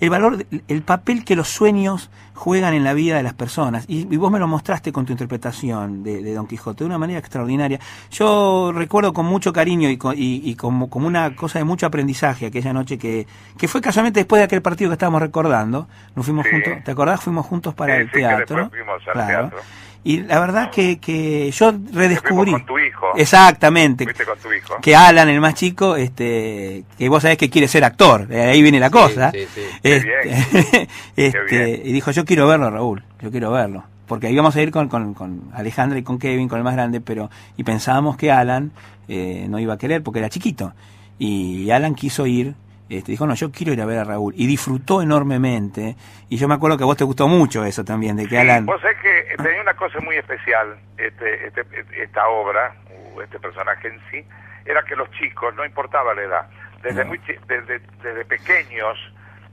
el 0.00 0.10
valor, 0.10 0.46
el 0.68 0.82
papel 0.82 1.24
que 1.24 1.34
los 1.36 1.48
sueños 1.48 2.10
juegan 2.34 2.74
en 2.74 2.84
la 2.84 2.94
vida 2.94 3.16
de 3.16 3.22
las 3.22 3.34
personas. 3.34 3.84
Y, 3.88 4.00
y 4.12 4.16
vos 4.16 4.30
me 4.32 4.38
lo 4.38 4.46
mostraste 4.48 4.92
con 4.92 5.04
tu 5.06 5.12
interpretación 5.12 6.02
de, 6.02 6.22
de 6.22 6.34
Don 6.34 6.46
Quijote 6.46 6.84
de 6.84 6.86
una 6.86 6.98
manera 6.98 7.18
extraordinaria. 7.18 7.78
Yo 8.10 8.72
recuerdo 8.74 9.12
con 9.12 9.26
mucho 9.26 9.52
cariño 9.52 9.88
y, 9.90 9.96
co- 9.96 10.12
y, 10.12 10.42
y 10.44 10.54
como, 10.54 10.88
como 10.90 11.06
una 11.06 11.34
cosa 11.36 11.58
de 11.58 11.64
mucho 11.64 11.86
aprendizaje 11.86 12.46
aquella 12.46 12.72
noche 12.72 12.98
que, 12.98 13.26
que 13.58 13.68
fue 13.68 13.80
casualmente 13.80 14.20
después 14.20 14.40
de 14.40 14.44
aquel 14.44 14.62
partido 14.62 14.90
que 14.90 14.94
estábamos 14.94 15.20
recordando. 15.22 15.88
Nos 16.14 16.24
fuimos 16.24 16.44
Sí. 16.46 16.50
juntos, 16.52 16.84
¿te 16.84 16.90
acordás? 16.90 17.20
Fuimos 17.20 17.46
juntos 17.46 17.74
para 17.74 17.94
Sí, 17.96 18.00
el 18.02 18.06
sí, 18.08 18.12
teatro. 18.14 18.56
después 18.56 18.68
fuimos 18.84 19.02
al 19.14 19.26
teatro. 19.26 19.58
Y 20.04 20.22
la 20.22 20.40
verdad 20.40 20.70
que, 20.70 20.98
que 20.98 21.50
yo 21.52 21.72
redescubrí. 21.92 22.50
con 22.50 22.66
tu 22.66 22.76
hijo. 23.08 23.18
Exactamente. 23.18 24.04
Fuiste 24.04 24.24
con 24.24 24.38
tu 24.38 24.52
hijo. 24.52 24.76
Que 24.80 24.96
Alan, 24.96 25.28
el 25.28 25.40
más 25.40 25.54
chico, 25.54 25.96
este, 25.96 26.84
que 26.96 27.08
vos 27.08 27.22
sabés 27.22 27.38
que 27.38 27.50
quiere 27.50 27.68
ser 27.68 27.84
actor, 27.84 28.26
de 28.26 28.42
ahí 28.42 28.62
viene 28.62 28.80
la 28.80 28.90
cosa. 28.90 29.30
sí, 29.30 29.46
sí. 29.54 29.60
Qué 29.82 29.96
Este, 29.96 30.88
este, 31.16 31.82
y 31.84 31.92
dijo, 31.92 32.10
yo 32.10 32.24
quiero 32.24 32.46
verlo, 32.46 32.70
Raúl, 32.70 33.02
yo 33.20 33.30
quiero 33.30 33.50
verlo. 33.50 33.84
Porque 34.06 34.30
íbamos 34.30 34.54
a 34.56 34.62
ir 34.62 34.70
con, 34.70 34.88
con, 34.88 35.14
con 35.14 35.50
Alejandra 35.54 35.98
y 35.98 36.02
con 36.02 36.18
Kevin, 36.18 36.48
con 36.48 36.58
el 36.58 36.64
más 36.64 36.74
grande, 36.74 37.00
pero, 37.00 37.30
y 37.56 37.64
pensábamos 37.64 38.16
que 38.16 38.30
Alan 38.30 38.72
eh, 39.08 39.46
no 39.48 39.58
iba 39.58 39.74
a 39.74 39.78
querer 39.78 40.02
porque 40.02 40.18
era 40.18 40.28
chiquito. 40.28 40.74
Y 41.18 41.70
Alan 41.70 41.94
quiso 41.94 42.26
ir, 42.26 42.54
este, 42.88 43.12
dijo, 43.12 43.26
no, 43.26 43.34
yo 43.34 43.50
quiero 43.50 43.72
ir 43.72 43.80
a 43.80 43.86
ver 43.86 43.98
a 43.98 44.04
Raúl. 44.04 44.34
Y 44.36 44.46
disfrutó 44.46 45.00
enormemente. 45.02 45.96
Y 46.28 46.36
yo 46.36 46.48
me 46.48 46.54
acuerdo 46.54 46.76
que 46.76 46.82
a 46.84 46.86
vos 46.86 46.96
te 46.96 47.04
gustó 47.04 47.28
mucho 47.28 47.64
eso 47.64 47.84
también, 47.84 48.16
de 48.16 48.26
que 48.28 48.38
Alan... 48.38 48.66
Vos 48.66 48.80
sabés 48.80 48.98
que 48.98 49.36
tenía 49.42 49.62
una 49.62 49.74
cosa 49.74 49.98
muy 50.00 50.16
especial, 50.16 50.76
este, 50.98 51.46
este, 51.46 51.64
esta 52.02 52.28
obra, 52.28 52.74
este 53.22 53.38
personaje 53.38 53.88
en 53.88 54.00
sí, 54.10 54.26
era 54.64 54.82
que 54.84 54.94
los 54.96 55.10
chicos, 55.12 55.54
no 55.54 55.64
importaba 55.64 56.14
la 56.14 56.22
edad, 56.22 56.46
desde, 56.82 57.04
muy 57.04 57.18
chi- 57.20 57.38
desde, 57.46 57.78
desde 58.02 58.24
pequeños, 58.24 58.98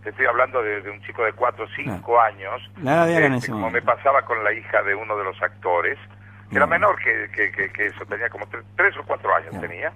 te 0.03 0.09
estoy 0.09 0.25
hablando 0.25 0.61
de, 0.63 0.81
de 0.81 0.89
un 0.89 1.01
chico 1.01 1.23
de 1.23 1.33
4 1.33 1.63
o 1.65 1.67
5 1.75 2.21
años, 2.21 2.61
este, 3.37 3.47
como 3.53 3.69
me 3.71 3.81
pasaba 3.81 4.21
con 4.23 4.43
la 4.43 4.51
hija 4.53 4.81
de 4.83 4.95
uno 4.95 5.15
de 5.17 5.23
los 5.23 5.41
actores, 5.41 5.97
que 6.49 6.55
era 6.57 6.65
menor 6.67 6.95
que, 7.03 7.29
que, 7.35 7.51
que- 7.51 7.69
que 7.71 7.85
eso, 7.87 8.05
tenía 8.05 8.29
como 8.29 8.47
3 8.75 8.97
o 8.97 9.03
4 9.03 9.35
años 9.35 9.53
tenía, 9.61 9.91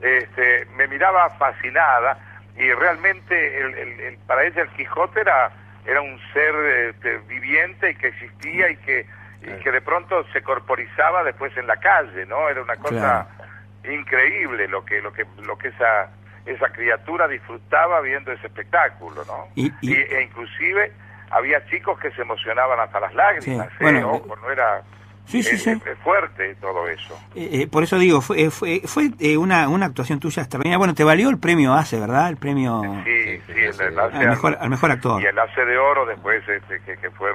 este, 0.00 0.66
me 0.76 0.86
miraba 0.88 1.30
fascinada 1.38 2.18
y 2.58 2.72
realmente 2.72 3.60
el, 3.60 3.74
el- 3.74 4.00
el- 4.00 4.18
para 4.26 4.44
ella 4.44 4.62
el 4.62 4.68
Quijote 4.70 5.20
era, 5.20 5.50
era 5.86 6.00
un 6.00 6.18
ser 6.32 6.54
este, 6.90 7.18
viviente 7.28 7.90
y 7.90 7.94
que 7.96 8.08
existía 8.08 8.70
y 8.70 8.76
que, 8.76 9.06
y 9.42 9.62
que 9.62 9.70
de 9.70 9.80
pronto 9.80 10.24
se 10.32 10.42
corporizaba 10.42 11.22
después 11.24 11.56
en 11.56 11.66
la 11.66 11.76
calle, 11.76 12.24
¿no? 12.26 12.48
Era 12.48 12.62
una 12.62 12.76
cosa 12.76 13.28
increíble 13.84 14.68
lo 14.68 14.84
que, 14.84 15.00
lo 15.00 15.12
que, 15.12 15.24
lo 15.42 15.56
que 15.58 15.68
esa, 15.68 16.08
esa 16.46 16.68
criatura 16.70 17.28
disfrutaba 17.28 18.00
viendo 18.00 18.32
ese 18.32 18.46
espectáculo, 18.46 19.24
¿no? 19.26 19.48
Y- 19.54 19.72
y- 19.82 19.94
e 19.94 20.22
inclusive 20.22 20.92
había 21.30 21.64
chicos 21.66 21.98
que 22.00 22.10
se 22.12 22.22
emocionaban 22.22 22.80
hasta 22.80 23.00
las 23.00 23.14
lágrimas, 23.14 23.68
Sí, 23.68 23.74
¿eh? 23.74 23.76
bueno, 23.80 24.12
Ojo, 24.12 24.36
no 24.36 24.50
era 24.50 24.82
Sí, 25.26 25.42
sí, 25.42 25.56
es- 25.56 25.62
sí. 25.64 25.70
es 25.70 25.98
fuerte 26.04 26.54
todo 26.60 26.88
eso. 26.88 27.18
Eh, 27.34 27.48
eh, 27.62 27.66
por 27.66 27.82
eso 27.82 27.98
digo, 27.98 28.20
fue, 28.20 28.42
eh, 28.44 28.50
fue, 28.50 28.80
fue 28.84 29.10
eh, 29.18 29.36
una, 29.36 29.68
una 29.68 29.86
actuación 29.86 30.20
tuya 30.20 30.42
extraordinaria. 30.42 30.78
Bueno, 30.78 30.94
te 30.94 31.04
valió 31.04 31.28
el 31.30 31.38
premio 31.38 31.74
ACE, 31.74 31.98
¿verdad? 31.98 32.28
El 32.28 32.36
premio 32.36 32.80
Sí, 33.04 33.40
sí, 33.46 33.52
el, 33.56 33.80
el 33.92 33.98
al, 33.98 34.28
mejor, 34.28 34.56
al 34.60 34.70
mejor 34.70 34.90
actor. 34.92 35.20
y 35.22 35.26
el 35.26 35.38
hace 35.38 35.64
de 35.64 35.76
oro 35.78 36.06
después 36.06 36.42
este, 36.48 36.80
que, 36.86 36.96
que 37.00 37.10
fue 37.10 37.30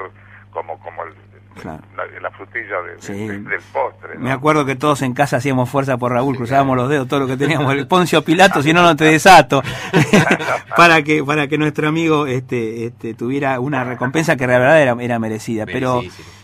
como 0.50 0.78
como 0.80 1.02
el- 1.04 1.14
Claro. 1.60 1.82
la, 1.98 2.06
la 2.18 2.30
frutilla 2.30 2.80
de- 2.80 2.94
de- 2.94 3.02
Sí. 3.02 3.12
de- 3.28 3.38
del 3.40 3.60
postre. 3.74 4.14
¿no? 4.14 4.20
Me 4.22 4.32
acuerdo 4.32 4.64
que 4.64 4.74
todos 4.74 5.02
en 5.02 5.12
casa 5.12 5.36
hacíamos 5.36 5.68
fuerza 5.68 5.98
por 5.98 6.10
Raúl, 6.12 6.34
cruzábamos 6.34 6.78
los 6.78 6.88
dedos, 6.88 7.06
todo 7.08 7.20
lo 7.20 7.26
que 7.26 7.36
teníamos, 7.36 7.70
el 7.74 7.86
Poncio 7.86 8.24
Pilato, 8.24 8.62
si 8.62 8.72
no, 8.72 8.82
no 8.82 8.96
te 8.96 9.04
desato, 9.04 9.62
para 10.76 11.02
que 11.02 11.22
para 11.22 11.48
que 11.48 11.58
nuestro 11.58 11.88
amigo 11.88 12.26
este, 12.26 12.86
este 12.86 13.12
tuviera 13.12 13.60
una 13.60 13.84
recompensa 13.84 14.34
que 14.36 14.46
la 14.46 14.58
verdad 14.58 14.80
era, 14.80 14.96
era 14.98 15.18
merecida. 15.18 15.66
Pero, 15.66 16.02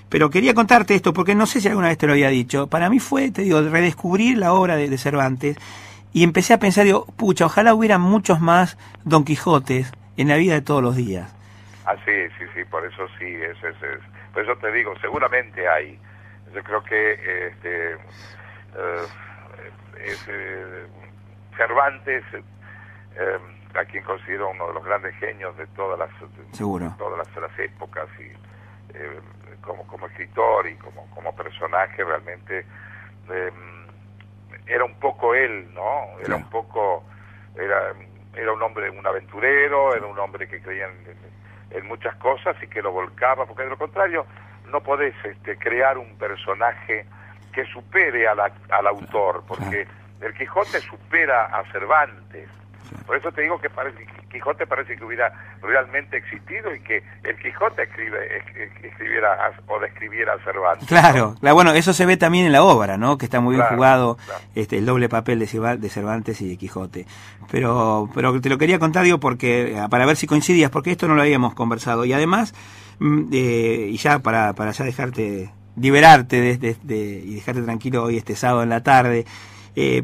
pero 0.09 0.30
quería 0.30 0.54
contarte 0.54 0.94
esto, 0.94 1.12
porque 1.12 1.34
no 1.34 1.46
sé 1.46 1.61
si 1.61 1.68
alguna 1.68 1.88
vez 1.88 1.98
te 1.98 2.06
lo 2.06 2.12
había 2.12 2.28
dicho. 2.28 2.66
Para 2.66 2.88
mí 2.90 2.98
fue, 3.00 3.30
te 3.30 3.42
digo, 3.42 3.61
redescubrir 3.62 4.38
la 4.38 4.52
obra 4.52 4.76
de, 4.76 4.88
de 4.88 4.98
Cervantes 4.98 5.56
y 6.12 6.24
empecé 6.24 6.54
a 6.54 6.59
pensar, 6.59 6.84
digo, 6.84 7.04
pucha, 7.16 7.46
ojalá 7.46 7.74
hubiera 7.74 7.98
muchos 7.98 8.40
más 8.40 8.78
Don 9.04 9.24
Quijotes 9.24 9.92
en 10.16 10.28
la 10.28 10.36
vida 10.36 10.54
de 10.54 10.62
todos 10.62 10.82
los 10.82 10.96
días. 10.96 11.34
Ah, 11.86 11.94
sí, 12.04 12.12
sí, 12.38 12.44
sí, 12.54 12.64
por 12.70 12.84
eso 12.84 13.06
sí, 13.18 13.26
es, 13.26 13.56
es, 13.64 13.82
es- 13.82 14.32
por 14.32 14.42
eso 14.42 14.56
te 14.56 14.70
digo, 14.72 14.92
seguramente 15.00 15.66
hay. 15.68 15.98
Yo 16.54 16.62
creo 16.62 16.82
que 16.84 17.12
este, 17.48 17.92
eh, 17.92 19.06
es, 20.04 20.18
eh, 20.28 20.86
Cervantes 21.56 22.22
eh, 22.34 23.38
a 23.74 23.84
quien 23.84 24.04
considero 24.04 24.50
uno 24.50 24.68
de 24.68 24.74
los 24.74 24.84
grandes 24.84 25.14
genios 25.16 25.56
de 25.56 25.66
todas 25.68 25.98
las, 25.98 26.09
de 26.20 26.56
Seguro. 26.56 26.94
todas 26.98 27.18
las, 27.26 27.36
las 27.50 27.59
épocas 27.59 28.06
y 28.18 28.24
eh, 28.96 29.20
como, 29.62 29.86
como 29.86 30.06
escritor 30.06 30.66
y 30.66 30.76
como, 30.76 31.06
como 31.11 31.34
personaje 31.34 32.04
realmente 32.04 32.66
eh, 33.30 33.52
era 34.66 34.84
un 34.84 34.94
poco 34.94 35.34
él, 35.34 35.72
¿no? 35.74 36.18
Era 36.20 36.36
un 36.36 36.48
poco, 36.50 37.04
era, 37.54 37.92
era 38.34 38.52
un 38.52 38.62
hombre, 38.62 38.90
un 38.90 39.06
aventurero, 39.06 39.94
era 39.94 40.06
un 40.06 40.18
hombre 40.18 40.48
que 40.48 40.61
creía 40.61 40.86
en, 40.86 41.06
en- 41.11 41.38
en 41.70 41.86
muchas 41.86 42.14
cosas 42.16 42.56
y 42.62 42.66
que 42.66 42.80
lo 42.80 42.92
volcaba, 42.92 43.44
porque 43.44 43.64
de 43.64 43.68
lo 43.70 43.76
contrario 43.76 44.24
no 44.70 44.82
podés 44.82 45.14
este, 45.24 45.59
crear 45.59 45.98
un 45.98 46.16
personaje 46.16 47.04
que 47.52 47.64
supere 47.66 48.26
a 48.26 48.34
la- 48.34 48.52
al 48.70 48.86
autor, 48.86 49.44
porque 49.46 49.86
el 50.20 50.34
Quijote 50.34 50.80
supera 50.82 51.44
a 51.46 51.64
Cervantes. 51.70 52.48
Por 53.06 53.16
eso 53.16 53.30
te 53.32 53.42
digo 53.42 53.60
que 53.60 53.68
parece, 53.70 54.06
Quijote 54.30 54.66
parece 54.66 54.96
que 54.96 55.04
hubiera 55.04 55.32
realmente 55.62 56.16
existido 56.16 56.74
y 56.74 56.80
que 56.80 57.02
el 57.24 57.36
Quijote 57.38 57.82
escribe, 57.82 58.18
es- 58.38 58.84
escribiera 58.84 59.32
a- 59.46 59.52
o 59.72 59.78
describiera 59.80 60.34
a 60.34 60.38
Cervantes. 60.44 60.88
Claro, 60.88 61.34
claro, 61.40 61.54
bueno, 61.54 61.72
eso 61.72 61.92
se 61.92 62.06
ve 62.06 62.16
también 62.16 62.46
en 62.46 62.52
la 62.52 62.62
obra, 62.62 62.96
¿no? 62.96 63.18
Que 63.18 63.24
está 63.26 63.40
muy 63.40 63.54
bien 63.54 63.62
Claro, 63.62 63.76
jugado 63.76 64.16
claro. 64.24 64.40
este, 64.54 64.78
el 64.78 64.86
doble 64.86 65.08
papel 65.08 65.38
de, 65.38 65.46
Cerva- 65.46 65.76
de 65.76 65.88
Cervantes 65.88 66.40
y 66.40 66.48
de 66.48 66.56
Quijote. 66.56 67.06
Pero, 67.50 68.08
pero 68.14 68.38
te 68.40 68.48
lo 68.48 68.58
quería 68.58 68.78
contar, 68.78 69.04
digo, 69.04 69.18
porque, 69.20 69.72
eh, 69.76 69.86
para 69.90 70.06
ver 70.06 70.16
si 70.16 70.26
coincidías, 70.26 70.70
porque 70.70 70.90
esto 70.90 71.08
no 71.08 71.14
lo 71.14 71.22
habíamos 71.22 71.54
conversado. 71.54 72.04
Y 72.04 72.12
además, 72.12 72.54
mm, 72.98 73.22
eh, 73.32 73.88
y 73.90 73.96
ya 73.96 74.18
para, 74.20 74.52
para 74.54 74.70
ya 74.72 74.84
dejarte, 74.84 75.50
liberarte 75.76 76.40
de, 76.40 76.56
de- 76.58 76.76
de- 76.82 77.22
y 77.24 77.34
dejarte 77.36 77.62
tranquilo 77.62 78.02
hoy 78.04 78.16
este 78.16 78.34
sábado 78.34 78.62
en 78.62 78.68
la 78.70 78.82
tarde, 78.82 79.24
eh, 79.80 80.02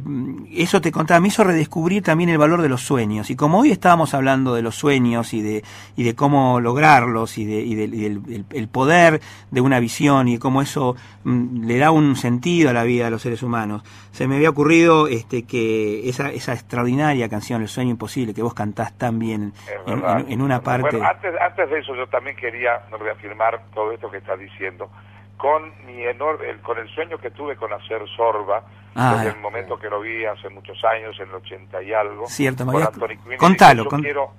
eso 0.52 0.80
te 0.80 0.92
contaba, 0.92 1.18
me 1.18 1.28
hizo 1.28 1.42
redescubrir 1.42 2.02
también 2.04 2.30
el 2.30 2.38
valor 2.38 2.62
de 2.62 2.68
los 2.68 2.82
sueños. 2.82 3.28
Y 3.30 3.34
como 3.34 3.58
hoy 3.58 3.72
estábamos 3.72 4.14
hablando 4.14 4.54
de 4.54 4.62
los 4.62 4.76
sueños 4.76 5.34
y 5.34 5.42
de, 5.42 5.64
y 5.96 6.04
de 6.04 6.14
cómo 6.14 6.60
lograrlos 6.60 7.38
y, 7.38 7.44
de, 7.44 7.60
y 7.62 7.74
del, 7.74 7.92
y 7.94 8.00
del- 8.02 8.20
el, 8.32 8.44
el 8.52 8.68
poder 8.68 9.20
de 9.50 9.60
una 9.60 9.80
visión 9.80 10.28
y 10.28 10.38
cómo 10.38 10.62
eso 10.62 10.94
mm, 11.24 11.64
le 11.64 11.78
da 11.78 11.90
un 11.90 12.14
sentido 12.14 12.70
a 12.70 12.72
la 12.72 12.84
vida 12.84 13.06
de 13.06 13.10
los 13.10 13.22
seres 13.22 13.42
humanos, 13.42 13.82
se 14.12 14.28
me 14.28 14.36
había 14.36 14.50
ocurrido 14.50 15.08
este, 15.08 15.42
que 15.42 16.08
esa, 16.08 16.30
esa 16.30 16.52
extraordinaria 16.52 17.28
canción, 17.28 17.60
El 17.62 17.68
sueño 17.68 17.90
imposible, 17.90 18.32
que 18.32 18.42
vos 18.42 18.54
cantás 18.54 18.96
tan 18.96 19.18
bien 19.18 19.52
en, 19.86 20.00
verdad. 20.00 20.20
en- 20.20 20.32
en 20.32 20.40
una 20.42 20.60
parte... 20.60 20.90
Bueno, 20.98 21.04
antes, 21.10 21.32
antes 21.40 21.68
de 21.70 21.78
eso 21.80 21.96
yo 21.96 22.06
también 22.06 22.36
quería 22.36 22.80
reafirmar 23.00 23.60
todo 23.74 23.90
esto 23.92 24.08
que 24.10 24.18
estás 24.18 24.38
diciendo 24.38 24.88
con 25.36 25.72
mi 25.86 26.02
enorme, 26.04 26.48
el- 26.50 26.60
con 26.60 26.78
el 26.78 26.88
sueño 26.94 27.18
que 27.18 27.30
tuve 27.30 27.56
con 27.56 27.72
hacer 27.72 28.02
Sorba 28.16 28.62
Ah, 28.96 29.14
desde 29.16 29.30
el 29.36 29.40
momento 29.42 29.76
que 29.76 29.90
lo 29.90 30.00
vi 30.00 30.24
hace 30.24 30.48
muchos 30.50 30.78
años, 30.84 31.18
en 31.18 31.28
el 31.28 31.34
80 31.34 31.82
y 31.82 31.92
algo, 31.92 32.26
Cierto, 32.28 32.64
con 32.64 32.74
Anthony 32.86 33.16
Quinn, 33.24 33.38
contalo, 33.38 33.82
dije, 33.82 33.96
yo 33.96 34.02
quiero, 34.02 34.32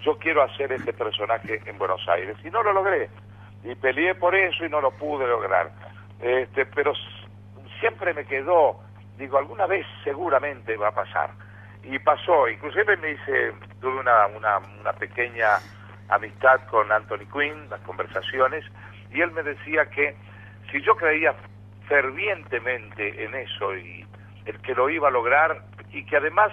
yo 0.00 0.18
quiero 0.18 0.42
hacer 0.42 0.72
este 0.72 0.94
personaje 0.94 1.60
en 1.66 1.76
Buenos 1.76 2.00
Aires 2.08 2.36
y 2.42 2.48
no 2.50 2.62
lo 2.62 2.72
logré 2.72 3.10
y 3.62 3.74
peleé 3.74 4.14
por 4.14 4.34
eso 4.34 4.64
y 4.64 4.70
no 4.70 4.80
lo 4.80 4.90
pude 4.92 5.26
lograr, 5.26 5.70
este, 6.18 6.64
pero 6.64 6.94
siempre 7.78 8.14
me 8.14 8.24
quedó, 8.24 8.80
digo, 9.18 9.36
alguna 9.36 9.66
vez 9.66 9.86
seguramente 10.02 10.76
va 10.78 10.88
a 10.88 10.92
pasar 10.94 11.30
y 11.82 11.98
pasó, 11.98 12.48
inclusive 12.48 12.96
me 12.96 13.10
hice, 13.12 13.52
tuve 13.82 14.00
una, 14.00 14.26
una, 14.28 14.58
una 14.80 14.92
pequeña 14.94 15.58
amistad 16.08 16.60
con 16.70 16.90
Anthony 16.90 17.26
Quinn, 17.32 17.68
las 17.68 17.80
conversaciones, 17.80 18.64
y 19.12 19.20
él 19.20 19.30
me 19.32 19.42
decía 19.42 19.86
que 19.90 20.16
si 20.70 20.80
yo 20.82 20.96
creía 20.96 21.34
fervientemente 21.88 23.24
en 23.24 23.34
eso 23.34 23.76
y 23.76 24.06
el 24.46 24.60
que 24.60 24.74
lo 24.74 24.88
iba 24.88 25.08
a 25.08 25.10
lograr 25.10 25.62
y 25.92 26.04
que 26.04 26.16
además 26.16 26.50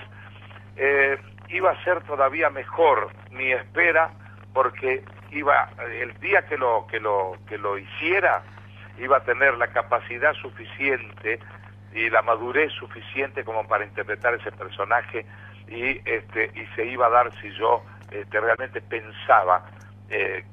eh, 0.76 1.18
iba 1.50 1.72
a 1.72 1.84
ser 1.84 2.02
todavía 2.04 2.50
mejor 2.50 3.10
mi 3.32 3.52
espera 3.52 4.12
porque 4.54 5.04
iba 5.32 5.70
el 6.02 6.14
día 6.20 6.46
que 6.48 6.58
lo 6.58 6.88
que 6.90 7.00
lo 7.00 7.38
que 7.48 7.58
lo 7.58 7.78
hiciera 7.78 8.44
iba 8.98 9.18
a 9.18 9.24
tener 9.24 9.58
la 9.58 9.68
capacidad 9.68 10.34
suficiente 10.34 11.40
y 11.94 12.10
la 12.10 12.22
madurez 12.22 12.72
suficiente 12.74 13.44
como 13.44 13.68
para 13.68 13.86
interpretar 13.86 14.34
ese 14.34 14.52
personaje 14.52 15.26
y 15.68 16.02
este 16.06 16.52
y 16.56 16.66
se 16.76 16.86
iba 16.86 17.08
a 17.08 17.10
dar 17.10 17.32
si 17.42 17.52
yo 17.52 17.84
este, 18.12 18.40
realmente 18.40 18.82
pensaba 18.82 19.66
eh, 20.10 20.44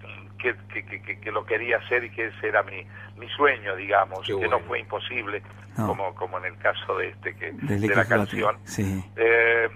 que, 0.53 0.85
que, 0.85 1.21
que- 1.21 1.33
lo 1.33 1.45
quería 1.47 1.79
hacer 1.79 2.05
y 2.05 2.11
que 2.11 2.27
ese 2.27 2.49
era 2.49 2.63
mi, 2.63 2.87
mi 3.17 3.29
sueño 3.31 3.75
digamos 3.77 4.27
que 4.27 4.47
no 4.49 4.61
fue 4.61 4.81
imposible 4.81 5.43
No. 5.79 5.87
como 5.89 6.15
como 6.15 6.39
en 6.39 6.45
el 6.45 6.59
caso 6.59 6.97
de 6.99 7.09
este 7.09 7.35
que 7.35 7.53
de 7.53 7.95
la 7.95 8.05
canción 8.05 8.59
Sí. 8.65 9.03
eh, 9.17 9.69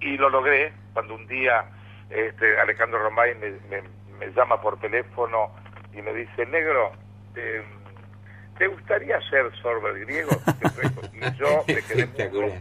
y 0.00 0.16
lo 0.16 0.28
logré 0.30 0.72
cuando 0.92 1.14
un 1.14 1.26
día 1.26 1.64
este, 2.10 2.58
Alejandro 2.60 2.98
Romay 3.02 3.34
me, 3.36 3.50
me- 3.70 3.88
me 4.18 4.26
llama 4.32 4.60
por 4.60 4.78
teléfono 4.80 5.50
y 5.94 6.02
me 6.02 6.12
dice, 6.12 6.44
negro, 6.46 6.92
¿te 8.58 8.66
gustaría 8.66 9.20
ser 9.30 9.50
sorber 9.62 10.00
griego? 10.00 10.30
y 11.12 11.20
yo 11.38 11.64
me 11.66 11.82
quedé 11.82 12.06
mudo. 12.30 12.52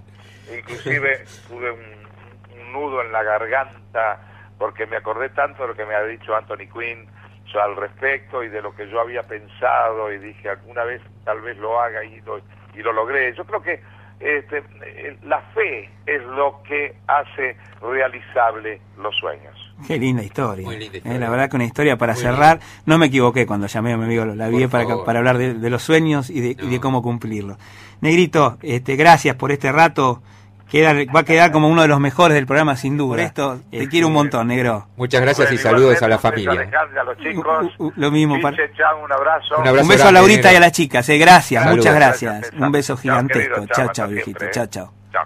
Inclusive 0.55 1.25
tuve 1.47 1.71
un, 1.71 2.59
un 2.59 2.71
nudo 2.73 3.01
en 3.01 3.11
la 3.11 3.23
garganta 3.23 4.21
porque 4.57 4.85
me 4.85 4.97
acordé 4.97 5.29
tanto 5.29 5.63
de 5.63 5.69
lo 5.69 5.75
que 5.75 5.85
me 5.85 5.95
había 5.95 6.07
dicho 6.17 6.35
Anthony 6.35 6.67
Quinn 6.71 7.07
al 7.55 7.75
respecto 7.75 8.43
y 8.43 8.49
de 8.49 8.61
lo 8.61 8.75
que 8.75 8.89
yo 8.89 8.99
había 8.99 9.23
pensado 9.23 10.11
y 10.11 10.19
dije 10.19 10.49
alguna 10.49 10.83
vez 10.83 11.01
tal 11.23 11.41
vez 11.41 11.57
lo 11.57 11.79
haga 11.79 12.03
y 12.03 12.21
lo, 12.21 12.39
y 12.73 12.81
lo 12.81 12.91
logré. 12.93 13.33
Yo 13.35 13.45
creo 13.45 13.61
que 13.61 13.81
este, 14.19 14.63
eh, 14.83 15.17
la 15.23 15.41
fe 15.53 15.89
es 16.05 16.23
lo 16.23 16.61
que 16.63 16.95
hace 17.07 17.55
realizable 17.81 18.81
los 18.97 19.15
sueños. 19.15 19.55
Qué 19.87 19.97
linda 19.97 20.23
historia. 20.23 20.65
Muy 20.65 20.77
linda 20.77 20.97
Eh, 21.03 21.19
la 21.19 21.29
verdad 21.29 21.49
que 21.49 21.55
una 21.55 21.65
historia 21.65 21.97
para 21.97 22.13
Muy 22.13 22.23
cerrar. 22.23 22.59
No 22.85 22.97
me 22.97 23.07
equivoqué 23.07 23.45
cuando 23.45 23.67
llamé 23.67 23.93
a 23.93 23.97
mi 23.97 24.05
amigo 24.05 24.25
la 24.25 24.49
Por 24.49 24.69
para, 24.69 25.03
para 25.03 25.19
hablar 25.19 25.37
de, 25.37 25.53
de 25.53 25.69
los 25.69 25.83
sueños 25.83 26.29
y 26.29 26.41
de, 26.41 26.49
y 26.49 26.69
de 26.69 26.79
cómo 26.79 27.01
cumplirlos. 27.03 27.57
Negrito, 28.01 28.57
este, 28.61 28.95
gracias 28.95 29.35
por 29.35 29.51
este 29.51 29.71
rato. 29.71 30.21
Queda, 30.69 30.93
va 31.15 31.21
a 31.21 31.23
quedar 31.23 31.51
como 31.53 31.69
uno 31.69 31.81
de 31.81 31.87
los 31.87 31.99
mejores 32.01 32.35
del 32.35 32.45
programa, 32.45 32.75
sin 32.75 32.97
duda. 32.97 33.11
Por 33.11 33.19
esto, 33.21 33.59
te 33.71 33.77
Este, 33.77 33.89
quiero 33.89 34.07
un 34.07 34.13
montón, 34.13 34.47
negro. 34.47 34.87
Muchas 34.97 35.21
gracias 35.21 35.49
y 35.53 35.57
saludos 35.57 36.01
a 36.01 36.07
la 36.09 36.19
familia. 36.19 36.51
A 36.99 37.03
los 37.05 37.17
chicos. 37.19 37.71
Uh, 37.77 37.85
uh, 37.85 37.93
lo 37.95 38.11
mismo 38.11 38.35
Piche, 38.35 38.43
para- 38.43 38.73
chao, 38.73 39.03
un 39.03 39.11
abrazo. 39.11 39.55
Un 39.59 39.67
abrazo 39.67 39.83
Un 39.83 39.87
beso 39.89 40.07
a 40.09 40.11
Laurita 40.11 40.41
negro. 40.49 40.51
y 40.51 40.55
a 40.55 40.59
las 40.59 40.71
chicas, 40.73 41.07
eh, 41.07 41.17
gracias, 41.17 41.63
Saludos. 41.63 41.77
muchas 41.85 41.95
gracias. 41.95 42.41
Gracias, 42.41 42.61
Un 42.61 42.71
beso 42.73 42.97
gigantesco. 42.97 43.65
Chao, 43.67 43.89
chao, 43.93 44.07
viejito. 44.09 44.39
siempre, 44.39 44.51
Chao, 44.51 44.63
eh. 44.65 44.69
chao. 44.69 44.91
Chao. 45.13 45.25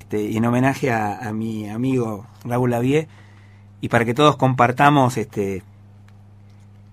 Este, 0.00 0.20
y 0.22 0.36
en 0.36 0.44
homenaje 0.44 0.92
a, 0.92 1.18
a 1.18 1.32
mi 1.32 1.70
amigo 1.70 2.26
Raúl 2.44 2.70
Lavie 2.72 3.08
y 3.80 3.88
para 3.88 4.04
que 4.04 4.12
todos 4.14 4.36
compartamos 4.36 5.16
este 5.16 5.62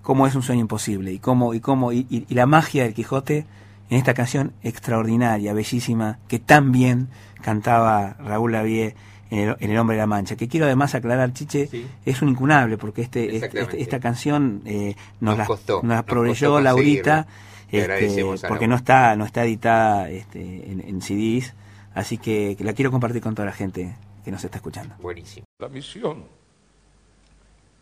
cómo 0.02 0.26
es 0.26 0.34
un 0.34 0.42
sueño 0.42 0.62
imposible 0.62 1.12
y 1.12 1.18
cómo 1.18 1.54
y 1.54 1.60
cómo 1.60 1.92
y, 1.92 2.06
y- 2.10 2.24
y 2.28 2.34
la 2.34 2.46
magia 2.46 2.84
del 2.84 2.94
Quijote 2.94 3.46
en 3.94 3.98
esta 4.00 4.12
canción 4.14 4.52
extraordinaria, 4.64 5.52
bellísima, 5.52 6.18
que 6.26 6.40
tan 6.40 6.72
bien 6.72 7.08
cantaba 7.42 8.14
Raúl 8.18 8.50
Lavie 8.52 8.96
en 9.30 9.38
el, 9.38 9.56
en 9.60 9.70
El 9.70 9.78
Hombre 9.78 9.94
de 9.96 10.02
la 10.02 10.06
Mancha. 10.08 10.34
Que 10.34 10.48
quiero 10.48 10.66
además 10.66 10.94
aclarar, 10.96 11.32
Chiche, 11.32 11.68
Sí. 11.68 11.86
es 12.04 12.20
un 12.20 12.28
incunable 12.30 12.76
porque 12.76 13.02
este, 13.02 13.24
este- 13.24 13.36
Exactamente. 13.46 13.80
esta 13.82 14.00
canción 14.00 14.62
eh, 14.64 14.96
nos, 15.20 15.30
Nos 15.32 15.38
la, 15.38 15.46
costó, 15.46 15.74
nos 15.76 15.84
la 15.90 15.94
nos 15.96 16.04
proveyó 16.06 16.48
costó 16.50 16.60
Laurita. 16.60 17.26
este, 17.70 18.24
porque 18.48 18.66
no 18.66 18.74
está 18.74 19.14
no 19.16 19.24
está 19.24 19.44
editada 19.44 20.10
este, 20.10 20.70
en, 20.72 20.80
en 20.80 21.00
CDs, 21.00 21.54
así 21.94 22.18
que, 22.18 22.56
que 22.58 22.64
la 22.64 22.72
quiero 22.72 22.90
compartir 22.90 23.22
con 23.22 23.34
toda 23.36 23.46
la 23.46 23.52
gente 23.52 23.94
que 24.24 24.30
nos 24.32 24.42
está 24.44 24.58
escuchando. 24.58 24.94
Buenísimo. 25.00 25.44
La 25.60 25.68
misión 25.68 26.24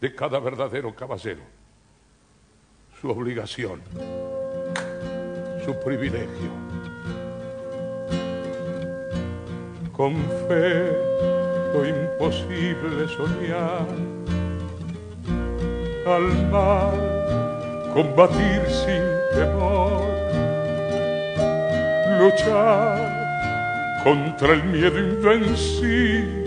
de 0.00 0.14
cada 0.14 0.40
verdadero 0.40 0.94
caballero, 0.94 1.40
su 3.00 3.08
obligación, 3.08 3.80
su 5.64 5.74
privilegio. 5.80 6.50
Con 9.96 10.14
fe 10.48 10.90
lo 11.72 11.80
imposible 11.86 13.08
soñar, 13.16 13.86
al 16.06 16.26
mal 16.50 16.98
combatir 17.94 18.60
sin 18.68 19.04
temor, 19.34 20.02
luchar 22.18 23.12
contra 24.04 24.54
el 24.54 24.64
miedo 24.64 24.98
invencible. 24.98 26.42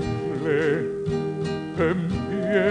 En 1.78 2.07
pie, 2.30 2.70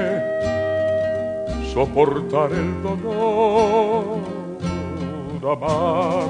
soportar 1.72 2.50
el 2.52 2.82
dolor, 2.82 3.83
amar 5.52 6.28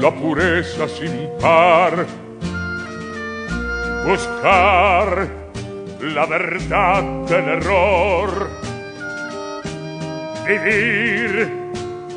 la 0.00 0.10
pureza 0.10 0.88
sin 0.88 1.28
par, 1.40 2.06
buscar 4.06 5.28
la 6.00 6.26
verdad 6.26 7.02
del 7.28 7.48
error, 7.48 8.48
vivir 10.46 11.52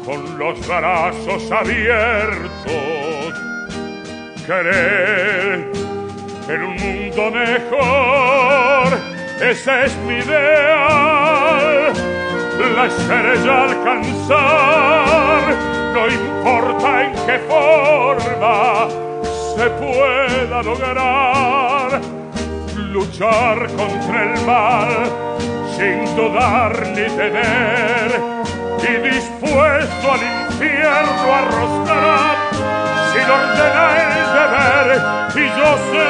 con 0.06 0.38
los 0.38 0.68
brazos 0.68 1.52
abiertos, 1.52 2.72
querer 4.48 5.72
en 6.48 6.64
un 6.64 6.76
mundo 6.76 7.32
mejor. 7.32 9.00
Ese 9.42 9.86
es 9.86 9.98
mi 10.08 10.16
ideal, 10.16 11.94
la 12.76 12.86
estrella 12.86 13.64
alcanzar, 13.64 15.44
no 15.94 16.08
importa 16.08 17.04
en 17.04 17.14
qué 17.28 17.38
forma 17.48 18.88
se 19.56 19.70
pueda 19.70 20.64
lograr, 20.64 22.02
luchar 22.76 23.68
contra 23.78 24.24
el 24.24 24.46
mal 24.46 24.90
sin 25.78 26.16
dudar 26.16 26.88
ni 26.88 27.06
temer 27.16 28.10
y 28.80 28.94
dispuesto 29.08 30.12
al 30.12 30.24
infierno 30.50 31.26
a 31.30 31.42
si 33.12 33.20
lo 33.28 33.34
ordena 33.36 33.86
el 34.02 34.14
deber. 34.38 34.88
Y 35.36 35.46
yo 35.60 35.70
sé 35.92 36.10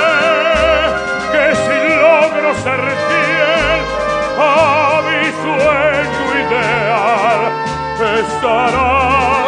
que 1.33 1.45
si 1.63 1.77
logro 2.03 2.49
ser 2.63 2.83
fiel 3.07 3.81
a 4.39 4.41
mi 5.07 5.23
sueño 5.43 6.23
ideal 6.41 7.43
estará 8.19 9.42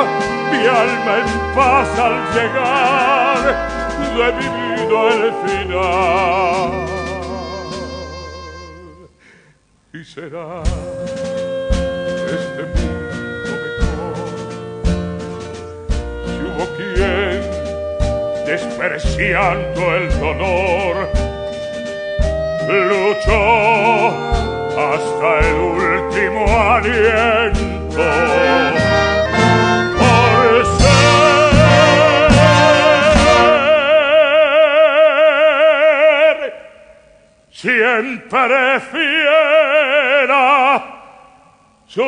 alma 0.68 1.18
en 1.20 1.56
paz 1.56 2.00
al 2.00 2.16
llegar 2.34 3.42
de 4.16 4.28
mi 4.34 4.48
vida 4.76 5.00
el 5.14 5.34
final. 5.46 6.72
Y 9.94 10.04
será 10.04 10.64
este 12.28 12.62
mundo 12.76 13.52
mejor. 13.64 14.26
Si 16.26 16.38
hubo 16.44 16.66
quien 16.76 17.40
despreciando 18.46 19.82
el 19.96 20.06
dolor 20.20 20.96
luchó 22.68 24.10
hasta 24.78 25.30
el 25.40 25.56
último 25.56 26.42
aliento 26.48 28.04
siempre 37.66 38.80
fiel 38.92 40.30
a 40.30 40.84
su 41.88 42.02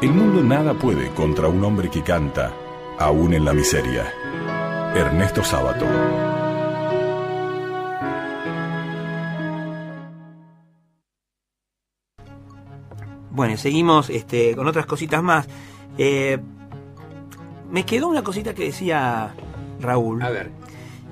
El 0.00 0.08
mundo 0.12 0.42
nada 0.42 0.72
puede 0.72 1.10
contra 1.10 1.48
un 1.48 1.62
hombre 1.62 1.90
que 1.90 2.02
canta, 2.02 2.54
aún 2.98 3.34
en 3.34 3.44
la 3.44 3.52
miseria. 3.52 4.10
Ernesto 4.94 5.44
Sábato. 5.44 6.39
Bueno, 13.40 13.56
seguimos 13.56 14.10
este, 14.10 14.54
con 14.54 14.66
otras 14.66 14.84
cositas 14.84 15.22
más. 15.22 15.48
Eh, 15.96 16.38
me 17.70 17.86
quedó 17.86 18.08
una 18.08 18.22
cosita 18.22 18.52
que 18.52 18.64
decía 18.64 19.34
Raúl. 19.80 20.20
A 20.20 20.28
ver. 20.28 20.50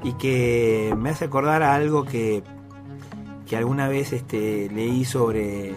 Y 0.02 0.12
que 0.12 0.94
me 0.94 1.08
hace 1.08 1.24
acordar 1.24 1.62
a 1.62 1.74
algo 1.74 2.04
que, 2.04 2.42
que 3.48 3.56
alguna 3.56 3.88
vez 3.88 4.12
este, 4.12 4.68
leí 4.68 5.06
sobre 5.06 5.72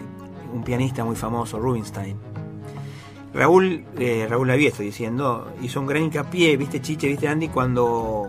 un 0.52 0.62
pianista 0.62 1.06
muy 1.06 1.16
famoso, 1.16 1.58
Rubinstein. 1.58 2.18
Raúl, 3.32 3.86
eh, 3.98 4.26
Raúl 4.28 4.48
Lavie, 4.48 4.68
estoy 4.68 4.84
diciendo, 4.84 5.54
hizo 5.62 5.80
un 5.80 5.86
gran 5.86 6.02
hincapié, 6.02 6.58
viste 6.58 6.82
Chiche, 6.82 7.08
viste 7.08 7.28
Andy, 7.28 7.48
cuando 7.48 8.28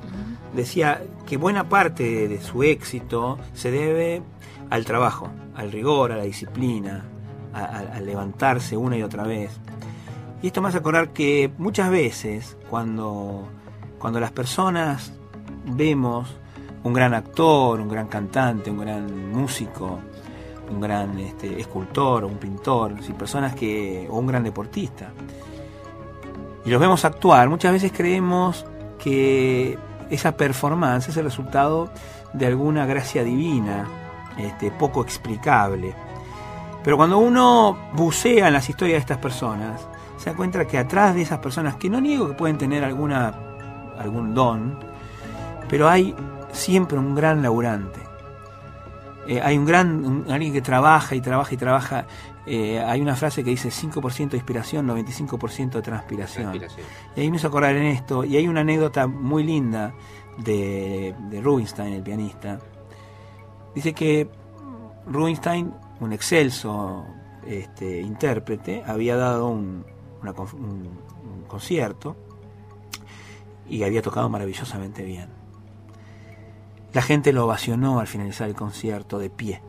decía 0.55 1.03
que 1.27 1.35
buena 1.35 1.67
parte 1.67 2.03
de, 2.03 2.27
de 2.29 2.41
su 2.41 2.63
éxito 2.63 3.37
se 3.53 3.69
debe 3.69 4.21
al 4.69 4.85
trabajo, 4.85 5.29
al 5.55 5.73
rigor, 5.73 6.13
a 6.13 6.15
la 6.15 6.23
disciplina, 6.23 7.09
a, 7.53 7.99
levantarse 7.99 8.75
una 8.77 8.97
y 8.97 9.03
otra 9.03 9.23
vez. 9.23 9.51
Y 10.41 10.47
esto 10.47 10.61
me 10.61 10.69
hace 10.69 10.79
acordar 10.79 11.09
que 11.09 11.51
muchas 11.57 11.89
veces 11.89 12.57
cuando, 12.69 13.47
cuando 13.99 14.19
las 14.19 14.31
personas 14.31 15.13
vemos 15.65 16.35
un 16.83 16.93
gran 16.93 17.13
actor, 17.13 17.79
un 17.79 17.87
gran 17.87 18.07
cantante, 18.07 18.69
un 18.69 18.79
gran 18.79 19.31
músico, 19.31 19.99
un 20.69 20.81
gran 20.81 21.17
este, 21.19 21.59
escultor, 21.59 22.25
un 22.25 22.37
pintor, 22.37 22.95
sí, 23.01 23.13
personas 23.13 23.55
que, 23.55 24.07
o 24.09 24.17
un 24.17 24.27
gran 24.27 24.43
deportista, 24.43 25.11
y 26.65 26.69
los 26.69 26.79
vemos 26.79 27.03
actuar, 27.03 27.49
muchas 27.49 27.73
veces 27.73 27.91
creemos 27.91 28.65
que 28.97 29.77
esa 30.09 30.37
performance 30.37 31.09
es 31.09 31.17
el 31.17 31.25
resultado 31.25 31.89
de 32.31 32.47
alguna 32.47 32.85
gracia 32.85 33.23
divina, 33.23 33.85
este, 34.37 34.71
poco 34.71 35.01
explicable. 35.01 35.93
Pero 36.83 36.97
cuando 36.97 37.17
uno 37.17 37.77
bucea 37.93 38.47
en 38.47 38.53
las 38.53 38.67
historias 38.69 38.95
de 38.97 38.99
estas 39.01 39.17
personas, 39.17 39.87
se 40.17 40.29
da 40.29 40.35
cuenta 40.35 40.65
que 40.65 40.77
atrás 40.77 41.15
de 41.15 41.21
esas 41.21 41.39
personas, 41.39 41.75
que 41.75 41.89
no 41.89 42.01
niego 42.01 42.27
que 42.27 42.33
pueden 42.33 42.57
tener 42.57 42.83
alguna, 42.83 43.33
algún 43.97 44.33
don, 44.33 44.77
pero 45.69 45.87
hay 45.89 46.13
siempre 46.51 46.97
un 46.97 47.15
gran 47.15 47.41
laburante. 47.41 47.99
Eh, 49.27 49.41
hay 49.41 49.57
un 49.57 49.65
gran, 49.65 50.05
un- 50.05 50.25
alguien 50.31 50.51
que 50.51 50.61
trabaja 50.61 51.15
y 51.15 51.21
trabaja 51.21 51.53
y 51.53 51.57
trabaja. 51.57 52.05
Eh, 52.45 52.77
hay 52.85 52.99
una 52.99 53.15
frase 53.15 53.41
que 53.41 53.51
dice 53.51 53.71
5% 53.71 54.31
de 54.31 54.37
inspiración, 54.37 54.85
95% 54.85 55.77
de 55.77 55.81
transpiración. 55.81 56.51
Transpiración. 56.51 56.85
Y 57.15 57.21
ahí 57.21 57.31
me 57.31 57.37
hizo 57.37 57.47
acordar 57.47 57.73
en 57.75 57.83
esto. 57.85 58.25
Y 58.25 58.35
hay 58.35 58.49
una 58.49 58.59
anécdota 58.61 59.07
muy 59.07 59.43
linda 59.43 59.93
de, 60.37 61.15
de 61.29 61.41
Rubinstein, 61.41 61.93
el 61.93 62.03
pianista. 62.03 62.59
Dice 63.73 63.93
que 63.93 64.27
Rubinstein, 65.07 65.73
un 65.99 66.13
excelso 66.13 67.05
este, 67.47 68.01
intérprete, 68.01 68.83
había 68.85 69.15
dado 69.15 69.47
un, 69.47 69.85
concierto 71.47 72.15
y 73.69 73.83
había 73.83 74.01
tocado 74.01 74.29
maravillosamente 74.29 75.03
bien. 75.03 75.29
La 76.93 77.01
gente 77.01 77.33
lo 77.33 77.45
ovacionó 77.45 77.99
al 77.99 78.07
finalizar 78.07 78.47
el 78.47 78.55
concierto 78.55 79.19
de 79.19 79.29
pie. 79.29 79.61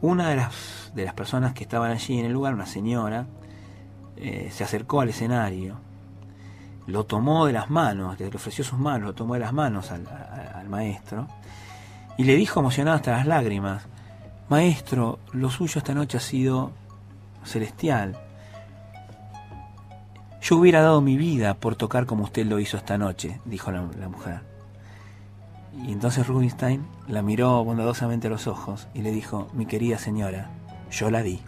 Una 0.00 0.28
de 0.28 0.36
las, 0.36 0.92
de 0.94 1.04
las 1.04 1.14
personas 1.14 1.54
que 1.54 1.64
estaban 1.64 1.90
allí 1.90 2.18
en 2.18 2.26
el 2.26 2.32
lugar, 2.32 2.54
una 2.54 2.66
señora, 2.66 3.26
eh, 4.16 4.50
se 4.52 4.64
acercó 4.64 5.00
al 5.00 5.08
escenario, 5.08 5.76
lo 6.86 7.04
tomó 7.04 7.46
de 7.46 7.52
las 7.52 7.70
manos, 7.70 8.18
le 8.18 8.28
ofreció 8.28 8.64
sus 8.64 8.78
manos, 8.78 9.08
lo 9.08 9.14
tomó 9.14 9.34
de 9.34 9.40
las 9.40 9.52
manos 9.52 9.90
al, 9.90 10.06
al 10.06 10.68
maestro 10.68 11.26
y 12.16 12.24
le 12.24 12.36
dijo 12.36 12.60
emocionado 12.60 12.96
hasta 12.96 13.12
las 13.12 13.26
lágrimas, 13.26 13.86
Maestro, 14.56 15.18
lo 15.32 15.48
suyo 15.48 15.78
esta 15.78 15.94
noche 15.94 16.18
ha 16.18 16.20
sido 16.20 16.72
celestial. 17.42 18.18
Yo 20.42 20.56
hubiera 20.58 20.82
dado 20.82 21.00
mi 21.00 21.16
vida 21.16 21.54
por 21.54 21.74
tocar 21.74 22.04
como 22.04 22.24
usted 22.24 22.44
lo 22.44 22.58
hizo 22.58 22.76
esta 22.76 22.98
noche, 22.98 23.40
dijo 23.46 23.72
la, 23.72 23.86
la 23.98 24.10
mujer. 24.10 24.40
Y 25.86 25.92
entonces 25.92 26.26
Rubinstein 26.26 26.84
la 27.08 27.22
miró 27.22 27.64
bondadosamente 27.64 28.26
a 28.26 28.30
los 28.30 28.46
ojos 28.46 28.88
y 28.92 29.00
le 29.00 29.10
dijo, 29.10 29.48
mi 29.54 29.64
querida 29.64 29.96
señora, 29.96 30.50
yo 30.90 31.10
la 31.10 31.22
di. 31.22 31.40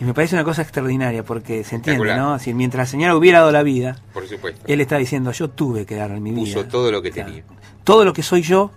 Y 0.00 0.04
me 0.04 0.12
parece 0.12 0.34
una 0.34 0.44
cosa 0.44 0.60
extraordinaria 0.60 1.22
porque 1.24 1.64
se 1.64 1.76
entiende. 1.76 2.14
¿no? 2.14 2.38
Si 2.38 2.52
mientras 2.52 2.88
la 2.88 2.90
señora 2.90 3.16
hubiera 3.16 3.38
dado 3.38 3.52
la 3.52 3.62
vida, 3.62 3.96
Por 4.12 4.28
supuesto. 4.28 4.60
él 4.66 4.82
está 4.82 4.98
diciendo, 4.98 5.32
yo 5.32 5.48
tuve 5.48 5.86
que 5.86 5.94
dar 5.94 6.10
mi 6.20 6.30
vida. 6.30 6.56
Puso 6.56 6.66
todo 6.68 6.92
lo 6.92 7.00
que 7.00 7.10
Claro. 7.10 7.30
tenía. 7.30 7.44
Todo 7.84 8.04
lo 8.04 8.12
que 8.12 8.22
soy 8.22 8.42
yo 8.42 8.70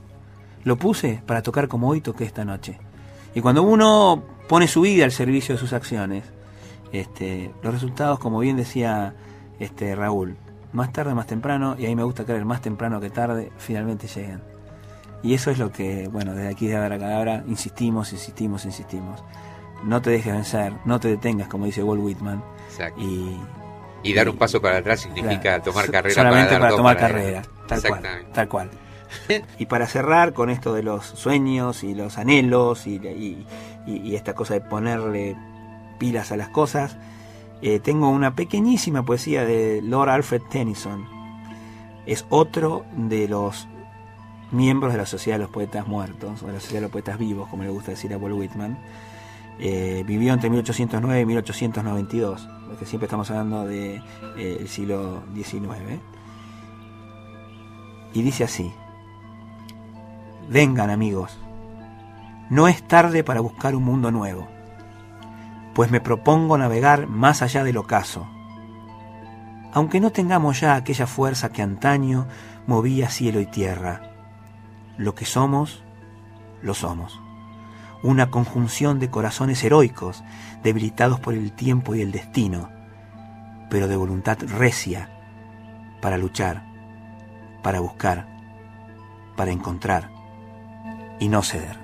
lo 0.67 0.75
puse 0.75 1.21
para 1.25 1.41
tocar 1.41 1.69
como 1.69 1.87
hoy 1.87 2.01
toqué 2.01 2.25
esta 2.25 2.43
noche. 2.43 2.77
Y 3.33 3.39
cuando 3.39 3.63
uno 3.63 4.21
pone 4.49 4.67
su 4.67 4.81
vida 4.81 5.05
al 5.05 5.13
servicio 5.13 5.55
de 5.55 5.59
sus 5.59 5.71
acciones, 5.71 6.25
este, 6.91 7.51
los 7.63 7.73
resultados, 7.73 8.19
como 8.19 8.39
bien 8.39 8.57
decía 8.57 9.15
este 9.59 9.95
Raúl, 9.95 10.35
más 10.73 10.91
tarde, 10.91 11.13
más 11.15 11.25
temprano, 11.25 11.77
y 11.79 11.85
a 11.85 11.87
mí 11.87 11.95
me 11.95 12.03
gusta 12.03 12.25
creer 12.25 12.43
más 12.43 12.61
temprano 12.61 12.99
que 12.99 13.09
tarde, 13.09 13.49
finalmente 13.57 14.07
llegan. 14.07 14.43
Y 15.23 15.35
eso 15.35 15.51
es 15.51 15.57
lo 15.57 15.71
que, 15.71 16.09
bueno, 16.09 16.33
desde 16.35 16.49
aquí 16.49 16.67
de 16.67 16.75
Abracadabra 16.75 17.45
insistimos, 17.47 18.11
insistimos, 18.11 18.65
insistimos. 18.65 19.23
No 19.85 20.01
te 20.01 20.09
dejes 20.09 20.33
vencer, 20.33 20.73
no 20.83 20.99
te 20.99 21.07
detengas, 21.07 21.47
como 21.47 21.65
dice 21.65 21.81
Walt 21.81 22.03
Whitman. 22.03 22.43
Exacto. 22.69 22.99
Y, 23.01 23.39
Y 24.03 24.13
dar 24.13 24.27
un 24.27 24.35
paso 24.35 24.61
para 24.61 24.79
atrás 24.79 24.99
significa 24.99 25.39
Claro, 25.39 25.63
tomar 25.63 25.89
carrera 25.89 26.13
solamente 26.13 26.47
para, 26.49 26.59
para, 26.59 26.69
dar 26.69 26.77
tomar 26.77 26.97
para 26.97 27.07
carrera, 27.07 27.41
tal 27.67 27.81
cual, 27.81 28.03
tal 28.33 28.47
cual. 28.49 28.69
Y 29.59 29.65
para 29.65 29.87
cerrar 29.87 30.33
con 30.33 30.49
esto 30.49 30.73
de 30.73 30.83
los 30.83 31.05
sueños 31.05 31.83
y 31.83 31.93
los 31.95 32.17
anhelos 32.17 32.87
y, 32.87 33.45
esta 34.13 34.33
cosa 34.33 34.55
de 34.55 34.61
ponerle 34.61 35.35
pilas 35.97 36.31
a 36.31 36.37
las 36.37 36.49
cosas, 36.49 36.97
eh, 37.61 37.79
tengo 37.79 38.09
una 38.09 38.35
pequeñísima 38.35 39.03
poesía 39.03 39.45
de 39.45 39.81
Lord 39.81 40.09
Alfred 40.09 40.41
Tennyson, 40.49 41.07
es 42.05 42.25
otro 42.29 42.85
de 42.95 43.27
los 43.27 43.67
miembros 44.51 44.93
de 44.93 44.97
la 44.97 45.05
Sociedad 45.05 45.37
de 45.37 45.43
los 45.43 45.51
Poetas 45.51 45.87
Muertos, 45.87 46.41
o 46.43 46.47
de 46.47 46.53
la 46.53 46.59
Sociedad 46.59 46.79
de 46.79 46.85
los 46.85 46.91
Poetas 46.91 47.17
Vivos, 47.17 47.49
como 47.49 47.63
le 47.63 47.69
gusta 47.69 47.91
decir 47.91 48.13
a 48.13 48.19
Paul 48.19 48.33
Whitman. 48.33 48.77
Eh, 49.59 50.03
vivió 50.05 50.33
entre 50.33 50.49
1809 50.49 51.21
y 51.21 51.25
1892, 51.25 52.47
porque 52.67 52.85
siempre 52.85 53.05
estamos 53.05 53.29
hablando 53.31 53.65
del 53.65 54.01
de, 54.35 54.63
eh, 54.63 54.67
siglo 54.67 55.23
XIX. 55.33 55.99
Y 58.13 58.21
dice 58.21 58.43
así, 58.43 58.71
vengan 60.49 60.89
amigos, 60.89 61.37
no 62.49 62.67
es 62.67 62.81
tarde 62.87 63.23
para 63.23 63.41
buscar 63.41 63.75
un 63.75 63.83
mundo 63.83 64.11
nuevo, 64.11 64.47
pues 65.73 65.91
me 65.91 65.99
propongo 65.99 66.57
navegar 66.57 67.07
más 67.07 67.41
allá 67.41 67.63
del 67.63 67.77
ocaso. 67.77 68.27
Aunque 69.73 69.99
no 69.99 70.11
tengamos 70.11 70.61
ya 70.61 70.75
aquella 70.75 71.07
fuerza 71.07 71.49
que 71.49 71.61
antaño 71.61 72.27
movía 72.65 73.09
cielo 73.09 73.41
y 73.41 73.45
tierra, 73.45 74.13
lo 74.97 75.13
que 75.13 75.25
somos, 75.25 75.83
lo 76.61 76.73
somos. 76.73 77.19
Una 78.01 78.31
conjunción 78.31 78.99
de 78.99 79.09
corazones 79.09 79.63
heroicos, 79.63 80.23
debilitados 80.63 81.19
por 81.19 81.33
el 81.33 81.51
tiempo 81.51 81.95
y 81.95 82.01
el 82.01 82.11
destino, 82.11 82.69
pero 83.69 83.87
de 83.87 83.97
voluntad 83.97 84.37
recia 84.47 85.09
para 86.01 86.17
luchar, 86.17 86.63
para 87.61 87.81
buscar, 87.81 88.27
para 89.35 89.51
encontrar 89.51 90.16
y 91.19 91.27
no 91.29 91.41
ceder. 91.41 91.75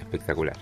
Espectacular. 0.00 0.56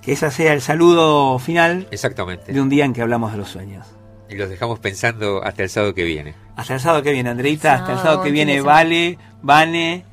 Que 0.00 0.12
ese 0.12 0.30
sea 0.30 0.52
el 0.52 0.60
saludo 0.60 1.38
final 1.38 1.86
Exactamente. 1.90 2.52
de 2.52 2.60
un 2.60 2.68
día 2.68 2.84
en 2.84 2.92
que 2.92 3.02
hablamos 3.02 3.32
de 3.32 3.38
los 3.38 3.48
sueños. 3.48 3.86
Y 4.28 4.34
los 4.34 4.48
dejamos 4.48 4.78
pensando 4.78 5.42
hasta 5.44 5.62
el 5.62 5.68
sábado 5.68 5.94
que 5.94 6.04
viene. 6.04 6.34
Hasta 6.56 6.74
el 6.74 6.80
sábado 6.80 7.02
que 7.02 7.12
viene, 7.12 7.30
Andreita. 7.30 7.74
Hasta 7.74 7.92
el 7.92 7.98
sábado 7.98 8.22
que 8.22 8.30
viene, 8.30 8.60
Vale, 8.62 9.18
Vane. 9.42 10.04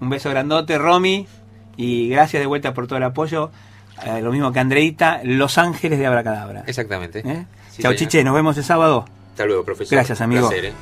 Un 0.00 0.08
beso 0.10 0.30
grandote, 0.30 0.78
Romy. 0.78 1.26
Y 1.76 2.08
gracias 2.08 2.40
de 2.40 2.46
vuelta 2.46 2.72
por 2.74 2.86
todo 2.86 2.96
el 2.96 3.04
apoyo. 3.04 3.50
Eh, 4.04 4.20
lo 4.22 4.32
mismo 4.32 4.52
que 4.52 4.60
Andreita. 4.60 5.20
Los 5.22 5.58
Ángeles 5.58 5.98
de 5.98 6.06
Abracadabra. 6.06 6.64
Exactamente. 6.66 7.20
¿Eh? 7.20 7.44
Sí, 7.70 7.82
Chau, 7.82 7.92
señor. 7.92 7.96
Chiche. 7.96 8.24
Nos 8.24 8.34
vemos 8.34 8.56
el 8.56 8.64
sábado. 8.64 9.04
Hasta 9.32 9.44
luego, 9.44 9.64
profesor. 9.64 9.96
Gracias, 9.96 10.20
amigo. 10.20 10.44
Un 10.44 10.48
placer, 10.48 10.64
¿eh? 10.66 10.72